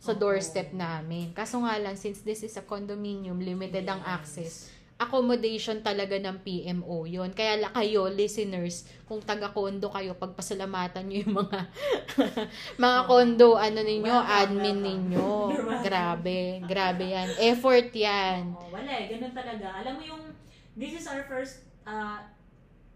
sa 0.00 0.12
Oo. 0.12 0.18
doorstep 0.18 0.72
namin. 0.72 1.30
Kaso 1.30 1.60
nga 1.60 1.76
lang, 1.76 1.92
since 1.92 2.20
this 2.20 2.40
is 2.40 2.56
a 2.56 2.64
condominium, 2.64 3.36
limited 3.36 3.84
ang 3.84 4.00
Yes. 4.00 4.08
access, 4.10 4.52
accommodation 4.96 5.80
talaga 5.80 6.16
ng 6.16 6.40
PMO 6.40 7.04
yon 7.04 7.32
Kaya 7.32 7.56
la 7.56 7.68
kayo, 7.70 8.08
listeners, 8.08 8.84
kung 9.04 9.20
taga-condo 9.20 9.88
kayo, 9.88 10.12
pagpasalamatan 10.14 11.04
nyo 11.04 11.16
yung 11.20 11.34
mga 11.40 11.58
mga 12.84 12.98
condo, 13.04 13.56
ano 13.56 13.80
ninyo, 13.80 14.12
Welcome, 14.12 14.36
admin 14.40 14.60
welcome. 14.60 14.84
ninyo. 14.84 15.26
Grabe, 15.86 16.38
grabe 16.64 17.04
yan. 17.10 17.28
Effort 17.38 17.88
yan. 17.92 18.52
Oo, 18.52 18.72
wala 18.72 18.92
eh, 18.94 19.08
ganun 19.08 19.32
talaga. 19.32 19.72
Alam 19.80 19.92
mo 19.96 20.02
yung, 20.04 20.22
this 20.76 20.92
is 20.92 21.08
our 21.08 21.24
first, 21.24 21.64
uh, 21.84 22.20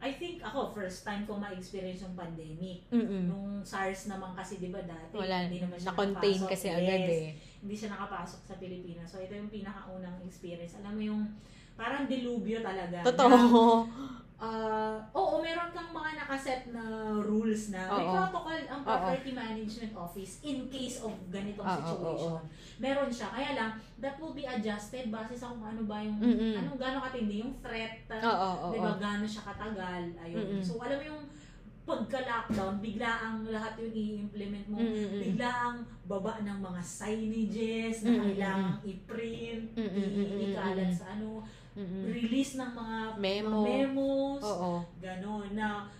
I 0.05 0.13
think 0.13 0.45
ako, 0.45 0.77
first 0.77 1.01
time 1.01 1.25
ko 1.25 1.41
ma-experience 1.41 2.05
yung 2.05 2.13
pandemic. 2.13 2.85
Mm-mm. 2.93 3.33
Nung 3.33 3.65
SARS 3.65 4.13
naman 4.13 4.37
kasi, 4.37 4.61
di 4.61 4.69
ba 4.69 4.85
dati, 4.85 5.17
Wala, 5.17 5.49
hindi 5.49 5.65
naman 5.65 5.81
siya 5.81 5.97
na-contain 5.97 6.37
nakapasok. 6.45 6.51
kasi 6.53 6.67
Yes, 6.69 6.77
agad 6.77 7.05
eh. 7.09 7.27
Hindi 7.65 7.75
siya 7.81 7.89
nakapasok 7.97 8.41
sa 8.45 8.55
Pilipinas. 8.61 9.09
So, 9.09 9.25
ito 9.25 9.33
yung 9.33 9.49
pinakaunang 9.49 10.21
experience. 10.21 10.77
Alam 10.77 10.93
mo 10.93 11.03
yung, 11.09 11.23
parang 11.73 12.05
delubyo 12.05 12.61
talaga. 12.61 13.01
Totoo. 13.01 13.33
Na 13.33 13.41
Ah, 14.35 14.99
oo, 15.15 15.39
meron 15.39 15.71
kang 15.71 15.95
mga 15.95 16.11
nakaset 16.19 16.63
na 16.69 16.83
rules 17.23 17.71
na. 17.71 17.87
May 17.87 18.03
Oo. 18.03 18.15
protocol 18.19 18.59
ang 18.67 18.83
Oo. 18.83 18.89
property 18.91 19.31
management 19.31 19.95
office 19.95 20.43
in 20.43 20.67
case 20.67 20.99
of 21.01 21.15
ganitong 21.31 21.63
Oo, 21.63 21.79
situation. 21.79 22.35
oo, 22.35 22.51
Meron 22.77 23.09
siya. 23.09 23.31
Kaya 23.31 23.51
lang, 23.55 23.71
that 23.97 24.19
will 24.19 24.35
be 24.35 24.43
adjusted 24.43 25.09
base 25.09 25.39
sa 25.39 25.55
kung 25.55 25.63
ano 25.63 25.87
ba 25.87 26.03
yung, 26.03 26.19
Mm-mm. 26.19 26.59
anong 26.59 26.77
gano'ng 26.77 27.05
katindi, 27.05 27.41
yung 27.41 27.55
threat, 27.63 28.11
Oo, 28.11 28.27
oo, 28.27 28.67
di 28.75 28.79
oo. 28.79 28.85
ba, 28.85 28.93
gano'n 28.99 29.31
siya 29.31 29.45
katagal. 29.47 30.03
Ayun. 30.19 30.39
Mm-mm. 30.51 30.61
So, 30.61 30.83
alam 30.83 30.99
mo 30.99 31.07
yung 31.07 31.23
pagka-lockdown, 31.85 32.81
bigla 32.81 33.11
ang 33.23 33.37
lahat 33.47 33.77
yung 33.79 33.93
i-implement 33.95 34.67
mo. 34.67 34.81
Mm-mm. 34.81 35.21
Bigla 35.21 35.49
ang 35.53 35.77
baba 36.05 36.41
ng 36.41 36.59
mga 36.59 36.81
signages 36.83 38.03
na 38.03 38.11
Mm-mm. 38.11 38.23
kailangang 38.27 38.81
i-print, 38.83 39.65
Mm-mm. 39.73 40.09
i- 40.19 40.51
ikalat 40.51 40.91
sa 40.91 41.15
ano, 41.15 41.45
Mm-mm. 41.75 42.07
release 42.09 42.55
ng 42.55 42.71
mga 42.71 42.97
Memo. 43.19 43.61
mga 43.61 43.67
memos, 43.67 44.41
Oo. 44.41 44.73
gano'n, 44.99 45.49
na 45.53 45.91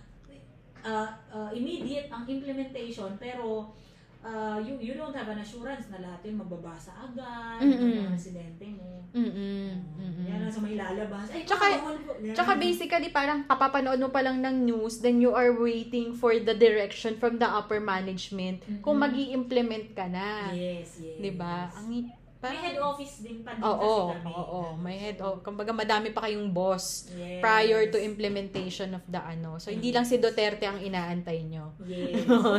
uh, 0.81 1.07
uh, 1.29 1.49
immediate 1.51 2.07
ang 2.07 2.23
implementation, 2.25 3.11
pero 3.17 3.75
uh, 4.21 4.57
you, 4.57 4.79
you 4.79 4.93
don't 4.93 5.11
have 5.11 5.27
an 5.27 5.37
assurance 5.37 5.91
na 5.91 5.99
lahat 5.99 6.23
yun 6.23 6.39
mababasa 6.39 6.95
agad, 6.95 7.59
Mm-mm. 7.59 7.75
ng 7.75 8.01
mga 8.01 8.13
residente 8.13 8.65
mo. 8.71 9.03
Mm-mm. 9.15 9.71
Mm-mm. 9.95 10.25
Yan 10.27 10.43
ang 10.43 10.51
sa 10.51 10.59
may 10.59 10.75
lalabas. 10.75 11.31
Ay, 11.31 11.47
Tsaka- 11.47 11.79
po. 11.79 11.91
Yan. 12.19 12.35
Tsaka 12.35 12.51
basically, 12.55 13.09
parang 13.09 13.43
kapapanood 13.43 13.95
mo 13.97 14.09
pa 14.09 14.19
lang 14.19 14.39
ng 14.39 14.65
news, 14.65 14.99
then 14.99 15.19
you 15.19 15.31
are 15.31 15.55
waiting 15.55 16.11
for 16.11 16.35
the 16.35 16.51
direction 16.51 17.15
from 17.15 17.35
the 17.35 17.47
upper 17.47 17.79
management 17.79 18.59
kung 18.79 18.95
Mhm. 18.95 19.03
mag 19.03 19.15
implement 19.15 19.87
ka 19.91 20.05
na. 20.05 20.51
Yes, 20.51 20.99
yes. 20.99 21.15
'Di 21.15 21.31
ba? 21.31 21.71
Ang 21.71 22.11
hi- 22.45 22.53
may 22.55 22.61
parang- 22.61 22.65
head 22.67 22.79
office 22.79 23.15
din 23.19 23.37
pa 23.41 23.51
din 23.51 23.61
Oo, 23.61 23.73
kasi 24.07 24.19
kami. 24.19 24.31
oo, 24.31 24.59
may 24.75 24.97
head 24.97 25.17
of, 25.19 25.33
kumbaga 25.39 25.71
madami 25.71 26.07
pa 26.09 26.21
kayong 26.21 26.49
boss 26.49 27.09
Yes. 27.11 27.39
prior 27.39 27.81
to 27.87 27.97
implementation 27.97 28.89
of 28.91 29.03
the 29.05 29.17
ano. 29.17 29.57
So 29.57 29.69
hindi 29.69 29.89
lang 29.89 30.03
si 30.03 30.15
Duterte 30.15 30.63
ang 30.63 30.77
inaantay 30.77 31.41
nyo. 31.43 31.73
Yes. 31.81 32.25
Oo. 32.29 32.55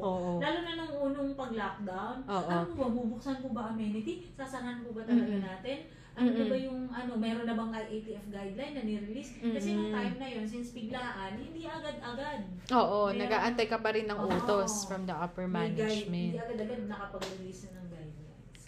Oo. 0.00 0.30
Lalo 0.38 0.58
na 0.60 0.72
nung 0.76 0.94
unong 1.06 1.30
pag-lockdown, 1.34 2.16
Oo. 2.24 2.48
ano 2.48 2.70
ba, 2.70 2.86
bubuksan 2.86 3.38
ko 3.38 3.50
ba 3.50 3.68
amenity? 3.68 4.26
Sasaran 4.32 4.82
ko 4.82 4.92
ba 4.92 5.02
talaga 5.02 5.30
Mm-mm. 5.30 5.44
natin? 5.44 5.78
Ano 6.12 6.26
Mm-mm. 6.28 6.48
ba 6.48 6.56
yung, 6.58 6.80
ano, 6.90 7.12
meron 7.14 7.46
na 7.46 7.54
bang 7.54 7.70
IATF 7.72 8.24
guideline 8.28 8.74
na 8.74 8.82
nirelease? 8.82 9.30
Kasi 9.38 9.72
nung 9.72 9.88
time 9.90 10.16
na 10.16 10.28
yun, 10.28 10.44
since 10.44 10.70
biglaan, 10.70 11.32
hindi 11.34 11.64
agad-agad. 11.64 12.44
Oo, 12.68 13.08
Meron- 13.08 13.20
nag-aantay 13.20 13.66
ka 13.66 13.78
pa 13.78 13.90
rin 13.90 14.04
ng 14.04 14.18
Oo. 14.18 14.28
utos 14.28 14.84
from 14.84 15.04
the 15.04 15.14
upper 15.14 15.46
guide, 15.46 15.70
hindi 15.70 15.80
management. 15.80 16.32
agad-agad 16.36 16.80
nakapag-release 16.84 17.62
na 17.64 17.78
ng. 17.78 17.88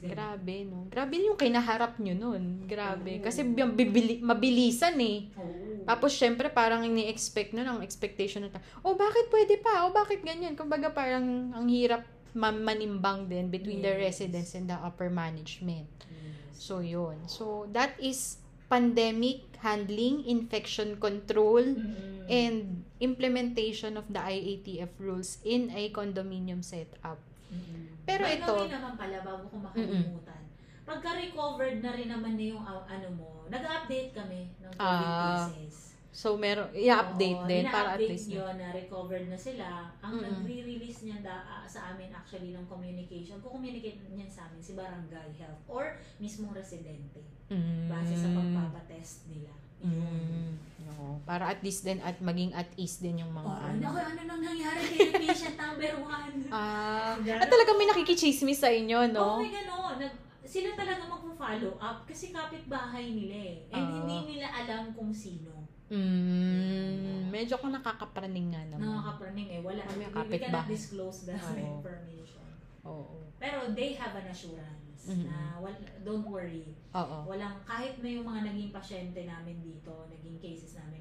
Grabe, 0.02 0.66
no? 0.66 0.90
Grabe 0.90 1.14
yung 1.22 1.38
kinaharap 1.38 2.02
nyo 2.02 2.14
nun. 2.18 2.66
Grabe. 2.66 3.22
Oo. 3.22 3.24
Kasi 3.24 3.46
bibili, 3.46 4.18
mabilisan 4.18 4.98
eh. 4.98 5.30
Oo. 5.38 5.86
Tapos, 5.86 6.10
syempre, 6.14 6.50
parang 6.50 6.82
ini-expect 6.82 7.54
nun, 7.54 7.66
ang 7.66 7.80
expectation 7.86 8.46
na, 8.46 8.58
oh, 8.82 8.98
bakit 8.98 9.30
pwede 9.30 9.62
pa? 9.62 9.86
Oh, 9.86 9.94
bakit 9.94 10.22
ganyan? 10.22 10.58
Kumbaga, 10.58 10.90
parang 10.90 11.54
ang 11.54 11.66
hirap 11.70 12.02
ma- 12.34 12.50
manimbang 12.54 13.30
din 13.30 13.46
between 13.46 13.78
the 13.78 13.94
Yes. 13.94 14.18
residents 14.18 14.52
and 14.58 14.66
the 14.66 14.78
upper 14.78 15.06
management. 15.06 15.86
Yes. 16.06 16.58
So, 16.58 16.82
yun. 16.82 17.18
So, 17.26 17.70
that 17.70 17.94
is 17.98 18.42
pandemic 18.66 19.44
handling, 19.62 20.26
infection 20.26 20.98
control, 20.98 21.62
Mm-mm. 21.62 22.26
and 22.26 22.82
implementation 22.98 23.94
of 23.94 24.06
the 24.10 24.18
IATF 24.18 24.90
rules 24.98 25.38
in 25.44 25.70
a 25.74 25.90
condominium 25.90 26.64
setup. 26.64 27.18
Pero 28.02 28.22
the 28.22 28.34
ito- 28.34 28.56
way 28.58 28.68
naman 28.68 28.94
pala, 28.94 29.16
bago 29.20 29.44
ko 29.46 29.56
makalimutan, 29.58 30.42
pagka-recovered 30.82 31.78
na 31.78 31.92
rin 31.92 32.08
naman 32.08 32.34
na 32.34 32.44
yung 32.48 32.60
uh, 32.60 32.82
ano 32.84 33.08
mo, 33.12 33.28
nag-update 33.46 34.10
kami 34.12 34.50
ng 34.58 34.72
COVID 34.72 34.80
Ah, 34.80 35.46
cases. 35.48 35.94
So, 36.12 36.36
meron, 36.36 36.68
i-update 36.70 37.40
Oo, 37.40 37.48
din 37.48 37.64
para 37.66 37.96
at 37.96 38.02
least. 38.02 38.28
yun 38.28 38.52
na 38.52 38.68
recovered 38.70 39.24
na 39.26 39.38
sila. 39.38 39.88
Ang 39.98 40.20
Mm-mm. 40.20 40.44
nagre-release 40.44 41.08
niya 41.08 41.24
da, 41.24 41.34
ah, 41.42 41.64
sa 41.64 41.88
amin 41.88 42.12
actually 42.12 42.52
ng 42.52 42.68
communication, 42.68 43.40
kung-communicate 43.40 43.96
niyan 44.06 44.28
sa 44.28 44.44
amin 44.44 44.60
si 44.60 44.76
barangay 44.76 45.32
health 45.34 45.64
or 45.66 45.84
mismong 46.18 46.52
residente 46.52 47.24
Mm. 47.48 47.84
base 47.86 48.12
sa 48.14 48.28
pagpapatest 48.28 49.24
nila. 49.26 49.52
Mm. 49.80 49.90
Oo. 49.90 50.40
Para 51.32 51.48
at 51.48 51.64
least 51.64 51.80
din 51.80 51.96
at 52.04 52.20
maging 52.20 52.52
at 52.52 52.68
ease 52.76 53.00
din 53.00 53.24
yung 53.24 53.32
mga 53.32 53.48
Oo, 53.48 53.64
ano. 53.64 53.88
ano, 53.88 54.00
ano 54.04 54.20
nang 54.20 54.42
nangyari 54.44 54.84
kay 54.84 55.16
patient 55.16 55.56
number 55.56 55.88
one? 55.96 56.36
Ah, 56.52 57.16
Ganun. 57.16 57.40
at 57.40 57.48
talagang 57.48 57.80
may 57.80 57.88
nakikichismis 57.88 58.60
sa 58.60 58.68
inyo, 58.68 59.00
Oo, 59.00 59.14
no? 59.16 59.40
may 59.40 59.48
gano'n. 59.48 59.96
Nag, 59.96 60.12
sila 60.44 60.76
talaga 60.76 61.08
magpo-follow 61.08 61.80
up 61.80 62.04
kasi 62.04 62.36
kapitbahay 62.36 63.08
nila 63.08 63.36
eh. 63.48 63.72
And 63.72 63.80
Ah. 63.80 63.92
hindi 63.96 64.36
nila 64.36 64.52
alam 64.52 64.92
kung 64.92 65.08
sino. 65.08 65.64
Mm, 65.88 67.32
medyo 67.32 67.56
ko 67.56 67.72
nakakapraning 67.72 68.52
nga 68.52 68.68
naman. 68.68 68.92
Nakakapraning 68.92 69.48
eh. 69.48 69.60
Wala. 69.64 69.80
May 69.88 70.04
We, 70.04 70.04
we 70.04 70.04
cannot 70.04 70.28
kapitbahay. 70.28 70.68
disclose 70.68 71.24
the 71.24 71.32
Oo. 71.32 71.56
information. 71.72 72.44
Oo. 72.84 73.24
Pero 73.40 73.72
they 73.72 73.96
have 73.96 74.12
an 74.12 74.28
assurance 74.28 75.08
Mhm. 75.08 75.24
na 75.26 75.56
wal, 75.58 75.72
don't 76.04 76.28
worry. 76.28 76.76
Oo. 76.92 77.16
Walang, 77.24 77.56
kahit 77.64 78.04
na 78.04 78.08
yung 78.12 78.28
mga 78.28 78.52
naging 78.52 78.68
pasyente 78.68 79.24
namin 79.24 79.56
dito, 79.58 79.90
naging 80.12 80.36
cases 80.36 80.76
namin, 80.76 81.00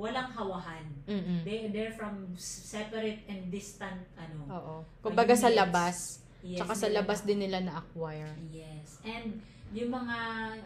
walang 0.00 0.32
hawahan. 0.32 0.84
Mm-mm. 1.04 1.44
They, 1.44 1.68
they're 1.68 1.92
from 1.92 2.32
separate 2.40 3.28
and 3.28 3.52
distant, 3.52 4.00
ano. 4.16 4.38
Oo. 4.48 4.74
Kumbaga 5.04 5.36
sa 5.36 5.52
labas, 5.52 6.24
Yes, 6.40 6.64
tsaka 6.64 6.72
sa 6.72 6.88
labas 6.88 7.20
din 7.28 7.44
nila 7.44 7.60
na-acquire. 7.60 8.32
Yes. 8.48 9.04
And 9.04 9.44
yung 9.76 9.92
mga 9.92 10.16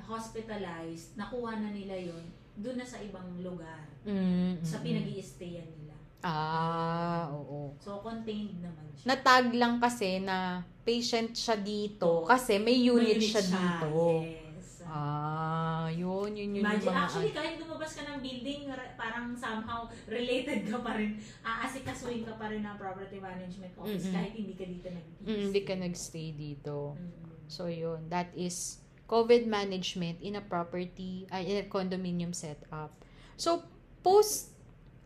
hospitalized, 0.07 1.19
nakuha 1.19 1.59
na 1.59 1.75
nila 1.75 1.99
yon 1.99 2.23
doon 2.55 2.79
na 2.79 2.87
sa 2.87 3.03
ibang 3.03 3.27
lugar. 3.43 3.83
Mm, 4.07 4.63
Sa 4.63 4.79
pinag 4.87 5.11
stayan 5.19 5.67
nila. 5.67 5.99
Ah, 6.23 7.27
oo. 7.35 7.75
So, 7.83 8.01
contained 8.01 8.63
naman 8.63 8.87
siya. 8.95 9.13
Natag 9.13 9.51
lang 9.53 9.83
kasi 9.83 10.23
na 10.23 10.63
patient 10.87 11.35
siya 11.35 11.59
dito 11.59 12.25
kasi 12.25 12.57
may 12.63 12.79
unit, 12.81 13.19
May 13.19 13.29
siya, 13.29 13.43
dito. 13.45 14.25
Yes. 14.25 14.44
Ah, 14.95 15.91
yun, 15.91 16.31
yun, 16.39 16.55
yun 16.55 16.63
Imagine, 16.63 16.87
yung 16.87 16.95
mga... 16.95 17.03
actually, 17.03 17.35
kahit 17.35 17.59
lumabas 17.59 17.99
ka 17.99 18.07
ng 18.07 18.23
building, 18.23 18.71
parang 18.95 19.35
somehow 19.35 19.91
related 20.07 20.71
ka 20.71 20.79
pa 20.79 20.95
rin, 20.95 21.19
aasikasuhin 21.43 22.23
ka 22.23 22.39
pa 22.39 22.47
rin 22.47 22.63
ng 22.63 22.79
property 22.79 23.19
management 23.19 23.75
office 23.75 24.07
Mm-mm. 24.07 24.15
kahit 24.15 24.33
hindi 24.39 24.55
ka 24.55 24.65
dito 24.71 24.87
nag 24.95 25.07
Mm, 25.27 25.41
hindi 25.51 25.61
ka 25.67 25.75
nagstay 25.75 26.29
dito. 26.39 26.95
Mm-mm. 26.95 27.51
So, 27.51 27.67
yun. 27.67 28.07
That 28.07 28.31
is 28.39 28.79
COVID 29.11 29.51
management 29.51 30.23
in 30.23 30.39
a 30.39 30.45
property, 30.47 31.27
ay, 31.27 31.43
in 31.43 31.57
a 31.59 31.67
condominium 31.67 32.31
setup. 32.31 32.95
So, 33.35 33.67
post, 34.07 34.55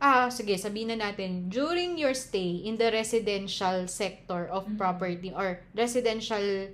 ah, 0.05 0.29
sige, 0.29 0.53
sabihin 0.61 0.93
na 0.93 1.11
natin, 1.11 1.49
during 1.49 1.97
your 1.97 2.13
stay 2.13 2.61
in 2.61 2.77
the 2.77 2.93
residential 2.93 3.89
sector 3.89 4.53
of 4.53 4.69
property 4.77 5.33
or 5.33 5.65
residential 5.73 6.69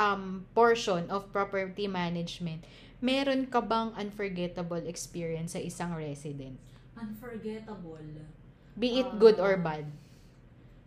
um, 0.00 0.48
portion 0.56 1.04
of 1.12 1.28
property 1.28 1.84
management, 1.84 2.64
meron 3.04 3.44
ka 3.52 3.60
bang 3.60 3.92
unforgettable 4.00 4.80
experience 4.88 5.52
sa 5.52 5.60
isang 5.60 5.92
resident? 5.92 6.56
Unforgettable. 6.96 8.00
Be 8.80 9.04
it 9.04 9.08
Ah. 9.12 9.18
good 9.20 9.36
or 9.36 9.60
bad. 9.60 9.84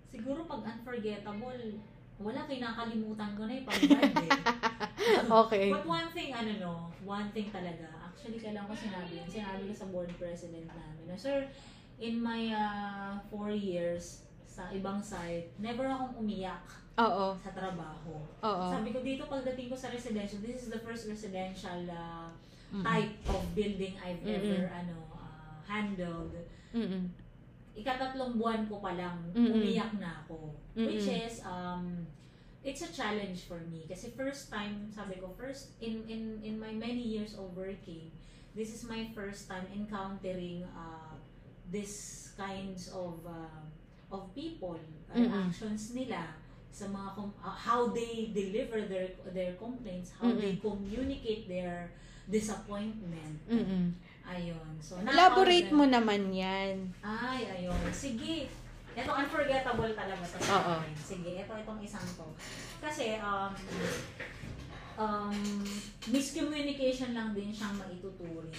Siguro 0.09 0.45
pag 0.49 0.65
unforgettable, 0.65 1.77
wala 2.17 2.39
kinakalimutan 2.49 3.29
ko 3.37 3.41
na 3.45 3.53
yung 3.53 3.67
pag 3.69 3.81
bad 3.85 4.13
eh. 4.17 4.31
Okay. 5.43 5.67
But 5.69 5.85
one 5.85 6.09
thing, 6.15 6.31
ano 6.31 6.51
no, 6.57 6.73
one 7.03 7.27
thing 7.35 7.51
talaga, 7.51 7.91
actually 8.07 8.39
kailangan 8.39 8.71
ko 8.71 8.75
sinabi 8.77 9.11
yun, 9.19 9.27
sinabi 9.27 9.67
ko 9.67 9.73
sa 9.75 9.87
board 9.91 10.09
president 10.15 10.69
namin, 10.69 11.03
na, 11.11 11.17
Sir, 11.19 11.43
in 11.99 12.23
my 12.23 12.49
uh, 12.55 13.19
four 13.27 13.51
years 13.51 14.22
sa 14.53 14.69
ibang 14.69 15.01
site, 15.01 15.49
never 15.57 15.89
akong 15.89 16.21
umiyak 16.21 16.61
Oo. 17.01 17.33
sa 17.41 17.49
trabaho. 17.49 18.21
Oo. 18.45 18.65
Sabi 18.69 18.93
ko 18.93 19.01
dito, 19.01 19.25
pagdating 19.25 19.73
ko 19.73 19.75
sa 19.75 19.89
residential, 19.89 20.37
this 20.45 20.61
is 20.61 20.69
the 20.69 20.77
first 20.85 21.09
residential 21.09 21.89
uh, 21.89 22.29
Mm-mm. 22.69 22.85
type 22.85 23.17
of 23.33 23.41
building 23.57 23.97
I've 23.97 24.21
Mm-mm. 24.21 24.37
ever 24.37 24.69
ano 24.69 24.97
uh, 25.17 25.57
handled. 25.65 26.37
Mm-mm. 26.69 27.09
Ikatatlong 27.73 28.37
buwan 28.37 28.69
ko 28.69 28.77
pa 28.77 28.93
lang, 28.93 29.33
Mm-mm. 29.33 29.57
umiyak 29.57 29.97
na 29.97 30.21
ako. 30.21 30.53
Mm-mm. 30.77 30.85
Which 30.85 31.09
is, 31.09 31.41
um, 31.41 32.05
it's 32.61 32.85
a 32.85 32.93
challenge 32.93 33.49
for 33.49 33.57
me. 33.73 33.89
Kasi 33.89 34.13
first 34.13 34.53
time, 34.53 34.93
sabi 34.93 35.17
ko, 35.17 35.33
first, 35.33 35.73
in, 35.81 36.05
in, 36.05 36.37
in 36.45 36.61
my 36.61 36.69
many 36.69 37.01
years 37.01 37.33
of 37.33 37.49
working, 37.57 38.13
this 38.53 38.69
is 38.69 38.85
my 38.85 39.09
first 39.17 39.49
time 39.49 39.65
encountering 39.73 40.61
uh, 40.77 41.17
this 41.73 42.29
kinds 42.37 42.93
of 42.93 43.17
uh, 43.25 43.65
of 44.13 44.29
people, 44.37 44.77
uh, 45.09 45.17
Mm-mm. 45.17 45.49
actions 45.49 45.97
nila 45.97 46.37
sa 46.69 46.85
mga 46.85 47.09
com- 47.17 47.37
uh, 47.41 47.49
how 47.49 47.89
they 47.89 48.29
deliver 48.29 48.85
their 48.85 49.09
their 49.33 49.57
complaints, 49.57 50.13
how 50.13 50.29
Mm-mm. 50.29 50.37
they 50.37 50.53
communicate 50.61 51.49
their 51.49 51.89
disappointment. 52.29 53.41
Mm-mm. 53.49 53.91
Ayun. 54.23 54.79
So, 54.79 54.95
Elaborate 55.03 55.73
mo 55.75 55.83
naman 55.83 56.31
yan. 56.31 56.93
ay, 57.03 57.43
ayun. 57.59 57.75
Sige. 57.91 58.47
Ito, 58.93 59.09
unforgettable 59.09 59.89
talaga 59.97 60.21
to 60.21 60.37
sa 60.39 60.53
Oo. 60.61 60.73
akin. 60.79 60.93
Sige, 60.95 61.41
ito, 61.41 61.51
itong 61.51 61.81
isang 61.81 62.05
to. 62.13 62.29
Kasi, 62.79 63.17
um, 63.19 63.51
um, 64.95 65.33
miscommunication 66.07 67.11
lang 67.17 67.33
din 67.33 67.49
siyang 67.49 67.73
maituturing. 67.75 68.53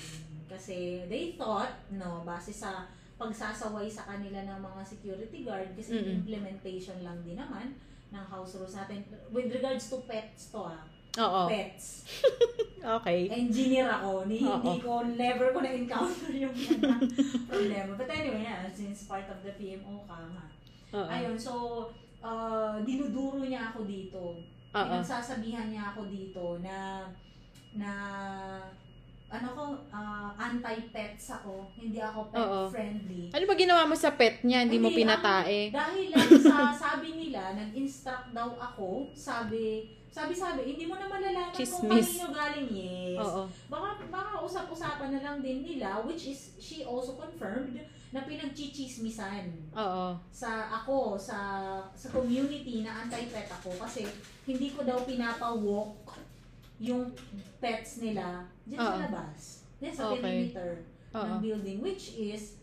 Kasi 0.51 1.07
they 1.09 1.39
thought, 1.39 1.73
no, 1.95 2.27
base 2.27 2.53
sa 2.53 2.91
pagsasaway 3.25 3.89
sa 3.89 4.05
kanila 4.05 4.45
ng 4.45 4.61
mga 4.61 4.81
security 4.85 5.41
guard, 5.49 5.73
kasi 5.73 5.97
Mm-mm. 5.97 6.21
implementation 6.21 7.01
lang 7.01 7.17
din 7.25 7.41
naman 7.41 7.73
ng 8.13 8.25
house 8.29 8.61
rules 8.61 8.77
natin. 8.77 9.01
With 9.33 9.49
regards 9.49 9.89
to 9.89 10.05
pets 10.05 10.53
to 10.53 10.69
ah, 10.69 10.85
Oo. 11.19 11.49
pets. 11.49 11.87
Okay. 12.85 13.33
Engineer 13.33 13.89
ako, 13.89 14.29
ni, 14.29 14.45
Oo. 14.45 14.61
hindi 14.61 14.77
ko, 14.85 15.01
never 15.17 15.57
ko 15.57 15.65
na-encounter 15.65 16.29
yung 16.45 16.53
mga 16.53 17.01
problema. 17.49 17.97
But 17.97 18.13
anyway, 18.13 18.45
yeah, 18.45 18.69
since 18.69 19.09
part 19.09 19.25
of 19.25 19.41
the 19.41 19.57
PMO 19.57 20.05
ka 20.05 20.21
nga. 20.21 20.45
Oo. 20.93 21.09
Ayun, 21.09 21.33
so, 21.41 21.53
uh, 22.21 22.77
dinuduro 22.85 23.41
niya 23.41 23.73
ako 23.73 23.89
dito. 23.89 24.37
Oo. 24.77 24.85
Pinagsasabihan 24.85 25.73
niya 25.73 25.97
ako 25.97 26.13
dito 26.13 26.61
na, 26.61 27.09
na, 27.73 27.93
ano 29.35 29.49
ko, 29.51 29.65
ah, 29.91 30.31
anti-pets 30.39 31.43
ako. 31.43 31.67
Hindi 31.75 31.99
ako 31.99 32.31
pet-friendly. 32.31 33.35
Ano 33.35 33.45
ba 33.45 33.55
ginawa 33.59 33.83
mo 33.83 33.97
sa 33.99 34.15
pet 34.15 34.47
niya? 34.47 34.63
Hindi 34.63 34.79
mo 34.79 34.95
Hindi, 34.95 35.03
pinatae? 35.03 35.59
Dahil 35.75 36.07
lang 36.15 36.29
sa 36.51 36.71
sabi 36.71 37.09
nila, 37.19 37.59
nag-instruct 37.59 38.31
daw 38.31 38.55
ako, 38.55 39.11
sabi, 39.11 39.91
sabi-sabi, 40.15 40.63
hindi 40.63 40.87
mo 40.87 40.95
na 40.95 41.11
malalaman 41.11 41.51
kung 41.51 41.59
Chismis. 41.59 42.07
kanino 42.15 42.31
galing, 42.31 42.69
yes. 42.71 43.19
Oo. 43.19 43.43
Baka, 43.67 43.89
baka 44.07 44.33
usap-usapan 44.47 45.11
na 45.11 45.21
lang 45.27 45.37
din 45.43 45.67
nila, 45.67 46.07
which 46.07 46.31
is, 46.31 46.55
she 46.63 46.87
also 46.87 47.19
confirmed, 47.19 47.75
na 48.15 48.23
pinagchichismisan 48.23 49.75
Oo. 49.75 50.15
sa 50.31 50.71
ako, 50.71 51.19
sa 51.19 51.39
sa 51.99 52.09
community 52.15 52.87
na 52.87 53.03
anti-pet 53.03 53.51
ako 53.51 53.75
kasi 53.75 54.07
hindi 54.47 54.71
ko 54.71 54.87
daw 54.87 55.03
pinapa-walk 55.03 56.15
yung 56.83 57.15
pets 57.63 58.03
nila 58.03 58.47
dyan 58.67 58.81
sa 58.81 58.95
Oo. 58.95 59.03
labas. 59.07 59.41
Dyan 59.79 59.95
sa 59.95 60.05
Okay. 60.11 60.21
perimeter 60.21 60.71
ng 61.15 61.19
Oo. 61.19 61.39
building, 61.39 61.79
which 61.81 62.19
is 62.19 62.59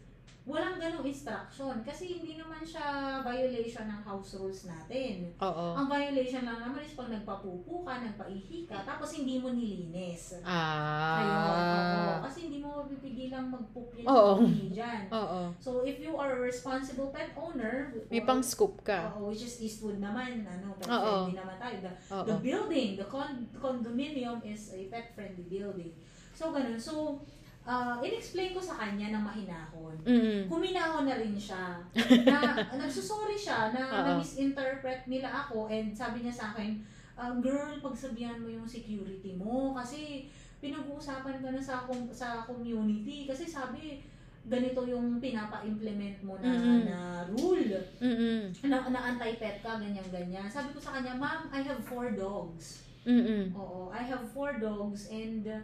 walang 0.52 0.76
ganong 0.76 1.08
instruction 1.08 1.80
kasi 1.80 2.20
hindi 2.20 2.36
naman 2.36 2.60
siya 2.60 2.84
violation 3.24 3.88
ng 3.88 4.02
house 4.04 4.36
rules 4.36 4.68
natin. 4.68 5.32
Oo. 5.40 5.80
Ang 5.80 5.88
violation 5.88 6.44
lang 6.44 6.60
naman 6.60 6.84
is 6.84 6.92
pag 6.92 7.08
nagpapupo 7.08 7.88
ka, 7.88 8.04
nagpaihi 8.04 8.68
ka, 8.68 8.84
tapos 8.84 9.16
hindi 9.16 9.40
mo 9.40 9.56
nilinis. 9.56 10.44
Ayun, 10.44 11.32
oo. 11.40 11.56
Ah. 11.56 12.20
Kasi 12.28 12.52
hindi 12.52 12.60
mo 12.60 12.84
mapipigilang 12.84 13.48
magpoop 13.48 13.96
yun 13.96 14.06
Oo. 14.12 14.44
sa 14.44 14.68
dyan. 14.76 15.02
Oo. 15.08 15.42
So, 15.64 15.88
if 15.88 16.04
you 16.04 16.20
are 16.20 16.36
a 16.36 16.42
responsible 16.44 17.16
pet 17.16 17.32
owner, 17.40 17.96
May 18.12 18.20
or- 18.20 18.28
pang 18.28 18.44
scoop 18.44 18.84
ka. 18.84 19.16
Oo, 19.16 19.32
which 19.32 19.48
is 19.48 19.56
Eastwood 19.64 20.04
naman, 20.04 20.44
ano, 20.44 20.76
pet 20.76 20.92
Oo. 20.92 21.32
friendly 21.32 21.40
naman 21.40 21.56
tayo. 21.56 21.76
The, 21.80 21.92
Oo. 22.12 22.26
the 22.28 22.38
building, 22.44 22.90
the 23.00 23.08
con- 23.08 23.48
condominium 23.56 24.44
is 24.44 24.76
a 24.76 24.92
pet 24.92 25.16
friendly 25.16 25.48
building. 25.48 25.96
So, 26.36 26.52
ganun. 26.52 26.76
So, 26.76 27.24
uh, 27.72 27.96
in-explain 28.04 28.52
ko 28.52 28.60
sa 28.60 28.76
kanya 28.76 29.16
ng 29.16 29.24
mahinahon. 29.24 29.96
Mm. 30.04 30.52
Huminahon 30.52 31.08
na 31.08 31.16
rin 31.16 31.36
siya. 31.40 31.80
na, 32.28 32.40
nagsusorry 32.84 33.40
siya 33.40 33.72
na 33.72 33.82
Oo. 33.88 34.04
na-misinterpret 34.04 35.08
nila 35.08 35.48
ako 35.48 35.72
and 35.72 35.96
sabi 35.96 36.28
niya 36.28 36.36
sa 36.36 36.52
akin, 36.52 36.84
"Ah, 37.16 37.32
girl, 37.40 37.80
pagsabihan 37.80 38.36
mo 38.44 38.52
yung 38.52 38.68
security 38.68 39.40
mo 39.40 39.72
kasi 39.80 40.28
pinag-uusapan 40.60 41.40
ka 41.40 41.50
na 41.50 41.62
sa, 41.64 41.88
sa 42.12 42.44
community 42.46 43.26
kasi 43.26 43.48
sabi, 43.48 44.04
ganito 44.42 44.82
yung 44.90 45.22
pinapa-implement 45.22 46.18
mo 46.26 46.34
na, 46.42 46.50
Mhm. 46.50 46.82
na 46.90 47.00
rule 47.30 47.78
Mm. 48.02 48.50
na, 48.68 48.90
na 48.90 49.00
anti-pet 49.14 49.62
ka, 49.62 49.78
ganyan-ganyan. 49.78 50.50
Sabi 50.50 50.74
ko 50.74 50.82
sa 50.82 50.98
kanya, 50.98 51.14
ma'am, 51.14 51.46
I 51.54 51.62
have 51.62 51.82
four 51.82 52.10
dogs. 52.18 52.82
Mm. 53.06 53.54
Oo, 53.54 53.90
I 53.94 54.02
have 54.06 54.22
four 54.34 54.58
dogs 54.62 55.10
and 55.10 55.46
uh, 55.46 55.62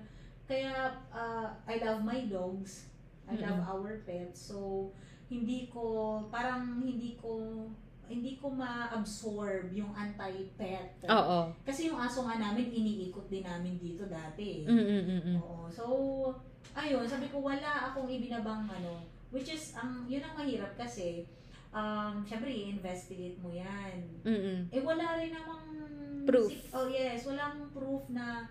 kaya 0.47 0.95
uh, 1.11 1.51
I 1.67 1.75
love 1.83 2.01
my 2.01 2.23
dogs. 2.25 2.87
I 3.27 3.35
love 3.35 3.59
Mm-mm. 3.59 3.71
our 3.75 3.91
pets. 4.07 4.47
So, 4.49 4.87
hindi 5.27 5.67
ko, 5.67 6.23
parang 6.31 6.79
hindi 6.79 7.19
ko, 7.19 7.67
hindi 8.07 8.39
ko 8.39 8.47
ma-absorb 8.55 9.75
yung 9.75 9.91
anti-pet. 9.91 11.03
Oo. 11.11 11.51
Kasi 11.67 11.91
yung 11.91 11.99
aso 11.99 12.23
nga 12.23 12.39
namin, 12.39 12.71
iniikot 12.71 13.27
din 13.27 13.43
namin 13.43 13.75
dito 13.75 14.07
dati. 14.07 14.63
Mm. 14.63 15.03
Mm. 15.03 15.35
Oo. 15.43 15.67
So, 15.67 15.83
ayun, 16.71 17.03
sabi 17.03 17.27
ko, 17.27 17.43
wala 17.43 17.91
akong 17.91 18.07
ibinabang 18.07 18.63
ano, 18.71 19.03
which 19.35 19.51
is, 19.51 19.75
ang, 19.75 20.07
yun 20.07 20.23
ang 20.23 20.39
mahirap 20.39 20.71
kasi, 20.79 21.27
um, 21.75 22.23
syempre, 22.23 22.47
i-investigate 22.47 23.35
mo 23.43 23.51
yan. 23.51 24.07
Mm. 24.23 24.71
Eh, 24.71 24.79
wala 24.79 25.19
rin 25.19 25.35
namang... 25.35 25.67
Proof. 26.23 26.47
si- 26.47 26.71
oh, 26.71 26.87
yes. 26.87 27.27
Walang 27.27 27.67
proof 27.75 28.07
na 28.11 28.47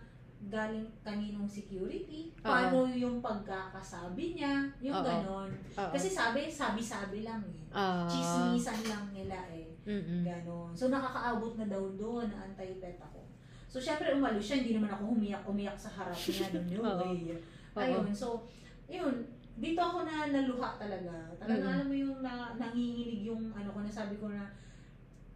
galing 0.46 0.86
kaninong 1.02 1.48
security. 1.50 2.30
Paano 2.38 2.86
yung 2.86 3.18
pagkakasabi 3.18 4.38
niya. 4.38 4.62
Yung 4.78 4.94
Oo. 4.94 5.02
ganon. 5.02 5.50
Oo. 5.50 5.90
Kasi 5.90 6.06
sabi, 6.08 6.46
sabi-sabi 6.46 7.26
lang 7.26 7.42
eh. 7.50 7.66
Ah. 7.74 8.06
Chismisan 8.06 8.86
lang 8.86 9.10
nila 9.10 9.38
eh. 9.50 9.66
Mm. 9.86 10.22
Ganon. 10.22 10.70
So, 10.74 10.86
nakakaabot 10.86 11.58
na 11.58 11.66
daw 11.66 11.82
doon 11.94 12.30
na 12.30 12.46
anti-pet 12.46 12.98
ako. 12.98 13.22
So, 13.66 13.82
syempre, 13.82 14.14
umalo 14.14 14.38
siya. 14.38 14.62
Hindi 14.62 14.78
naman 14.78 14.90
ako 14.90 15.14
umiyak-umiyak 15.14 15.78
sa 15.78 15.90
harap 15.90 16.14
niya. 16.14 16.46
No, 16.54 16.62
no 16.82 16.90
Oo. 16.94 16.98
way. 17.10 17.34
Oo. 17.34 17.78
Ayun. 17.82 18.06
So, 18.14 18.46
yun. 18.86 19.14
Dito 19.56 19.80
ako 19.80 20.04
na 20.04 20.28
naluha 20.30 20.76
talaga. 20.76 21.12
Talaga, 21.40 21.64
Mm. 21.64 21.74
alam 21.74 21.86
mo 21.90 21.96
yung 21.96 22.16
na, 22.20 22.54
nanginginig 22.54 23.24
yung 23.24 23.50
ano 23.50 23.72
ko 23.72 23.80
na 23.82 23.90
sabi 23.90 24.14
ko 24.20 24.28
na 24.28 24.46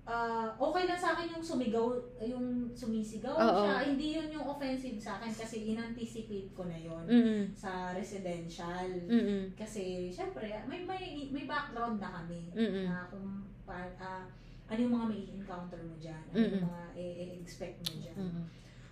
ah, 0.06 0.48
okay 0.56 0.84
lang 0.84 0.96
sa 0.96 1.12
akin 1.12 1.32
yung 1.32 1.44
sumigaw, 1.44 1.86
yung 2.20 2.46
sumisigaw 2.72 3.36
Oo. 3.36 3.62
siya. 3.62 3.74
Hindi 3.84 4.06
yun 4.16 4.28
yung 4.30 4.46
offensive 4.46 4.96
sa 4.96 5.16
akin 5.16 5.30
kasi 5.30 5.70
in-anticipate 5.70 6.50
ko 6.52 6.64
na 6.64 6.76
yun 6.76 7.04
Mm. 7.06 7.42
sa 7.52 7.92
residential. 7.92 8.88
Mm. 9.06 9.52
Kasi, 9.54 10.08
syempre, 10.08 10.48
may, 10.66 10.82
may, 10.82 11.02
may 11.28 11.44
background 11.44 12.00
na 12.00 12.10
kami. 12.10 12.48
Mm. 12.52 12.88
Na 12.88 13.06
kung 13.06 13.44
pa, 13.62 13.86
ah, 13.96 14.24
ano 14.66 14.78
yung 14.78 14.94
mga 14.94 15.06
may 15.08 15.22
encounter 15.34 15.80
mo 15.82 15.94
dyan. 15.98 16.22
Ano 16.30 16.38
yung 16.38 16.54
Mm-mm. 16.58 16.70
mga 16.70 16.82
i-expect 16.96 17.76
mo 17.84 17.94
dyan. 18.00 18.16
Mm. 18.18 18.44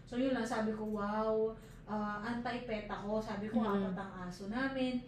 So 0.08 0.16
yun 0.16 0.32
lang, 0.32 0.46
sabi 0.46 0.72
ko, 0.72 0.84
wow, 0.92 1.54
ah, 1.84 2.18
anti-pet 2.20 2.86
ako. 2.86 3.18
Sabi 3.18 3.46
ko, 3.48 3.62
Mm. 3.62 3.90
apat 3.90 3.96
ang 3.96 4.12
aso 4.26 4.46
namin. 4.48 5.02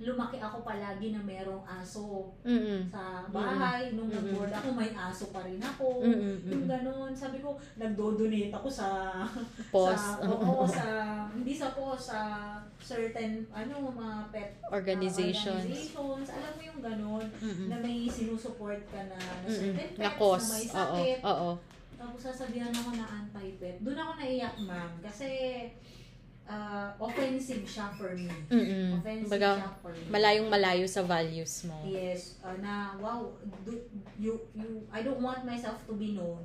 Lumaki 0.00 0.40
ako 0.40 0.64
palagi 0.64 1.12
na 1.12 1.20
merong 1.20 1.60
aso 1.62 2.32
Mm. 2.40 2.88
sa 2.88 3.28
bahay. 3.28 3.92
Nung 3.92 4.08
Mm-mm. 4.08 4.32
nag-board 4.32 4.48
ako, 4.50 4.68
may 4.72 4.90
aso 4.90 5.28
pa 5.28 5.44
rin 5.44 5.60
ako. 5.60 6.00
Mm. 6.00 6.40
Yung 6.46 6.64
ganun. 6.64 7.12
Sabi 7.12 7.38
ko, 7.38 7.52
nagdo-donate 7.76 8.48
ako 8.48 8.64
sa... 8.66 8.88
Pause. 9.68 10.00
Sa, 10.16 10.24
oo, 10.24 10.64
sa... 10.64 10.84
Hindi 11.30 11.52
sa 11.52 11.68
pause, 11.70 12.00
sa 12.06 12.20
certain, 12.80 13.44
ano, 13.50 13.92
mga 13.92 14.08
pet 14.30 14.50
Organizations. 14.72 15.68
organizations. 15.68 16.26
Alam 16.32 16.52
mo 16.56 16.62
yung 16.64 16.80
ganun, 16.80 17.26
Mm. 17.36 17.66
na 17.68 17.76
may 17.78 18.08
sinusupport 18.08 18.80
ka 18.88 19.04
na, 19.04 19.20
na 19.20 19.46
certain 19.46 19.70
Mm. 19.70 19.76
pets, 19.76 19.96
Na 20.00 20.08
na 20.08 20.16
may 20.48 20.64
Oo. 20.64 20.72
sakit. 20.72 21.18
Oo. 21.22 21.50
Tapos 21.94 22.20
sasabihan 22.24 22.72
ako 22.72 22.96
na 22.96 23.04
anti-pet. 23.06 23.76
Doon 23.78 24.00
ako 24.00 24.12
naiyak, 24.16 24.56
ma'am. 24.64 24.92
Kasi 24.98 25.28
uh, 26.50 26.90
offensive 26.98 27.62
siya 27.62 27.86
for 27.94 28.10
me. 28.18 28.26
Mm. 28.50 28.98
Offensive 28.98 29.30
Baga, 29.30 29.50
siya 29.62 29.70
for 29.78 29.92
me. 29.94 30.02
malayong 30.10 30.48
malayo 30.50 30.84
sa 30.90 31.06
values 31.06 31.62
mo. 31.64 31.78
Yes, 31.86 32.42
uh, 32.42 32.58
na 32.58 32.98
wow, 32.98 33.30
do, 33.62 33.78
you 34.18 34.34
you 34.52 34.82
I 34.90 35.06
don't 35.06 35.22
want 35.22 35.46
myself 35.46 35.78
to 35.86 35.94
be 35.94 36.18
known 36.18 36.42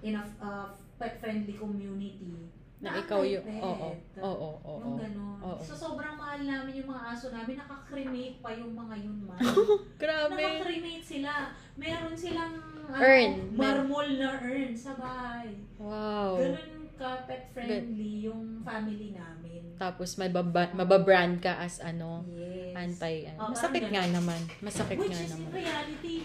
in 0.00 0.14
a 0.14 0.24
uh, 0.38 0.70
pet-friendly 0.96 1.58
community. 1.58 2.46
Na 2.82 2.98
ikaw 2.98 3.22
yung, 3.22 3.46
anti-pet. 3.46 3.62
oo, 3.62 3.90
oo, 4.26 4.50
oo, 4.58 4.74
Yung 4.82 4.94
oo. 4.94 4.98
gano'n. 4.98 5.38
Oo. 5.38 5.62
So, 5.62 5.70
sobrang 5.70 6.18
mahal 6.18 6.42
namin 6.42 6.82
yung 6.82 6.90
mga 6.90 7.14
aso 7.14 7.30
namin. 7.30 7.54
Nakakremate 7.54 8.42
pa 8.42 8.50
yung 8.50 8.74
mga 8.74 8.94
yun, 8.98 9.22
ma'am. 9.22 9.38
Grabe. 10.02 10.34
Nakakremate 10.34 11.06
sila. 11.06 11.54
Meron 11.78 12.14
silang 12.18 12.58
ano, 12.58 12.98
Urn. 12.98 13.30
marmol 13.54 14.08
na 14.18 14.34
urn 14.34 14.74
sa 14.74 14.98
bahay. 14.98 15.62
Wow. 15.78 16.42
Ganun 16.42 16.81
ka 17.02 17.26
pet-friendly 17.26 18.22
yung 18.22 18.62
family 18.62 19.10
namin. 19.10 19.74
Tapos 19.74 20.14
mababa, 20.14 20.70
mababrand 20.70 21.42
ka 21.42 21.58
as 21.58 21.82
ano, 21.82 22.22
Yes. 22.22 22.70
anti, 22.72 23.26
ano. 23.26 23.38
Oh, 23.42 23.50
Masakit 23.50 23.84
nga 23.90 24.02
naman. 24.06 24.40
Masakit 24.62 24.98
Which 25.02 25.10
nga 25.10 25.18
is 25.18 25.26
in 25.26 25.32
naman. 25.34 25.50
reality, 25.52 26.16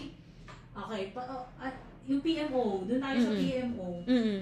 okay, 0.72 1.02
pa, 1.10 1.22
oh, 1.26 1.44
at 1.58 1.74
yung 2.06 2.22
PMO, 2.22 2.86
doon 2.86 3.00
tayo 3.02 3.16
sa 3.18 3.28
Mm-mm. 3.28 3.42
PMO, 3.42 3.86
Mm. 4.06 4.38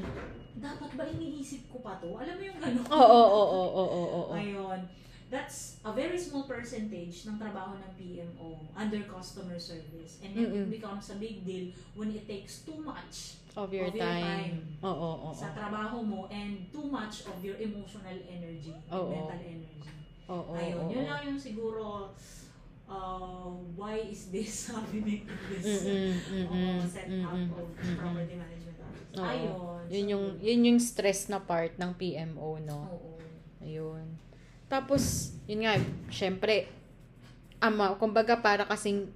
dapat 0.57 0.91
ba 0.95 1.03
iniisip 1.05 1.67
ko 1.67 1.81
pa 1.81 1.97
to? 1.99 2.13
Alam 2.15 2.35
mo 2.37 2.43
yung 2.45 2.61
gano'n? 2.61 2.85
Oo, 2.87 3.01
oo, 3.01 3.25
oo, 3.27 3.65
oo, 3.73 3.85
oo, 3.97 4.07
oo. 4.29 4.35
Ayun. 4.37 4.81
That's 5.27 5.83
a 5.83 5.91
very 5.91 6.15
small 6.15 6.47
percentage 6.47 7.27
ng 7.27 7.35
trabaho 7.35 7.75
ng 7.75 7.93
PMO 7.99 8.63
under 8.79 9.03
customer 9.11 9.59
service. 9.59 10.23
And 10.23 10.39
it 10.39 10.47
Mm-mm. 10.47 10.71
becomes 10.71 11.11
a 11.11 11.19
big 11.19 11.43
deal 11.43 11.75
when 11.99 12.15
it 12.15 12.31
takes 12.31 12.63
too 12.63 12.79
much 12.79 13.43
Of 13.57 13.73
your 13.73 13.89
Of 13.89 13.97
your 13.97 14.05
time. 14.05 14.21
time. 14.21 14.57
Oo, 14.85 14.93
oo, 14.93 15.29
sa 15.33 15.49
oo. 15.49 15.57
trabaho 15.57 16.05
mo 16.05 16.29
and 16.29 16.69
too 16.69 16.85
much 16.87 17.25
of 17.25 17.41
your 17.41 17.57
emotional 17.57 18.13
energy, 18.29 18.77
Oo. 18.93 19.09
mental 19.09 19.41
energy. 19.41 19.81
Oo, 20.29 20.53
Ayun, 20.53 20.77
oo, 20.77 20.93
yun 20.93 21.03
oo. 21.03 21.09
lang 21.09 21.23
yung 21.25 21.41
siguro 21.41 22.13
uh, 22.85 23.49
why 23.75 23.97
is 23.97 24.29
this 24.29 24.53
happening 24.71 25.25
in 25.25 25.39
this 25.49 25.65
Mm-mm, 25.65 26.13
uh, 26.13 26.53
mm-mm, 26.53 26.79
setup 26.85 27.33
mm-mm, 27.33 27.49
of 27.57 27.67
mm-mm. 27.81 27.97
property 27.97 28.37
management 28.37 28.77
office. 28.85 29.09
Oo. 29.17 29.25
Ayun. 29.25 29.81
Yun 29.89 30.05
so- 30.05 30.11
yung, 30.13 30.25
yun 30.39 30.61
yung 30.69 30.79
stress 30.79 31.21
na 31.27 31.41
part 31.41 31.73
ng 31.81 31.97
PMO, 31.97 32.61
no? 32.61 32.79
Oo. 32.93 33.17
Ayun. 33.65 34.05
Tapos, 34.67 35.35
yun 35.47 35.67
nga, 35.67 35.79
syempre, 36.11 36.67
ama, 37.63 37.95
kumbaga 37.97 38.39
para 38.43 38.67
kasing 38.67 39.11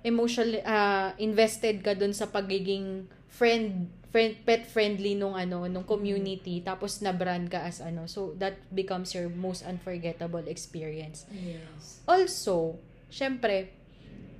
emotional 0.00 0.60
ah, 0.64 1.12
invested 1.20 1.84
ka 1.84 1.92
dun 1.92 2.12
sa 2.16 2.28
pagiging 2.28 3.04
friend 3.28 3.88
friend 4.10 4.42
pet 4.42 4.66
friendly 4.66 5.14
nung 5.14 5.38
ano 5.38 5.70
nung 5.70 5.86
community. 5.86 6.64
Tapos 6.64 6.98
na 6.98 7.14
brand 7.14 7.46
ka 7.46 7.62
as 7.62 7.78
ano. 7.78 8.10
So 8.10 8.34
that 8.42 8.58
becomes 8.74 9.14
your 9.14 9.30
most 9.30 9.62
unforgettable 9.62 10.42
experience. 10.50 11.28
Yes. 11.30 12.02
also 12.10 12.80
syempre 13.06 13.70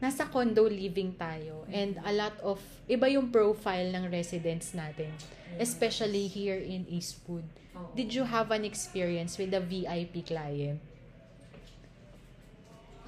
nasa 0.01 0.27
condo 0.27 0.67
living 0.67 1.15
tayo. 1.15 1.69
And 1.71 2.01
a 2.03 2.11
lot 2.11 2.35
of 2.43 2.59
iba 2.91 3.07
yung 3.07 3.31
profile 3.31 3.95
ng 3.95 4.11
residents 4.11 4.75
natin. 4.75 5.13
Especially 5.61 6.27
here 6.27 6.59
in 6.59 6.89
Eastwood 6.91 7.47
Oo. 7.81 7.97
did 7.97 8.13
you 8.13 8.23
have 8.23 8.53
an 8.53 8.63
experience 8.63 9.41
with 9.41 9.51
a 9.51 9.63
VIP 9.63 10.21
client 10.23 10.79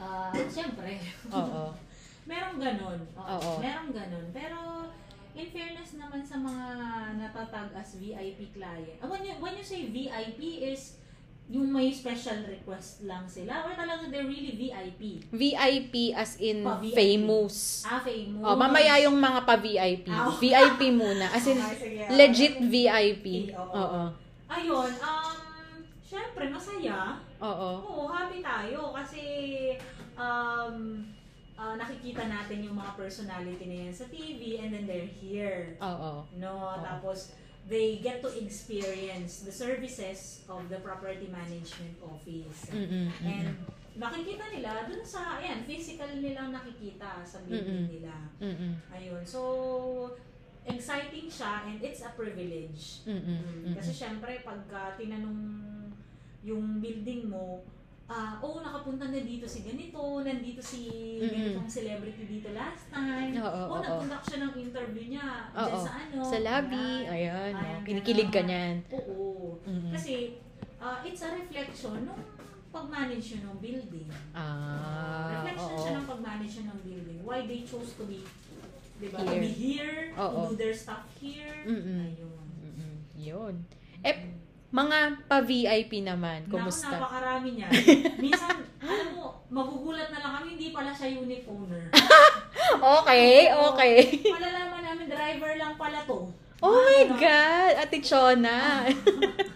Ah, 0.02 0.34
siyempre. 0.50 0.98
oo 1.30 1.70
Merong 2.22 2.58
ganun. 2.58 2.98
Oo. 3.18 3.34
Oo. 3.34 3.52
Merong 3.58 3.90
ganun. 3.90 4.26
Pero, 4.30 4.58
in 5.34 5.46
fairness 5.50 5.98
naman 5.98 6.22
sa 6.22 6.38
mga 6.38 6.66
natatag 7.18 7.74
as 7.74 7.98
VIP 7.98 8.54
client, 8.54 8.94
ah, 9.02 9.10
when 9.10 9.26
you, 9.26 9.34
when 9.42 9.58
you 9.58 9.66
say 9.66 9.90
VIP 9.90 10.62
is 10.62 11.02
yung 11.50 11.68
may 11.68 11.90
special 11.90 12.46
request 12.46 13.02
lang 13.02 13.26
sila 13.26 13.66
or 13.66 13.74
talaga 13.74 14.06
they're 14.06 14.24
really 14.24 14.54
VIP? 14.54 15.26
VIP 15.34 16.14
as 16.14 16.38
in 16.38 16.62
Pa-VIP. 16.62 16.94
famous 16.94 17.56
Ah, 17.82 17.98
famous. 17.98 18.42
Oh, 18.46 18.54
mamaya 18.54 19.02
yung 19.02 19.18
mga 19.18 19.40
pa-VIP. 19.42 20.06
Ah, 20.08 20.30
VIP 20.32 20.94
muna. 20.94 21.26
As 21.28 21.42
in, 21.44 21.58
Okay, 21.58 22.06
legit 22.08 22.54
VIP. 22.62 23.50
Oo. 23.52 23.74
Oo. 23.74 24.02
Ayun, 24.52 24.92
um, 25.00 25.36
syempre, 26.04 26.44
masaya. 26.52 27.16
Oo. 27.40 27.70
Oo, 27.88 28.02
happy 28.12 28.44
tayo 28.44 28.92
kasi 28.92 29.24
um, 30.12 31.00
ah, 31.56 31.74
nakikita 31.80 32.28
natin 32.28 32.68
yung 32.68 32.76
mga 32.76 32.92
personality 33.00 33.64
na 33.64 33.76
yan 33.88 33.94
sa 33.94 34.06
TV 34.12 34.60
and 34.60 34.76
then 34.76 34.84
they're 34.84 35.08
here. 35.08 35.80
Oo. 35.80 36.28
No, 36.36 36.76
tapos 36.84 37.32
they 37.70 38.02
get 38.02 38.20
to 38.20 38.28
experience 38.36 39.46
the 39.46 39.54
services 39.54 40.42
of 40.50 40.66
the 40.68 40.82
property 40.82 41.30
management 41.30 41.94
office. 42.02 42.68
Mm-mm. 42.74 43.08
And 43.22 43.54
makikita 43.94 44.50
nila 44.50 44.84
dun 44.90 45.04
sa, 45.06 45.38
ayan, 45.38 45.62
physical 45.64 46.10
nilang 46.18 46.50
nakikita 46.50 47.22
sa 47.22 47.38
building 47.46 47.86
Mm-mm. 47.86 47.92
nila. 47.92 48.14
Mm-mm. 48.42 48.72
Ayun. 48.90 49.22
So, 49.22 49.40
exciting 50.62 51.26
siya 51.26 51.66
and 51.66 51.82
it's 51.82 52.02
a 52.06 52.10
privilege. 52.14 53.02
Mm-mm. 53.06 53.66
Mm, 53.66 53.74
Kasi 53.74 53.90
syempre, 53.90 54.42
pagka 54.46 54.94
tinanong 54.94 55.38
yung 56.42 56.78
building 56.78 57.30
mo, 57.30 57.62
ah, 58.06 58.38
oh, 58.42 58.60
nakapunta 58.60 59.08
na 59.08 59.18
dito 59.22 59.46
si 59.46 59.64
ganito, 59.66 59.98
nandito 60.22 60.62
si 60.62 60.86
Mm-mm. 61.18 61.30
ganitong 61.30 61.70
celebrity 61.70 62.22
dito 62.28 62.54
last 62.54 62.90
time. 62.92 63.34
Oo, 63.38 63.46
oh, 63.46 63.66
oo. 63.74 63.82
nagpunta 63.82 64.18
siya 64.22 64.38
ng 64.46 64.54
interview 64.58 65.04
niya 65.18 65.28
Oo. 65.54 65.66
dyan 65.66 65.80
sa 65.82 65.92
ano. 65.98 66.18
Sa 66.22 66.38
lobby. 66.38 66.90
Ayan. 67.06 67.10
Ayan. 67.10 67.52
Ayan, 67.58 67.80
oh. 67.80 67.86
Kinikilig 67.86 68.30
ka 68.30 68.42
niyan. 68.44 68.74
Oo. 68.92 69.58
Mm-mm. 69.66 69.90
Kasi, 69.90 70.38
ah, 70.78 71.02
it's 71.02 71.22
a 71.26 71.30
reflection 71.34 72.06
nung 72.06 72.22
pag-manage 72.72 73.36
yun 73.36 73.42
ng 73.52 73.58
building. 73.60 74.08
Ah, 74.32 75.44
reflection 75.44 75.74
oo. 75.76 75.82
siya 75.82 75.92
ng 76.00 76.06
pag-manage 76.08 76.54
yun 76.62 76.66
ng 76.72 76.80
building. 76.86 77.18
Why 77.20 77.44
they 77.44 77.60
chose 77.62 77.92
to 78.00 78.04
be, 78.08 78.24
di 79.02 79.10
ba, 79.10 79.18
to 79.18 79.26
Here. 79.26 79.42
be 79.42 79.50
here, 79.50 79.98
Oo. 80.14 80.46
to 80.46 80.48
do 80.48 80.56
their 80.56 80.72
stuff 80.72 81.02
here. 81.18 81.66
Mm-mm. 81.66 82.06
Ayun. 82.06 82.46
Mm-mm. 82.62 82.94
Yun. 83.18 83.54
Eh, 84.00 84.14
mga 84.70 84.98
pa-VIP 85.26 86.00
naman, 86.00 86.46
Naku, 86.46 86.56
kumusta? 86.56 86.94
napakarami 86.94 87.48
niya. 87.52 87.68
Minsan, 88.22 88.62
alam 88.78 89.08
mo, 89.12 89.42
magugulat 89.50 90.08
na 90.08 90.18
lang 90.18 90.32
kami, 90.38 90.46
hindi 90.54 90.70
pala 90.70 90.88
siya 90.88 91.12
unit 91.12 91.44
owner. 91.44 91.84
Okay, 92.72 93.52
okay. 93.52 93.94
Malalaman 94.24 94.82
namin, 94.82 95.06
driver 95.06 95.52
lang 95.54 95.76
pala 95.76 96.02
to. 96.02 96.24
Oh 96.58 96.72
my 96.72 97.04
Ano, 97.04 97.14
God! 97.16 97.72
Ate 97.76 97.98
Chona! 98.00 98.86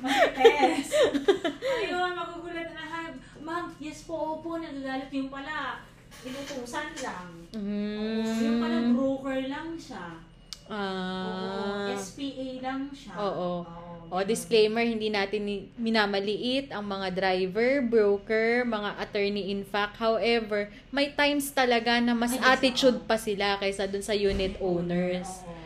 Ayun, 0.00 2.10
magugulat 2.12 2.68
na, 2.70 2.82
"Ha, 2.82 3.00
ma'am, 3.40 3.64
yes 3.76 4.02
po, 4.02 4.38
opo, 4.38 4.56
nagagalit 4.56 5.10
yung 5.12 5.28
pala. 5.28 5.80
Inutusan 6.20 6.88
lang. 7.00 7.28
Mm. 7.50 7.96
Oo, 7.96 8.32
yung 8.36 8.58
pala 8.60 8.78
broker 8.92 9.40
lang 9.48 9.68
siya. 9.74 10.06
Oo, 10.70 10.76
Ah. 10.76 11.90
SPA 11.92 12.48
lang 12.62 12.82
siya. 12.92 13.14
Oo. 13.16 13.66
O, 14.10 14.18
ganun. 14.18 14.26
disclaimer, 14.26 14.82
hindi 14.82 15.06
natin 15.06 15.46
minamaliit 15.74 16.70
ang 16.70 16.82
mga 16.84 17.14
driver, 17.14 17.78
broker, 17.80 18.62
mga 18.64 18.90
attorney 18.98 19.50
in 19.50 19.62
fact. 19.62 19.98
However, 19.98 20.66
may 20.90 21.10
times 21.10 21.50
talaga 21.50 21.98
na 21.98 22.10
mas 22.12 22.34
Ay, 22.34 22.42
attitude 22.58 22.98
oo. 22.98 23.06
pa 23.06 23.14
sila 23.14 23.54
kaysa 23.56 23.86
dun 23.86 24.02
sa 24.02 24.12
unit 24.12 24.58
owners. 24.58 25.30
Oo. 25.42 25.58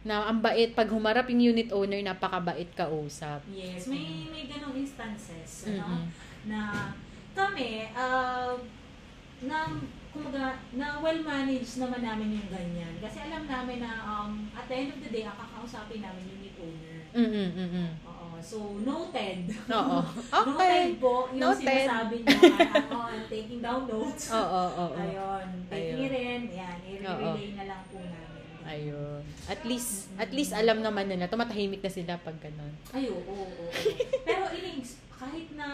Na 0.00 0.24
ang 0.24 0.40
bait, 0.40 0.72
pag 0.72 0.88
humarap 0.88 1.28
yung 1.28 1.52
unit 1.52 1.68
owner, 1.70 2.00
napakabait 2.00 2.72
kausap. 2.72 3.44
Yes, 3.46 3.84
may 3.84 4.28
may 4.32 4.48
ganong 4.48 4.72
instances, 4.74 5.68
ano, 5.68 6.00
Mm-mm. 6.00 6.04
na 6.48 6.60
kami, 7.32 7.84
uh, 7.92 8.56
na, 9.44 9.76
kumaga, 10.10 10.44
na 10.72 10.98
well-managed 10.98 11.78
naman 11.78 12.00
namin 12.00 12.36
yung 12.36 12.50
ganyan. 12.50 12.94
Kasi 12.98 13.18
alam 13.20 13.46
namin 13.46 13.78
na 13.78 13.92
um, 14.02 14.50
at 14.52 14.66
the 14.66 14.76
end 14.76 14.90
of 14.90 15.00
the 15.00 15.10
day, 15.10 15.22
ang 15.22 15.34
kakausapin 15.34 16.00
namin 16.00 16.22
yung 16.24 16.38
unit 16.40 16.56
owner. 16.58 16.98
Mm-mm, 17.10 17.48
mm-mm. 17.52 17.88
Oo. 18.04 18.26
So, 18.40 18.56
noted. 18.80 19.50
Oo. 19.68 19.98
noted 20.32 20.54
Okay. 20.56 20.82
po 20.96 21.28
yung 21.30 21.42
Noted. 21.42 21.62
sinasabi 21.62 22.14
niyo. 22.20 22.38
Ako, 22.56 22.96
I'm 23.04 23.26
taking 23.26 23.60
down 23.60 23.82
notes. 23.84 24.24
Oo, 24.30 24.40
oo, 24.40 24.86
oo. 24.88 24.96
Ayun. 24.96 25.46
Taking 25.66 25.98
Ayun. 25.98 26.06
it 26.06 26.14
in. 26.16 26.42
Yan. 26.54 26.78
I-relay 26.82 27.48
na 27.54 27.64
lang 27.66 27.82
po 27.86 27.98
namin. 27.98 28.42
Ayun. 28.60 29.22
At 29.46 29.60
least, 29.64 30.06
at 30.14 30.30
least 30.30 30.52
alam 30.52 30.78
naman 30.78 31.10
nila, 31.10 31.26
tumatahimik 31.26 31.82
na 31.82 31.90
sila 31.90 32.14
pag 32.16 32.38
ganun. 32.38 32.70
Ay, 32.90 33.10
oo, 33.10 33.18
oo, 33.18 33.46
oo. 33.46 33.66
Pero 34.22 34.46
ini 34.58 34.82
kahit 35.20 35.52
na 35.52 35.68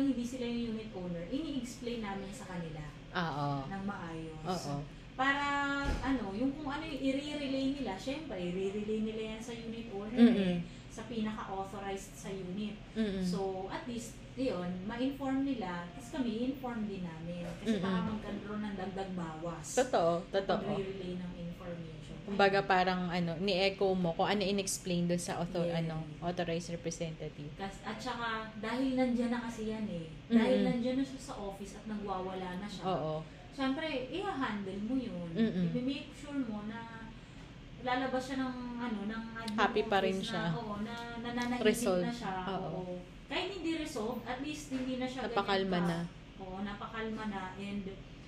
hindi 0.00 0.24
sila 0.24 0.48
yung 0.48 0.72
unit 0.72 0.88
owner, 0.96 1.28
ini-explain 1.28 2.00
namin 2.00 2.32
sa 2.32 2.48
kanila 2.48 2.88
Oo. 3.12 3.68
ng 3.68 3.82
maayos. 3.84 4.48
Oo. 4.48 4.80
Para, 5.12 5.44
ano, 6.00 6.32
yung 6.32 6.56
kung 6.56 6.72
ano 6.72 6.88
yung 6.88 6.96
i-relay 6.96 7.76
nila, 7.76 7.92
syempre, 8.00 8.40
i-relay 8.40 9.04
nila 9.04 9.36
yan 9.36 9.42
sa 9.44 9.52
unit 9.52 9.92
owner, 9.92 10.16
Mm-mm. 10.16 10.40
eh, 10.40 10.56
sa 10.88 11.04
pinaka-authorized 11.04 12.16
sa 12.16 12.32
unit. 12.32 12.80
Mm-mm. 12.96 13.20
So, 13.20 13.68
at 13.68 13.84
least, 13.84 14.16
yun, 14.38 14.88
ma-inform 14.88 15.44
nila, 15.44 15.84
kasi 15.92 16.08
kami, 16.16 16.56
inform 16.56 16.88
din 16.88 17.04
namin. 17.04 17.44
Kasi 17.60 17.76
Mm-mm. 17.76 17.84
baka 17.84 18.00
magkaroon 18.08 18.62
ng 18.64 18.76
dagdag 18.78 19.10
bawas. 19.12 19.66
Totoo, 19.84 20.24
totoo. 20.32 20.64
Pag-relay 20.64 21.12
ng 21.18 21.32
information. 21.36 21.97
Kumbaga 22.28 22.60
parang 22.62 23.08
ano, 23.08 23.32
ni-echo 23.38 23.88
mo 23.94 24.12
kung 24.12 24.28
ano 24.28 24.42
in-explain 24.42 25.04
doon 25.04 25.16
sa 25.18 25.40
author, 25.40 25.64
Yeah. 25.64 25.80
ano, 25.80 25.96
authorized 26.20 26.68
representative. 26.70 27.48
Kas- 27.54 27.80
At 27.82 27.96
saka, 27.96 28.28
dahil 28.54 28.92
nandyan 28.94 29.30
na 29.30 29.40
kasi 29.42 29.68
yan 29.68 29.88
eh. 29.88 30.12
Dahil 30.28 30.60
Mm-mm. 30.60 30.68
nandyan 30.68 30.96
na 30.96 31.04
siya 31.04 31.20
sa 31.22 31.34
office 31.34 31.74
at 31.74 31.84
nagwawala 31.86 32.60
na 32.60 32.66
siya. 32.66 32.84
Oo. 32.84 33.24
Siyempre, 33.50 33.88
i-handle 34.12 34.80
mo 34.84 34.94
yun. 34.94 35.28
Mm-mm. 35.32 35.66
I-make 35.72 36.12
sure 36.12 36.36
mo 36.38 36.62
na 36.64 37.08
lalabas 37.80 38.22
siya 38.22 38.36
ng 38.38 38.54
ano 38.76 39.00
ng 39.06 39.22
Happy 39.54 39.82
pa 39.82 39.98
rin 39.98 40.18
siya. 40.20 40.50
Na, 40.50 40.54
oo, 40.54 40.74
na 40.80 40.94
nananahimik 41.18 41.64
Resolved. 41.64 42.04
na 42.04 42.12
siya. 42.12 42.34
Oo. 42.46 42.68
Oo. 42.84 42.94
Kahit 43.26 43.50
hindi 43.50 43.72
resolved, 43.76 44.22
at 44.24 44.40
least 44.40 44.68
hindi 44.70 44.96
na 44.96 45.04
siya 45.04 45.20
ganyan 45.22 45.32
Napakalma 45.32 45.78
ka. 45.78 45.86
na. 45.86 45.98
Oo, 46.38 46.56
napakalma 46.60 47.24
na. 47.26 47.42
And 47.56 47.84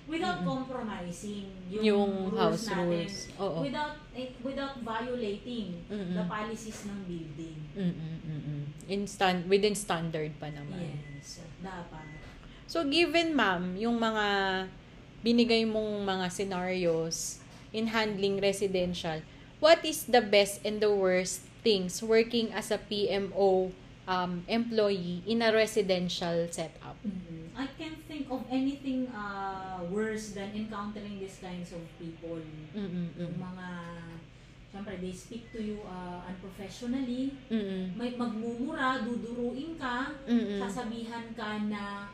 without 0.09 0.41
Mm-mm. 0.41 0.49
compromising 0.49 1.47
yung, 1.69 1.83
Yung 1.83 2.11
rules 2.33 2.37
house 2.37 2.65
natin. 2.67 2.81
rules. 2.81 3.15
Oo. 3.37 3.59
Without 3.61 3.95
eh, 4.11 4.29
without 4.41 4.75
violating 4.81 5.81
Mm-mm. 5.87 6.15
the 6.17 6.25
policies 6.25 6.79
ng 6.85 6.99
building. 7.07 7.57
Mm-mm, 7.77 8.15
mm-mm. 8.21 8.61
In 8.89 9.07
stand, 9.07 9.47
within 9.47 9.77
standard 9.77 10.33
pa 10.37 10.51
naman. 10.51 10.83
Yes, 11.21 11.39
dapat. 11.61 12.05
So, 12.67 12.83
given 12.87 13.35
ma'am, 13.35 13.75
yung 13.75 13.99
mga 13.99 14.25
binigay 15.21 15.63
mong 15.67 16.01
mga 16.07 16.25
scenarios 16.31 17.39
in 17.71 17.91
handling 17.91 18.39
residential, 18.41 19.21
what 19.61 19.83
is 19.85 20.07
the 20.09 20.23
best 20.23 20.59
and 20.65 20.81
the 20.81 20.89
worst 20.91 21.45
things 21.61 22.01
working 22.01 22.49
as 22.51 22.73
a 22.73 22.79
PMO 22.81 23.69
um, 24.07 24.43
employee 24.47 25.21
in 25.27 25.41
a 25.41 25.51
residential 25.51 26.47
setup? 26.49 26.97
Mhm. 27.05 27.51
I 27.51 27.67
can't 27.77 27.99
think 28.07 28.31
of 28.31 28.41
anything 28.49 29.11
uh, 29.11 29.83
worse 29.91 30.31
than 30.31 30.55
encountering 30.55 31.19
these 31.19 31.37
kinds 31.43 31.75
of 31.75 31.83
people. 31.99 32.39
Mm-mm, 32.73 33.11
Yung 33.19 33.35
mga, 33.37 33.67
syempre, 34.71 34.95
they 35.03 35.11
speak 35.11 35.51
to 35.51 35.59
you 35.59 35.83
uh, 35.83 36.23
unprofessionally, 36.25 37.35
Mm-mm. 37.51 37.91
may 37.99 38.15
magmumura, 38.15 39.03
duduruin 39.03 39.75
ka, 39.75 40.15
Mm-mm. 40.23 40.63
sasabihan 40.63 41.27
ka 41.35 41.59
na 41.67 42.07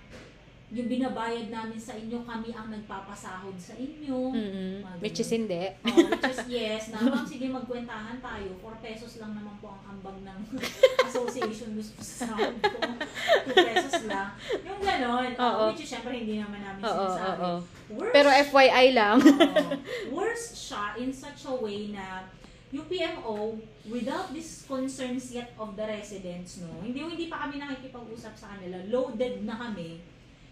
yung 0.68 0.92
binabayad 0.92 1.48
namin 1.48 1.80
sa 1.80 1.96
inyo, 1.96 2.28
kami 2.28 2.52
ang 2.52 2.68
nagpapasahod 2.68 3.56
sa 3.56 3.72
inyo. 3.80 4.36
Mm-mm. 4.36 4.84
Mga 4.84 5.00
Which 5.00 5.24
is 5.24 5.32
hindi. 5.32 5.64
Oh, 5.88 5.96
which 6.12 6.28
is 6.28 6.40
yes, 6.52 6.84
na 6.92 7.08
ma'am, 7.08 7.24
sige 7.24 7.48
magkwentahan 7.48 8.20
tayo. 8.20 8.52
4 8.60 8.84
pesos 8.84 9.16
lang 9.24 9.32
naman 9.32 9.56
po 9.64 9.72
ang 9.72 9.96
ambag 9.96 10.20
ng 10.28 10.40
association 11.08 11.72
gusto 11.72 11.96
sa 12.04 12.28
sahod 12.28 12.52
ko. 12.60 12.84
2 12.84 13.56
pesos 13.56 14.12
lang. 14.12 14.36
Yung 14.68 14.84
ganon. 14.84 15.32
Oo. 15.40 15.64
Uh, 15.64 15.68
which 15.72 15.88
is 15.88 15.92
syempre 15.96 16.12
hindi 16.12 16.36
naman 16.44 16.60
namin 16.60 16.84
Oo, 16.84 17.06
sinasabi. 17.16 17.40
oo. 17.40 17.54
Worse, 17.88 18.12
Pero 18.12 18.28
FYI 18.28 18.86
lang. 18.92 19.18
Oo. 19.24 19.72
worse 20.20 20.48
siya 20.52 21.00
in 21.00 21.16
such 21.16 21.48
a 21.48 21.56
way 21.56 21.96
na 21.96 22.28
yung 22.76 22.84
PMO, 22.92 23.56
without 23.88 24.36
these 24.36 24.68
concerns 24.68 25.32
yet 25.32 25.56
of 25.56 25.80
the 25.80 25.88
residents, 25.88 26.60
no, 26.60 26.84
hindi 26.84 27.00
hindi 27.00 27.32
pa 27.32 27.48
kami 27.48 27.64
nakikipag-usap 27.64 28.36
sa 28.36 28.52
kanila, 28.52 28.76
loaded 28.92 29.48
na 29.48 29.56
kami. 29.56 30.04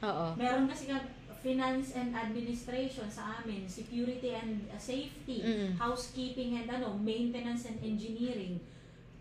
Oo. 0.04 0.26
Meron 0.36 0.68
kasi 0.68 0.92
ka 0.92 0.98
finance 1.46 1.94
and 1.94 2.10
administration 2.18 3.06
sa 3.06 3.38
amin, 3.38 3.70
security 3.70 4.34
and 4.34 4.66
uh, 4.66 4.82
safety, 4.82 5.46
Mm-mm. 5.46 5.78
housekeeping 5.78 6.58
and 6.58 6.68
ano, 6.68 6.98
maintenance 6.98 7.70
and 7.70 7.78
engineering. 7.86 8.58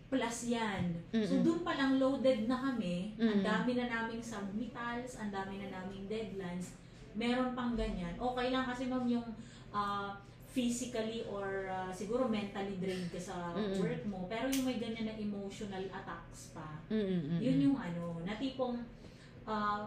Plus 0.09 0.49
yan. 0.49 0.89
So 1.13 1.37
Mm-mm. 1.37 1.45
doon 1.45 1.61
pa 1.61 1.77
lang 1.77 2.01
loaded 2.01 2.49
na 2.49 2.57
kami. 2.57 3.13
Ang 3.21 3.41
Mm-mm. 3.41 3.45
dami 3.45 3.71
na 3.77 3.85
naming 3.85 4.25
submittals, 4.25 5.21
ang 5.21 5.29
dami 5.29 5.61
na 5.61 5.69
naming 5.69 6.09
deadlines. 6.09 6.73
Meron 7.13 7.53
pang 7.53 7.77
ganyan. 7.77 8.17
Okay 8.17 8.47
lang 8.49 8.65
kasi 8.65 8.89
ma'am 8.89 9.05
yung 9.05 9.27
uh, 9.69 10.09
physically 10.49 11.27
or 11.27 11.67
uh, 11.67 11.91
siguro 11.91 12.31
mentally 12.31 12.79
drained 12.79 13.11
ka 13.11 13.21
sa 13.21 13.53
Mm-mm. 13.53 13.75
work 13.77 14.01
mo. 14.09 14.25
Pero 14.25 14.49
yung 14.49 14.65
may 14.65 14.81
ganyan 14.81 15.05
na 15.05 15.13
emotional 15.13 15.85
attacks 15.93 16.57
pa. 16.57 16.81
Mm-mm. 16.89 17.37
Yun 17.37 17.69
yung 17.69 17.77
ano, 17.77 18.23
na 18.25 18.33
tipong 18.39 18.81
ah, 19.45 19.85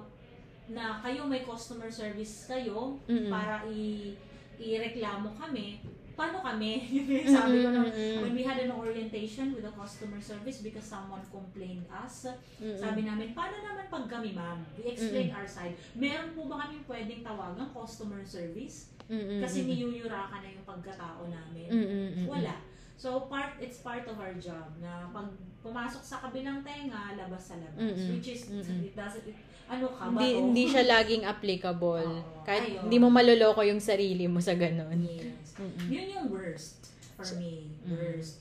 na 0.68 1.00
kayo 1.00 1.24
may 1.24 1.40
customer 1.44 1.88
service 1.88 2.44
kayo 2.44 3.00
Mm-mm. 3.08 3.32
para 3.32 3.64
i 3.68 4.12
ireklamo 4.58 5.32
kami. 5.38 5.80
Paano 6.18 6.42
kami? 6.42 6.82
Sabi 7.38 7.62
ko 7.62 7.70
Mm-mm. 7.70 8.26
when 8.26 8.34
we 8.34 8.42
had 8.42 8.58
an 8.58 8.74
orientation 8.74 9.54
with 9.54 9.62
the 9.62 9.70
customer 9.70 10.18
service 10.18 10.58
because 10.66 10.82
someone 10.82 11.22
complained 11.30 11.86
us. 11.94 12.26
Mm-mm. 12.58 12.74
Sabi 12.74 13.06
namin, 13.06 13.38
paano 13.38 13.54
naman 13.62 13.86
pag 13.86 14.10
kami 14.10 14.34
ma'am? 14.34 14.58
We 14.74 14.98
explain 14.98 15.30
our 15.30 15.46
side. 15.46 15.78
Meron 15.94 16.34
po 16.34 16.50
ba 16.50 16.66
kami 16.66 16.82
pwedeng 16.90 17.22
tawagan 17.22 17.70
customer 17.70 18.26
service? 18.26 18.90
Mm-mm. 19.06 19.38
Kasi 19.40 19.64
niyuyurakan 19.64 20.42
na 20.42 20.50
yung 20.52 20.66
pagkatao 20.66 21.22
namin. 21.30 21.70
Mm-mm. 21.70 22.26
Wala. 22.26 22.66
So 22.98 23.30
part 23.30 23.62
it's 23.62 23.78
part 23.78 24.02
of 24.10 24.18
our 24.18 24.34
job 24.42 24.74
na 24.82 25.06
pag 25.14 25.30
pumasok 25.62 26.02
sa 26.02 26.18
kabilang 26.18 26.66
tenga, 26.66 27.14
labas 27.14 27.46
sa 27.46 27.54
labas. 27.62 27.78
Mm-mm. 27.78 28.18
Which 28.18 28.26
is 28.34 28.50
Mm-mm. 28.50 28.90
it 28.90 28.98
doesn't 28.98 29.22
it, 29.22 29.38
ano 29.68 29.86
ka 29.90 30.04
ba 30.04 30.16
Hindi, 30.16 30.28
hindi 30.34 30.64
siya 30.66 30.82
laging 30.82 31.22
applicable. 31.22 32.02
Oo. 32.02 32.42
Kahit 32.42 32.64
Ayun. 32.66 32.80
hindi 32.84 32.96
mo 32.96 33.08
maloloko 33.08 33.60
yung 33.62 33.78
sarili 33.78 34.24
mo 34.24 34.40
sa 34.40 34.52
ganun. 34.52 35.04
Yes. 35.04 35.54
Mm-mm. 35.54 35.86
Yun 35.86 36.06
yung 36.10 36.26
worst 36.28 36.88
for 37.12 37.28
me. 37.36 37.68
mm. 37.82 37.92
Worst. 37.92 38.40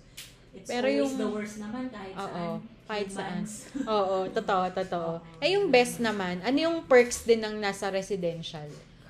It's 0.52 0.66
Pero 0.66 0.86
always 0.86 1.00
yung- 1.04 1.18
the 1.18 1.30
worst 1.30 1.56
naman 1.58 1.84
kahit 1.88 2.16
Oo. 2.16 2.26
saan. 2.58 2.60
Kahit 2.88 3.10
saan. 3.10 3.44
Humans. 3.44 3.54
Oo, 3.86 4.18
totoo, 4.32 4.64
totoo. 4.74 5.12
Oo. 5.20 5.36
Eh, 5.44 5.54
yung 5.54 5.68
best 5.68 6.00
naman, 6.00 6.40
ano 6.40 6.58
yung 6.58 6.78
perks 6.84 7.22
din 7.24 7.40
ng 7.40 7.58
nasa 7.58 7.92
residential? 7.92 8.66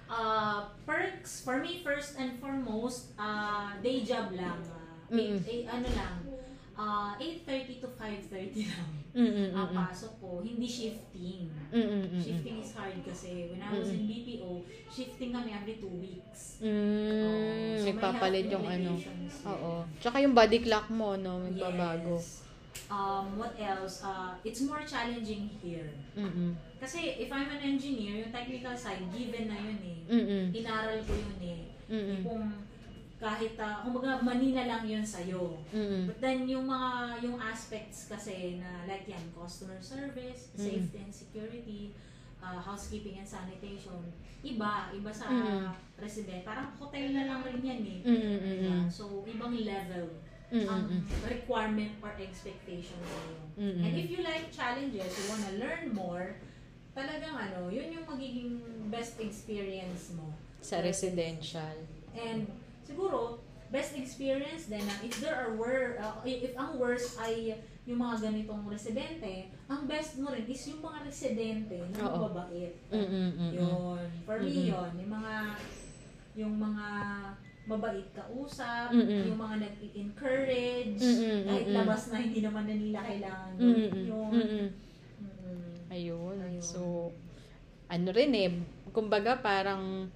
Uh, 0.08 0.66
perks, 0.84 1.40
for 1.42 1.60
me, 1.60 1.80
first 1.82 2.16
and 2.16 2.36
foremost, 2.38 3.12
uh, 3.16 3.76
day 3.78 4.02
job 4.02 4.34
lang. 4.34 4.58
Uh, 5.08 5.14
Mm-mm. 5.14 5.40
eight- 5.42 5.68
ano 5.68 5.88
lang, 5.90 6.14
uh, 6.78 7.12
8.30 7.18 7.82
to 7.82 7.88
5.30 7.90 8.70
lang 8.72 8.92
Mm-mm. 9.18 9.50
ang 9.58 9.70
pasok 9.74 10.14
ko. 10.22 10.30
Hindi 10.46 10.70
shifting. 10.70 11.50
Mm-mm. 11.74 12.22
Shifting 12.22 12.62
is 12.62 12.72
hard 12.78 12.94
kasi 13.02 13.50
when 13.50 13.58
I 13.58 13.74
was 13.74 13.90
in 13.90 14.06
BPO, 14.06 14.62
shifting 14.88 15.34
kami 15.34 15.58
every 15.58 15.82
two 15.82 15.90
weeks. 15.90 16.62
Mm, 16.62 16.70
Oo. 17.26 17.34
So, 17.34 17.82
may 17.82 17.94
nagpapalit 17.98 18.46
yung 18.54 18.66
ano. 18.70 18.94
Oo. 19.50 19.74
Tsaka 19.98 20.22
yung 20.22 20.38
body 20.38 20.62
clock 20.62 20.88
mo, 20.94 21.18
no? 21.18 21.42
Magbabago. 21.42 22.22
Yes. 22.22 22.46
Um, 22.88 23.42
what 23.42 23.58
else? 23.58 24.06
Uh, 24.06 24.38
it's 24.46 24.62
more 24.62 24.86
challenging 24.86 25.50
here. 25.60 25.90
Mm-mm. 26.14 26.54
Kasi 26.78 27.18
if 27.18 27.34
I'm 27.34 27.50
an 27.50 27.60
engineer, 27.60 28.22
yung 28.22 28.30
technical 28.32 28.78
side, 28.78 29.02
given 29.10 29.50
na 29.50 29.58
yun 29.58 29.80
eh. 29.82 30.00
Mm-mm. 30.08 30.44
Inaral 30.54 31.02
ko 31.04 31.12
yun 31.18 31.38
eh. 31.42 31.62
Mm-mm. 31.90 32.22
Kung 32.22 32.54
kahit, 33.18 33.58
uh, 33.58 33.82
kumbaga, 33.82 34.22
manina 34.22 34.70
lang 34.70 34.86
yun 34.86 35.02
sa'yo. 35.02 35.58
Mm-mm. 35.74 36.06
But 36.06 36.22
then, 36.22 36.46
yung 36.46 36.70
mga, 36.70 37.18
yung 37.26 37.42
aspects 37.42 38.06
kasi 38.06 38.62
na, 38.62 38.86
like 38.86 39.10
yan, 39.10 39.22
customer 39.34 39.82
service, 39.82 40.54
Mm. 40.54 40.62
safety 40.62 40.98
and 41.02 41.10
security, 41.14 41.82
uh, 42.38 42.62
housekeeping 42.62 43.18
and 43.18 43.26
sanitation, 43.26 44.06
iba, 44.46 44.94
iba 44.94 45.10
sa 45.10 45.34
Mm. 45.34 45.74
resident. 45.98 46.46
Parang 46.46 46.70
hotel 46.78 47.10
na 47.10 47.26
lang 47.26 47.42
rin 47.42 47.58
yan 47.58 47.82
eh. 47.82 48.00
Mm-mm. 48.06 48.38
Diba? 48.38 48.78
So, 48.86 49.26
ibang 49.26 49.58
level 49.66 50.14
ang 50.48 50.88
Mm-mm. 50.88 51.02
requirement 51.28 51.98
or 52.00 52.14
expectation 52.22 52.96
mo. 53.04 53.20
Mm-mm. 53.60 53.82
And 53.84 53.94
if 53.98 54.08
you 54.14 54.22
like 54.24 54.48
challenges, 54.54 55.10
you 55.12 55.26
wanna 55.28 55.58
learn 55.60 55.92
more, 55.92 56.38
talagang 56.96 57.34
ano, 57.34 57.68
yun 57.74 57.92
yung 57.92 58.06
magiging 58.08 58.62
best 58.88 59.20
experience 59.20 60.14
mo. 60.16 60.32
Sa 60.62 60.80
residential. 60.80 61.76
And 62.16 62.48
siguro, 62.88 63.44
best 63.68 64.00
experience 64.00 64.72
din 64.72 64.80
na 64.88 64.96
if 65.04 65.20
there 65.20 65.36
are 65.36 65.52
wor 65.60 66.00
uh, 66.00 66.24
if 66.24 66.56
ang 66.56 66.80
worst 66.80 67.20
ay 67.20 67.60
yung 67.84 68.00
mga 68.00 68.32
ganitong 68.32 68.64
residente, 68.68 69.52
ang 69.68 69.88
best 69.88 70.20
mo 70.20 70.32
rin 70.32 70.44
is 70.48 70.64
yung 70.72 70.84
mga 70.84 71.08
residente 71.08 71.76
na 71.96 72.04
Oo. 72.08 72.28
mababait. 72.28 72.76
Mm-mm. 72.92 73.52
Yun. 73.52 74.04
For 74.28 74.40
me 74.44 74.52
Mm-mm. 74.52 74.72
yun. 74.72 74.92
Yung 75.04 75.12
mga 75.12 75.36
yung 76.38 76.56
mga 76.56 76.88
mabait 77.68 78.08
kausap, 78.16 78.96
Mm-mm. 78.96 79.28
yung 79.28 79.40
mga 79.40 79.56
nag-encourage, 79.68 81.04
Mm-mm, 81.04 81.40
kahit 81.48 81.68
mm-mm. 81.68 81.78
labas 81.84 82.02
na 82.12 82.18
hindi 82.24 82.40
naman 82.40 82.64
na 82.64 82.76
nila 82.76 83.00
kailangan 83.04 83.52
Mm-mm. 83.60 84.04
yun. 84.08 84.32
Mm-mm. 84.32 84.68
Mm-mm. 85.20 85.68
Ayun. 85.92 86.36
Ayun. 86.40 86.64
So, 86.64 87.12
ano 87.88 88.10
rin 88.12 88.32
eh, 88.36 88.52
kumbaga 88.92 89.40
parang 89.40 90.12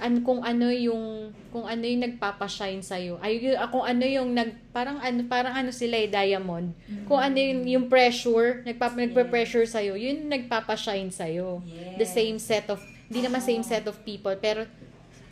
an 0.00 0.24
kung 0.24 0.40
ano 0.40 0.72
yung 0.72 1.30
kung 1.52 1.64
ano 1.64 1.84
yung 1.84 2.00
nagpapa-shine 2.00 2.80
sa 2.80 2.96
iyo. 2.96 3.20
Ay 3.20 3.36
y- 3.38 3.58
kung 3.68 3.84
ano 3.84 4.02
yung 4.02 4.32
nag 4.32 4.56
parang 4.72 4.96
ano 4.96 5.20
parang 5.28 5.52
ano 5.52 5.68
sila 5.68 6.00
eh, 6.00 6.08
diamond. 6.08 6.72
Kung 7.04 7.20
ano 7.20 7.36
yung, 7.36 7.60
yung 7.68 7.86
pressure, 7.86 8.64
nagpapa 8.64 8.96
Yes. 8.96 9.02
nagpe-pressure 9.08 9.66
sa 9.68 9.78
iyo, 9.78 9.94
yun 9.94 10.26
nagpapa-shine 10.26 11.12
sa 11.12 11.28
iyo. 11.28 11.60
Yes. 11.62 11.98
The 11.98 12.08
same 12.08 12.38
set 12.38 12.66
of 12.68 12.80
hindi 13.06 13.20
naman 13.20 13.44
same 13.44 13.60
set 13.60 13.84
of 13.84 14.00
people 14.00 14.32
pero 14.34 14.64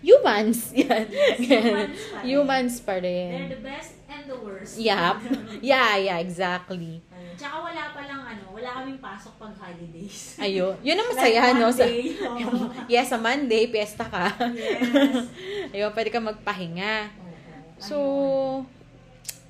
humans. 0.00 0.72
Yan. 0.76 1.06
Yes, 1.40 1.40
humans 1.40 2.00
pa 2.04 2.20
rin. 2.20 2.24
humans 2.24 2.74
pa 2.80 2.94
They're 3.00 3.48
rin. 3.48 3.52
the 3.52 3.60
best 3.60 3.92
and 4.08 4.24
the 4.28 4.38
worst. 4.38 4.76
Yep. 4.76 5.16
Yeah, 5.60 5.96
yeah, 5.96 6.18
exactly. 6.18 7.00
Tsaka 7.40 7.56
wala 7.56 7.88
pa 7.88 8.04
lang 8.04 8.20
ano, 8.20 8.52
wala 8.52 8.68
kaming 8.68 9.00
pasok 9.00 9.32
pag 9.40 9.56
holidays. 9.56 10.36
Ayo. 10.44 10.76
Yun 10.84 11.00
ang 11.00 11.08
Like 11.08 11.16
masaya, 11.16 11.42
no? 11.56 11.72
Sa, 11.72 11.88
oo. 12.36 12.68
yes, 12.84 13.08
sa 13.08 13.16
Monday, 13.16 13.72
piyesta 13.72 14.04
ka. 14.04 14.36
yes. 14.52 15.24
Ayun, 15.72 15.88
pwede 15.96 16.12
ka 16.12 16.20
magpahinga. 16.20 17.08
Oo. 17.08 17.32
So, 17.80 17.96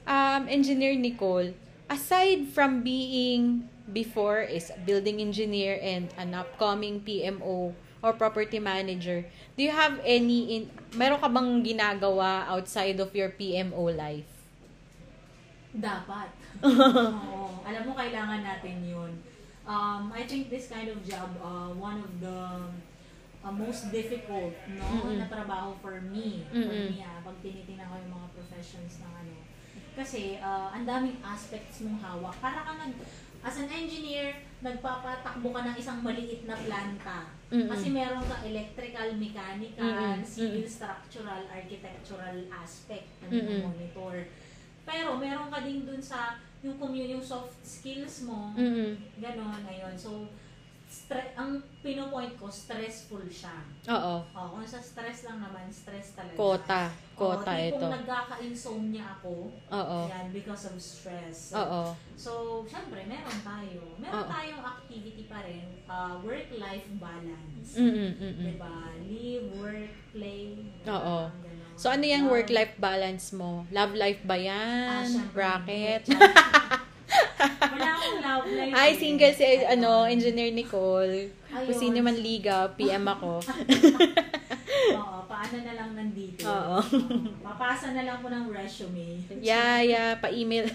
um, 0.06 0.42
Engineer 0.46 0.94
Nicole, 0.94 1.50
aside 1.90 2.46
from 2.54 2.86
being 2.86 3.66
before 3.90 4.46
is 4.46 4.70
building 4.86 5.18
engineer 5.18 5.74
and 5.82 6.14
an 6.14 6.38
upcoming 6.38 7.02
PMO 7.02 7.74
or 8.06 8.10
property 8.14 8.62
manager, 8.62 9.26
do 9.58 9.66
you 9.66 9.74
have 9.74 9.98
any, 10.06 10.62
in, 10.62 10.62
meron 10.94 11.18
ka 11.18 11.26
bang 11.26 11.58
ginagawa 11.66 12.46
outside 12.46 13.02
of 13.02 13.10
your 13.18 13.34
PMO 13.34 13.90
life? 13.90 14.30
Dapat. 15.74 16.30
Oo. 16.66 17.39
Alam 17.70 17.82
mo, 17.86 17.92
kailangan 17.94 18.42
natin 18.42 18.82
yun. 18.82 19.12
Um, 19.62 20.10
I 20.10 20.26
think 20.26 20.50
this 20.50 20.66
kind 20.66 20.90
of 20.90 20.98
job, 21.06 21.30
uh, 21.38 21.70
one 21.70 22.02
of 22.02 22.12
the 22.18 22.38
uh, 23.46 23.54
most 23.54 23.94
difficult 23.94 24.50
no 24.74 25.06
Mm-mm. 25.06 25.22
na 25.22 25.30
trabaho 25.30 25.78
for 25.78 26.02
me. 26.02 26.42
For 26.50 26.66
Mm-mm. 26.66 26.90
me, 26.90 27.06
ah, 27.06 27.22
pag 27.22 27.38
tinitingnan 27.38 27.86
ko 27.86 27.94
yung 28.02 28.12
mga 28.18 28.28
professions 28.34 28.98
ng 28.98 29.12
ano. 29.14 29.36
Kasi, 29.94 30.42
uh, 30.42 30.74
ang 30.74 30.82
daming 30.82 31.22
aspects 31.22 31.86
mong 31.86 32.02
hawak. 32.02 32.34
Para 32.42 32.66
ka 32.66 32.72
nag, 32.74 32.98
as 33.40 33.56
an 33.62 33.70
engineer, 33.70 34.34
nagpapatakbo 34.60 35.54
ka 35.54 35.60
ng 35.70 35.76
isang 35.78 36.02
maliit 36.02 36.42
na 36.50 36.58
planta. 36.58 37.30
Mm-mm. 37.54 37.70
Kasi 37.70 37.86
meron 37.94 38.26
ka 38.26 38.42
electrical, 38.42 39.08
mechanical, 39.14 39.86
Mm-mm. 39.86 40.26
civil, 40.26 40.66
structural, 40.66 41.46
architectural 41.46 42.36
aspect 42.50 43.06
na 43.22 43.30
Mm-mm. 43.30 43.70
monitor. 43.70 44.26
Pero 44.82 45.14
meron 45.22 45.48
ka 45.54 45.62
din 45.62 45.86
dun 45.86 46.02
sa 46.02 46.34
yung 46.60 46.76
commu 46.76 47.00
yung 47.00 47.24
soft 47.24 47.56
skills 47.64 48.28
mo, 48.28 48.52
Mm-mm. 48.52 49.00
ganon, 49.16 49.64
ayun. 49.64 49.96
So, 49.96 50.28
stre- 50.90 51.32
ang 51.38 51.62
pinopoint 51.80 52.36
ko, 52.36 52.50
stressful 52.52 53.22
siya. 53.30 53.62
Oo. 53.88 54.20
Oh, 54.34 54.46
kung 54.52 54.66
sa 54.66 54.82
stress 54.82 55.24
lang 55.24 55.40
naman, 55.40 55.70
stress 55.72 56.12
talaga. 56.12 56.36
Kota. 56.36 56.82
Kota 57.16 57.52
oh, 57.54 57.64
ito. 57.64 57.78
Kung 57.78 57.94
nagkaka-insomnia 57.94 59.04
ako, 59.20 59.54
Oo. 59.70 59.98
yan, 60.10 60.34
because 60.34 60.68
of 60.68 60.76
stress. 60.76 61.56
Oo. 61.56 61.96
So, 62.18 62.62
syempre, 62.68 63.06
meron 63.08 63.38
tayo. 63.40 63.96
Meron 63.96 64.26
Oo. 64.26 64.28
tayong 64.28 64.64
activity 64.66 65.24
pa 65.30 65.40
rin, 65.46 65.64
uh, 65.88 66.20
work-life 66.20 66.88
balance. 67.00 67.70
Mm-mm, 67.78 68.10
mm-mm. 68.20 68.46
Diba? 68.52 68.76
Live, 69.06 69.46
work, 69.56 69.92
play. 70.12 70.60
Oo. 70.84 71.18
Ganon. 71.30 71.59
So, 71.80 71.88
ano 71.88 72.04
yung 72.04 72.28
work-life 72.28 72.76
balance 72.76 73.32
mo? 73.32 73.64
Love 73.72 73.96
life 73.96 74.20
ba 74.28 74.36
Ah, 74.36 74.44
yan? 75.00 75.08
syempre, 75.08 75.32
Bracket? 75.32 76.02
Wala 77.72 77.88
akong 77.96 78.20
love 78.20 78.46
life. 78.52 78.74
Ay, 78.76 78.90
eh. 78.92 79.00
single 79.00 79.32
si, 79.32 79.44
ano, 79.64 80.04
Engineer 80.04 80.52
Nicole. 80.52 81.32
Kung 81.48 81.72
Ayun. 81.72 81.80
sino 81.80 82.04
man 82.04 82.20
liga, 82.20 82.68
PM 82.76 83.08
ako. 83.08 83.40
Oo, 85.00 85.16
paano 85.24 85.56
na 85.64 85.72
lang 85.72 85.96
nandito. 85.96 86.44
Oo. 86.44 86.84
Papasa 87.48 87.96
na 87.96 88.04
lang 88.04 88.20
po 88.20 88.28
ng 88.28 88.52
resume. 88.52 89.16
Yeah, 89.40 89.80
yeah, 89.80 90.20
pa-email. 90.20 90.68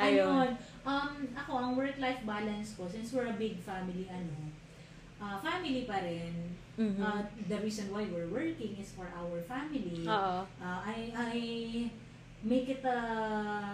Ayun. 0.00 0.48
Um, 0.88 1.12
ako, 1.36 1.52
ang 1.60 1.72
work-life 1.76 2.24
balance 2.24 2.72
ko, 2.80 2.88
since 2.88 3.12
we're 3.12 3.28
a 3.28 3.36
big 3.36 3.60
family, 3.60 4.08
ano, 4.08 4.48
uh, 5.20 5.36
family 5.44 5.84
pa 5.84 6.00
rin. 6.00 6.63
Mhm. 6.74 6.98
Uh, 6.98 7.22
the 7.46 7.58
reason 7.62 7.86
why 7.94 8.02
we're 8.04 8.26
working 8.26 8.74
is 8.76 8.90
for 8.92 9.06
our 9.14 9.38
family. 9.46 10.02
Uh, 10.02 10.42
I, 10.58 11.14
I 11.14 11.32
make 12.42 12.68
it 12.68 12.82
a 12.84 12.98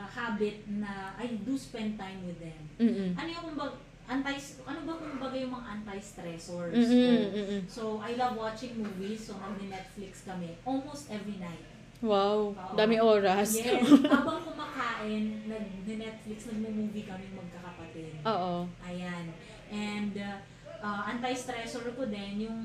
habit 0.07 0.69
na 0.69 1.17
I 1.17 1.41
do 1.41 1.57
spend 1.57 1.97
time 1.97 2.21
with 2.29 2.39
them. 2.39 2.61
Mm-mm. 2.79 3.17
Ano 3.17 3.29
yung 3.29 3.45
kumbaga, 3.51 3.75
anti, 4.05 4.37
ano 4.63 4.79
ba 4.85 4.93
kumbaga 4.95 5.35
yung 5.35 5.53
mga 5.55 5.67
anti-stressors 5.81 6.75
Mm-mm, 6.77 7.25
ko? 7.25 7.37
mm-mm. 7.37 7.61
So, 7.67 7.83
I 8.05 8.15
love 8.15 8.37
watching 8.37 8.79
movies. 8.79 9.27
So, 9.27 9.41
mag-Netflix 9.41 10.29
kami 10.29 10.55
almost 10.63 11.09
every 11.09 11.41
night. 11.41 11.65
Wow, 12.01 12.57
Oo. 12.57 12.75
dami 12.77 12.97
oras. 12.97 13.61
Yes. 13.61 13.85
Habang 14.15 14.41
kumakain, 14.41 15.45
nag-Netflix, 15.45 16.49
nag-movie 16.49 17.05
kami 17.05 17.27
magkakapatid. 17.33 18.13
Oo. 18.25 18.65
Ayan. 18.85 19.25
And 19.71 20.15
uh, 20.17 20.41
uh, 20.81 21.03
anti-stressor 21.07 21.93
ko 21.95 22.09
din 22.09 22.49
yung 22.49 22.61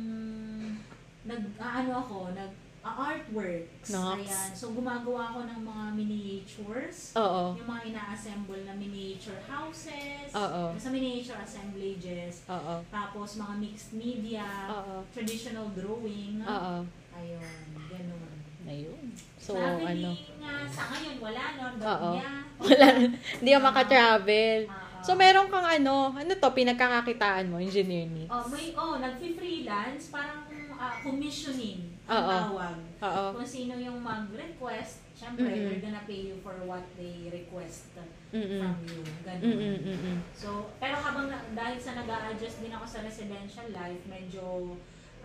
nag 1.26 1.42
ah, 1.58 1.82
ano 1.82 1.92
ako, 2.00 2.18
nag 2.38 2.52
ah, 2.86 3.12
artworks. 3.12 3.90
Nox. 3.90 4.30
Ayan. 4.30 4.50
So 4.54 4.78
gumagawa 4.78 5.34
ako 5.34 5.40
ng 5.50 5.62
mga 5.66 5.86
miniatures. 5.98 7.18
Oo. 7.18 7.58
Yung 7.58 7.66
mga 7.66 7.82
ina-assemble 7.92 8.62
na 8.62 8.74
miniature 8.78 9.42
houses. 9.50 10.30
Oo. 10.38 10.64
Sa 10.78 10.90
miniature 10.94 11.40
assemblages. 11.42 12.46
Oo. 12.46 12.86
Tapos 12.94 13.42
mga 13.42 13.54
mixed 13.58 13.92
media. 13.98 14.46
Oo. 14.70 15.02
traditional 15.10 15.74
drawing. 15.74 16.46
Oo. 16.46 16.86
Ayun. 17.16 17.66
Ganun. 17.90 18.36
Ayun. 18.66 19.06
So, 19.38 19.54
Traveling, 19.54 20.18
ano. 20.42 20.42
ah, 20.42 20.66
sa 20.66 20.90
ngayon, 20.90 21.22
wala 21.22 21.44
no? 21.54 21.66
Oo. 21.86 22.12
Wala. 22.66 22.88
Hindi 23.14 23.50
ako 23.54 23.62
makatravel. 23.62 24.62
Oo. 24.66 24.85
So, 25.06 25.14
meron 25.14 25.54
kang 25.54 25.62
ano, 25.62 26.18
ano 26.18 26.32
to, 26.34 26.50
pinagkakakitaan 26.50 27.54
mo, 27.54 27.62
engineer 27.62 28.10
ni? 28.10 28.26
Oh, 28.26 28.42
may 28.50 28.74
oh, 28.74 28.98
nagfi-freelance 28.98 30.10
parang 30.10 30.50
ah, 30.74 30.98
commissioning 31.06 31.94
ang 32.10 32.26
Oo. 32.26 32.34
tawag. 32.34 32.78
Oo. 33.06 33.26
Kung 33.38 33.46
sino 33.46 33.78
yung 33.78 34.02
mag-request, 34.02 35.06
syempre 35.14 35.46
Mm-mm. 35.46 35.62
they're 35.70 35.86
gonna 35.86 36.04
pay 36.10 36.34
you 36.34 36.42
for 36.42 36.58
what 36.66 36.82
they 36.98 37.30
request 37.30 37.94
Mm-mm. 38.34 38.66
from 38.66 38.78
you. 38.82 39.02
Ganun. 39.22 39.46
Mm-mm, 39.46 39.78
mm-mm. 39.86 40.18
So, 40.34 40.74
pero 40.82 40.98
habang 40.98 41.30
na, 41.30 41.38
dahil 41.54 41.78
sa 41.78 41.94
nag-a-adjust 42.02 42.66
din 42.66 42.74
ako 42.74 42.86
sa 42.90 43.06
residential 43.06 43.68
life, 43.70 44.02
medyo 44.10 44.74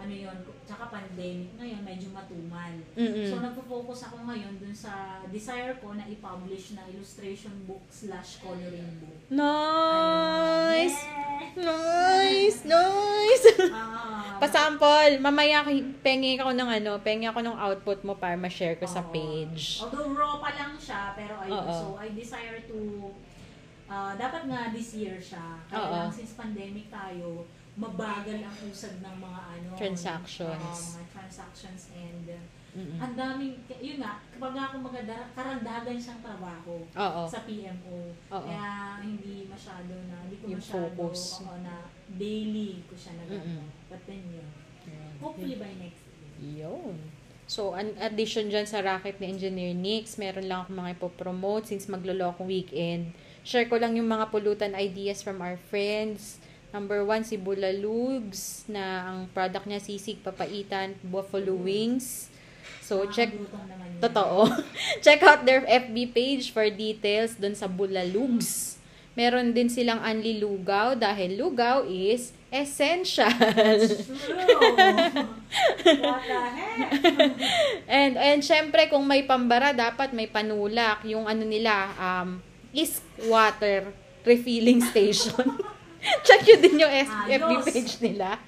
ano 0.00 0.14
yun, 0.16 0.36
tsaka 0.64 0.88
pandemic 0.88 1.52
ngayon, 1.60 1.84
medyo 1.84 2.08
matumal. 2.08 2.72
Mm-mm. 2.96 3.28
So, 3.28 3.44
nagpo-focus 3.44 4.08
ako 4.08 4.24
ngayon 4.24 4.56
dun 4.56 4.72
sa 4.72 5.20
desire 5.28 5.76
ko 5.76 5.92
na 5.92 6.08
i-publish 6.08 6.72
na 6.72 6.88
illustration 6.88 7.52
book 7.68 7.84
slash 7.92 8.40
coloring 8.40 8.96
book. 9.04 9.18
Nice! 9.28 10.96
Ayun. 11.04 11.60
Nice! 11.60 12.58
Nice! 12.70 13.46
Ah, 13.70 14.40
Pasample, 14.40 15.20
mamaya 15.20 15.60
pengi 16.00 16.40
ako 16.40 16.56
ng 16.56 16.70
ano, 16.80 16.92
pengi 17.04 17.28
ako 17.28 17.44
ng 17.44 17.56
output 17.60 18.00
mo 18.08 18.16
para 18.16 18.40
ma-share 18.40 18.80
ko 18.80 18.88
sa 18.88 19.04
Oo. 19.04 19.12
page. 19.12 19.84
Although 19.84 20.16
raw 20.16 20.40
pa 20.40 20.56
lang 20.56 20.72
siya, 20.80 21.12
pero 21.12 21.36
ayun, 21.44 21.60
Oo. 21.60 21.72
so 21.76 21.86
I 22.00 22.08
desire 22.16 22.64
to, 22.64 23.12
ah, 23.84 24.16
dapat 24.16 24.48
nga 24.48 24.72
this 24.72 24.96
year 24.96 25.20
siya. 25.20 25.60
Kaya 25.68 25.84
Oo. 25.84 25.92
lang 26.08 26.12
since 26.14 26.32
pandemic 26.32 26.88
tayo, 26.88 27.44
mabagal 27.76 28.38
ang 28.40 28.56
usad 28.66 28.98
ng 28.98 29.16
mga 29.18 29.40
ano, 29.54 29.68
Transactions. 29.76 30.58
oo, 30.74 30.94
mga 30.96 31.06
transactions 31.10 31.82
and 31.94 32.26
uh, 32.26 32.42
Mm-mm. 32.70 33.02
ang 33.02 33.18
daming, 33.18 33.58
yun 33.82 33.98
nga, 33.98 34.22
kapag 34.30 34.54
kung 34.70 34.84
maganda, 34.86 35.26
karagdagan 35.34 35.98
siyang 35.98 36.22
trabaho 36.22 36.86
Oo. 36.86 37.22
sa 37.26 37.42
PMO. 37.42 38.14
Oo. 38.30 38.46
Kaya 38.46 38.70
hindi 39.02 39.50
masyado 39.50 39.90
na, 40.06 40.22
hindi 40.22 40.38
ko 40.38 40.54
Yung 40.54 40.62
masyado 40.62 40.86
focus. 40.94 41.42
oo, 41.42 41.58
na 41.66 41.90
daily 42.14 42.86
ko 42.86 42.94
siya 42.94 43.18
nagagawa. 43.18 43.42
Mm-mm. 43.42 43.66
But 43.90 44.02
then 44.06 44.22
yun, 44.30 44.48
hopefully 45.18 45.56
by 45.58 45.72
next 45.82 46.02
year. 46.38 46.70
Yun. 46.70 46.94
So, 47.50 47.74
an 47.74 47.98
addition 47.98 48.46
dyan 48.46 48.62
sa 48.62 48.78
racket 48.78 49.18
ni 49.18 49.34
Engineer 49.34 49.74
Nix, 49.74 50.14
meron 50.14 50.46
lang 50.46 50.62
akong 50.62 50.78
mga 50.78 50.90
ipopromote 50.94 51.66
since 51.66 51.90
maglo 51.90 52.14
akong 52.30 52.46
weekend. 52.46 53.10
Share 53.42 53.66
ko 53.66 53.74
lang 53.74 53.98
yung 53.98 54.06
mga 54.06 54.30
pulutan 54.30 54.78
ideas 54.78 55.18
from 55.18 55.42
our 55.42 55.58
friends. 55.58 56.38
Number 56.70 57.02
one, 57.02 57.26
si 57.26 57.34
Bulalugs, 57.34 58.62
na 58.70 59.10
ang 59.10 59.18
product 59.34 59.66
niya 59.66 59.82
sisig 59.82 60.22
papaitan, 60.22 60.94
buffalo 61.02 61.58
wings. 61.58 62.30
So, 62.78 63.10
check, 63.10 63.34
naman 63.34 63.98
yun. 63.98 64.02
totoo. 64.02 64.46
check 65.04 65.22
out 65.26 65.42
their 65.42 65.66
FB 65.66 66.14
page 66.14 66.54
for 66.54 66.70
details 66.70 67.34
dun 67.34 67.58
sa 67.58 67.66
Bulalugs. 67.66 68.78
Meron 69.18 69.50
din 69.50 69.66
silang 69.66 69.98
Anli 69.98 70.38
Lugaw 70.38 70.94
dahil 70.94 71.34
lugaw 71.34 71.82
is 71.82 72.30
essential. 72.54 73.26
And 77.90 78.14
and 78.14 78.38
syempre 78.38 78.86
kung 78.86 79.02
may 79.06 79.26
pambara 79.26 79.74
dapat 79.74 80.14
may 80.14 80.30
panulak 80.30 81.02
yung 81.02 81.26
ano 81.26 81.42
nila 81.42 81.90
um 81.98 82.38
is 82.70 83.02
water 83.26 83.90
refilling 84.22 84.78
station. 84.78 85.34
Check 86.26 86.48
yun 86.48 86.64
din 86.64 86.80
yung. 86.80 86.90
FB 86.90 87.68
page 87.68 88.00
nila. 88.00 88.40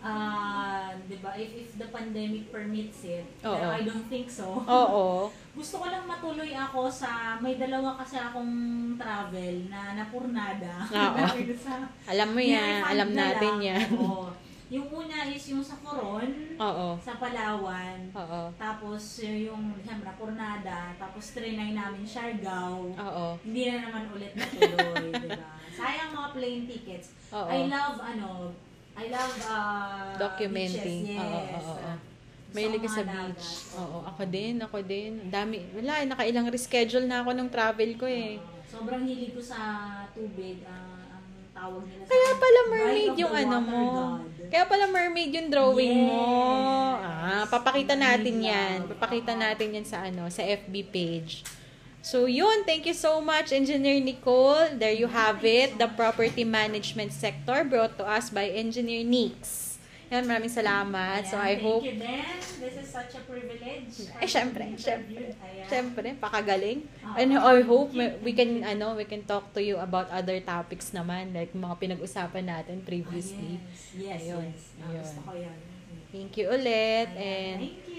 Ah, 0.00 0.96
'di 0.96 1.20
ba? 1.20 1.36
If, 1.36 1.50
if 1.52 1.70
the 1.76 1.88
pandemic 1.92 2.48
permits 2.48 3.04
it, 3.04 3.28
pero 3.36 3.68
Oo. 3.68 3.76
I 3.76 3.84
don't 3.84 4.08
think 4.08 4.32
so. 4.32 4.64
Oo. 4.64 5.28
Gusto 5.58 5.84
ko 5.84 5.86
lang 5.92 6.08
matuloy 6.08 6.56
ako 6.56 6.88
sa 6.88 7.36
may 7.36 7.60
dalawa 7.60 8.00
kasi 8.00 8.16
akong 8.16 8.52
travel 8.96 9.68
na 9.68 10.00
napurnada. 10.00 10.88
Oo. 10.88 11.16
Dahil 11.20 11.52
sa 11.52 11.84
Alam 12.08 12.28
mo 12.32 12.40
yan. 12.40 12.80
Ni-refund 12.80 12.90
Alam 12.90 13.08
na 13.12 13.20
natin 13.28 13.54
lang. 13.54 13.68
yan. 13.68 13.88
Oo. 14.00 14.26
Yung 14.70 14.86
una 14.86 15.26
is 15.26 15.50
yung 15.50 15.66
sa 15.66 15.74
Coron, 15.82 16.30
Oo. 16.54 16.94
sa 17.02 17.18
Palawan. 17.18 17.98
Oo. 18.14 18.54
Tapos 18.54 19.02
yung 19.26 19.74
siyempre 19.82 20.14
Pornada, 20.14 20.94
tapos 20.94 21.34
trinay 21.34 21.74
namin 21.74 22.06
Siargao. 22.06 22.94
Oo. 22.94 23.26
Hindi 23.42 23.66
na 23.66 23.90
naman 23.90 24.14
ulit 24.14 24.30
natuloy, 24.38 25.10
di 25.10 25.28
ba? 25.28 25.58
Sayang 25.78 26.14
mga 26.14 26.28
plane 26.38 26.64
tickets. 26.70 27.18
Oo. 27.34 27.50
I 27.50 27.66
love 27.66 27.98
ano, 27.98 28.54
I 28.96 29.04
love 29.08 29.34
uh, 29.46 30.12
Documenting. 30.18 31.02
beaches, 31.06 31.16
yes. 31.16 31.22
Oo, 31.22 31.40
oo, 31.40 31.72
oo. 31.74 31.90
Uh, 31.90 31.98
May 32.50 32.66
ka 32.66 32.88
sa 32.90 33.02
beach. 33.06 33.14
dagat. 33.38 33.78
Oo, 33.78 33.98
ako 34.02 34.22
din, 34.26 34.54
ako 34.58 34.78
din. 34.82 35.12
Dami. 35.30 35.70
Wala, 35.70 36.02
eh, 36.02 36.06
nakailang 36.10 36.50
reschedule 36.50 37.06
na 37.06 37.22
ako 37.22 37.30
ng 37.30 37.48
travel 37.48 37.90
ko 37.94 38.06
eh. 38.10 38.42
Oo. 38.42 38.58
sobrang 38.66 39.02
hilig 39.06 39.34
ko 39.34 39.42
sa 39.42 39.58
tubig. 40.10 40.62
ah, 40.66 41.14
ang 41.14 41.26
tawag 41.54 41.82
nila 41.86 42.02
sa 42.06 42.10
Kaya 42.10 42.30
pala 42.38 42.60
mermaid 42.70 43.14
yung 43.14 43.34
ano 43.34 43.56
mo. 43.62 43.80
God. 43.94 44.22
Kaya 44.50 44.64
pala 44.66 44.84
mermaid 44.90 45.30
yung 45.30 45.48
drawing 45.50 45.96
mo. 46.06 46.22
Yes. 46.98 47.06
Ah, 47.06 47.44
papakita 47.46 47.94
natin 47.94 48.36
yan. 48.42 48.76
Papakita 48.90 49.32
Oo. 49.34 49.42
natin 49.42 49.68
yan 49.78 49.86
sa 49.86 50.10
ano, 50.10 50.26
sa 50.26 50.42
FB 50.42 50.74
page. 50.90 51.46
So 52.00 52.24
yun, 52.24 52.64
thank 52.64 52.88
you 52.88 52.96
so 52.96 53.20
much 53.20 53.52
Engineer 53.52 54.00
Nicole. 54.00 54.72
There 54.72 54.92
you 54.92 55.06
have 55.06 55.44
it, 55.44 55.76
the 55.76 55.88
property 55.88 56.44
management 56.48 57.12
sector 57.12 57.60
brought 57.60 58.00
to 58.00 58.08
us 58.08 58.32
by 58.32 58.48
Engineer 58.48 59.04
Nix. 59.04 59.70
Yan, 60.10 60.26
maraming 60.26 60.50
salamat. 60.50 61.28
So 61.28 61.38
I 61.38 61.54
Ayan, 61.54 61.62
hope 61.62 61.86
Thank 61.86 61.94
you 61.94 62.02
din. 62.02 62.24
This 62.58 62.74
is 62.82 62.88
such 62.90 63.14
a 63.14 63.22
privilege. 63.22 63.94
Eh, 64.18 64.26
syempre, 64.26 64.74
syempre. 64.74 65.38
Ayan. 65.38 65.66
Siyempre, 65.70 66.08
pakagaling. 66.18 66.82
Oo. 66.82 67.14
And 67.14 67.30
I 67.38 67.62
hope 67.62 67.94
we 67.94 68.32
can 68.34 68.66
ano, 68.66 68.98
we 68.98 69.06
can 69.06 69.22
talk 69.22 69.54
to 69.54 69.62
you 69.62 69.78
about 69.78 70.10
other 70.10 70.42
topics 70.42 70.90
naman 70.90 71.30
like 71.30 71.54
mga 71.54 71.78
pinag-usapan 71.78 72.42
natin 72.48 72.82
previously. 72.82 73.62
Ah, 73.62 73.70
yes, 73.94 74.18
yes, 74.18 74.20
Ayun, 74.26 74.44
yes. 74.50 74.60
Ah, 74.82 74.88
ayun. 74.90 74.98
Gusto 74.98 75.20
ko 75.22 75.32
yun. 75.38 75.56
Thank 76.10 76.32
you 76.42 76.46
ulit 76.50 77.08
Ayan, 77.14 77.22
and 77.22 77.58
Thank 77.62 77.78
you. 77.86 77.89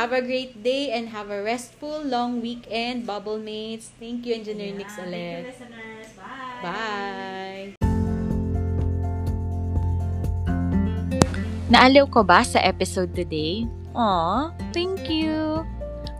Have 0.00 0.16
a 0.16 0.24
great 0.24 0.64
day 0.64 0.88
and 0.96 1.12
have 1.12 1.28
a 1.28 1.44
restful 1.44 2.00
long 2.00 2.40
weekend, 2.40 3.04
Bubble 3.04 3.36
Mates. 3.36 3.92
Thank 4.00 4.24
you 4.24 4.32
Engineer 4.32 4.72
Ayan, 4.72 4.80
Nix 4.80 4.96
Thank 4.96 5.12
you, 5.12 5.44
listeners. 5.44 6.08
Bye. 6.16 6.64
Bye. 6.64 7.76
Naaliw 11.68 12.08
ko 12.08 12.24
ba 12.24 12.40
sa 12.40 12.64
episode 12.64 13.12
today? 13.12 13.68
Aw, 13.92 14.48
thank 14.72 15.04
you! 15.12 15.68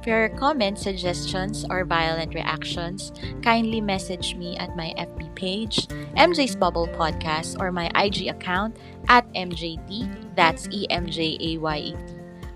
For 0.04 0.12
your 0.12 0.32
comments, 0.36 0.84
suggestions, 0.84 1.64
or 1.72 1.88
violent 1.88 2.36
reactions, 2.36 3.16
kindly 3.40 3.80
message 3.80 4.36
me 4.36 4.60
at 4.60 4.76
my 4.76 4.92
FB 5.00 5.32
page, 5.32 5.88
MJ's 6.20 6.52
Bubble 6.52 6.88
Podcast, 7.00 7.56
or 7.56 7.72
my 7.72 7.88
IG 7.96 8.28
account 8.28 8.76
at 9.08 9.24
MJT, 9.32 10.04
that's 10.36 10.68
E 10.68 10.84
E-M-J-A-Y-E-T. 10.84 12.19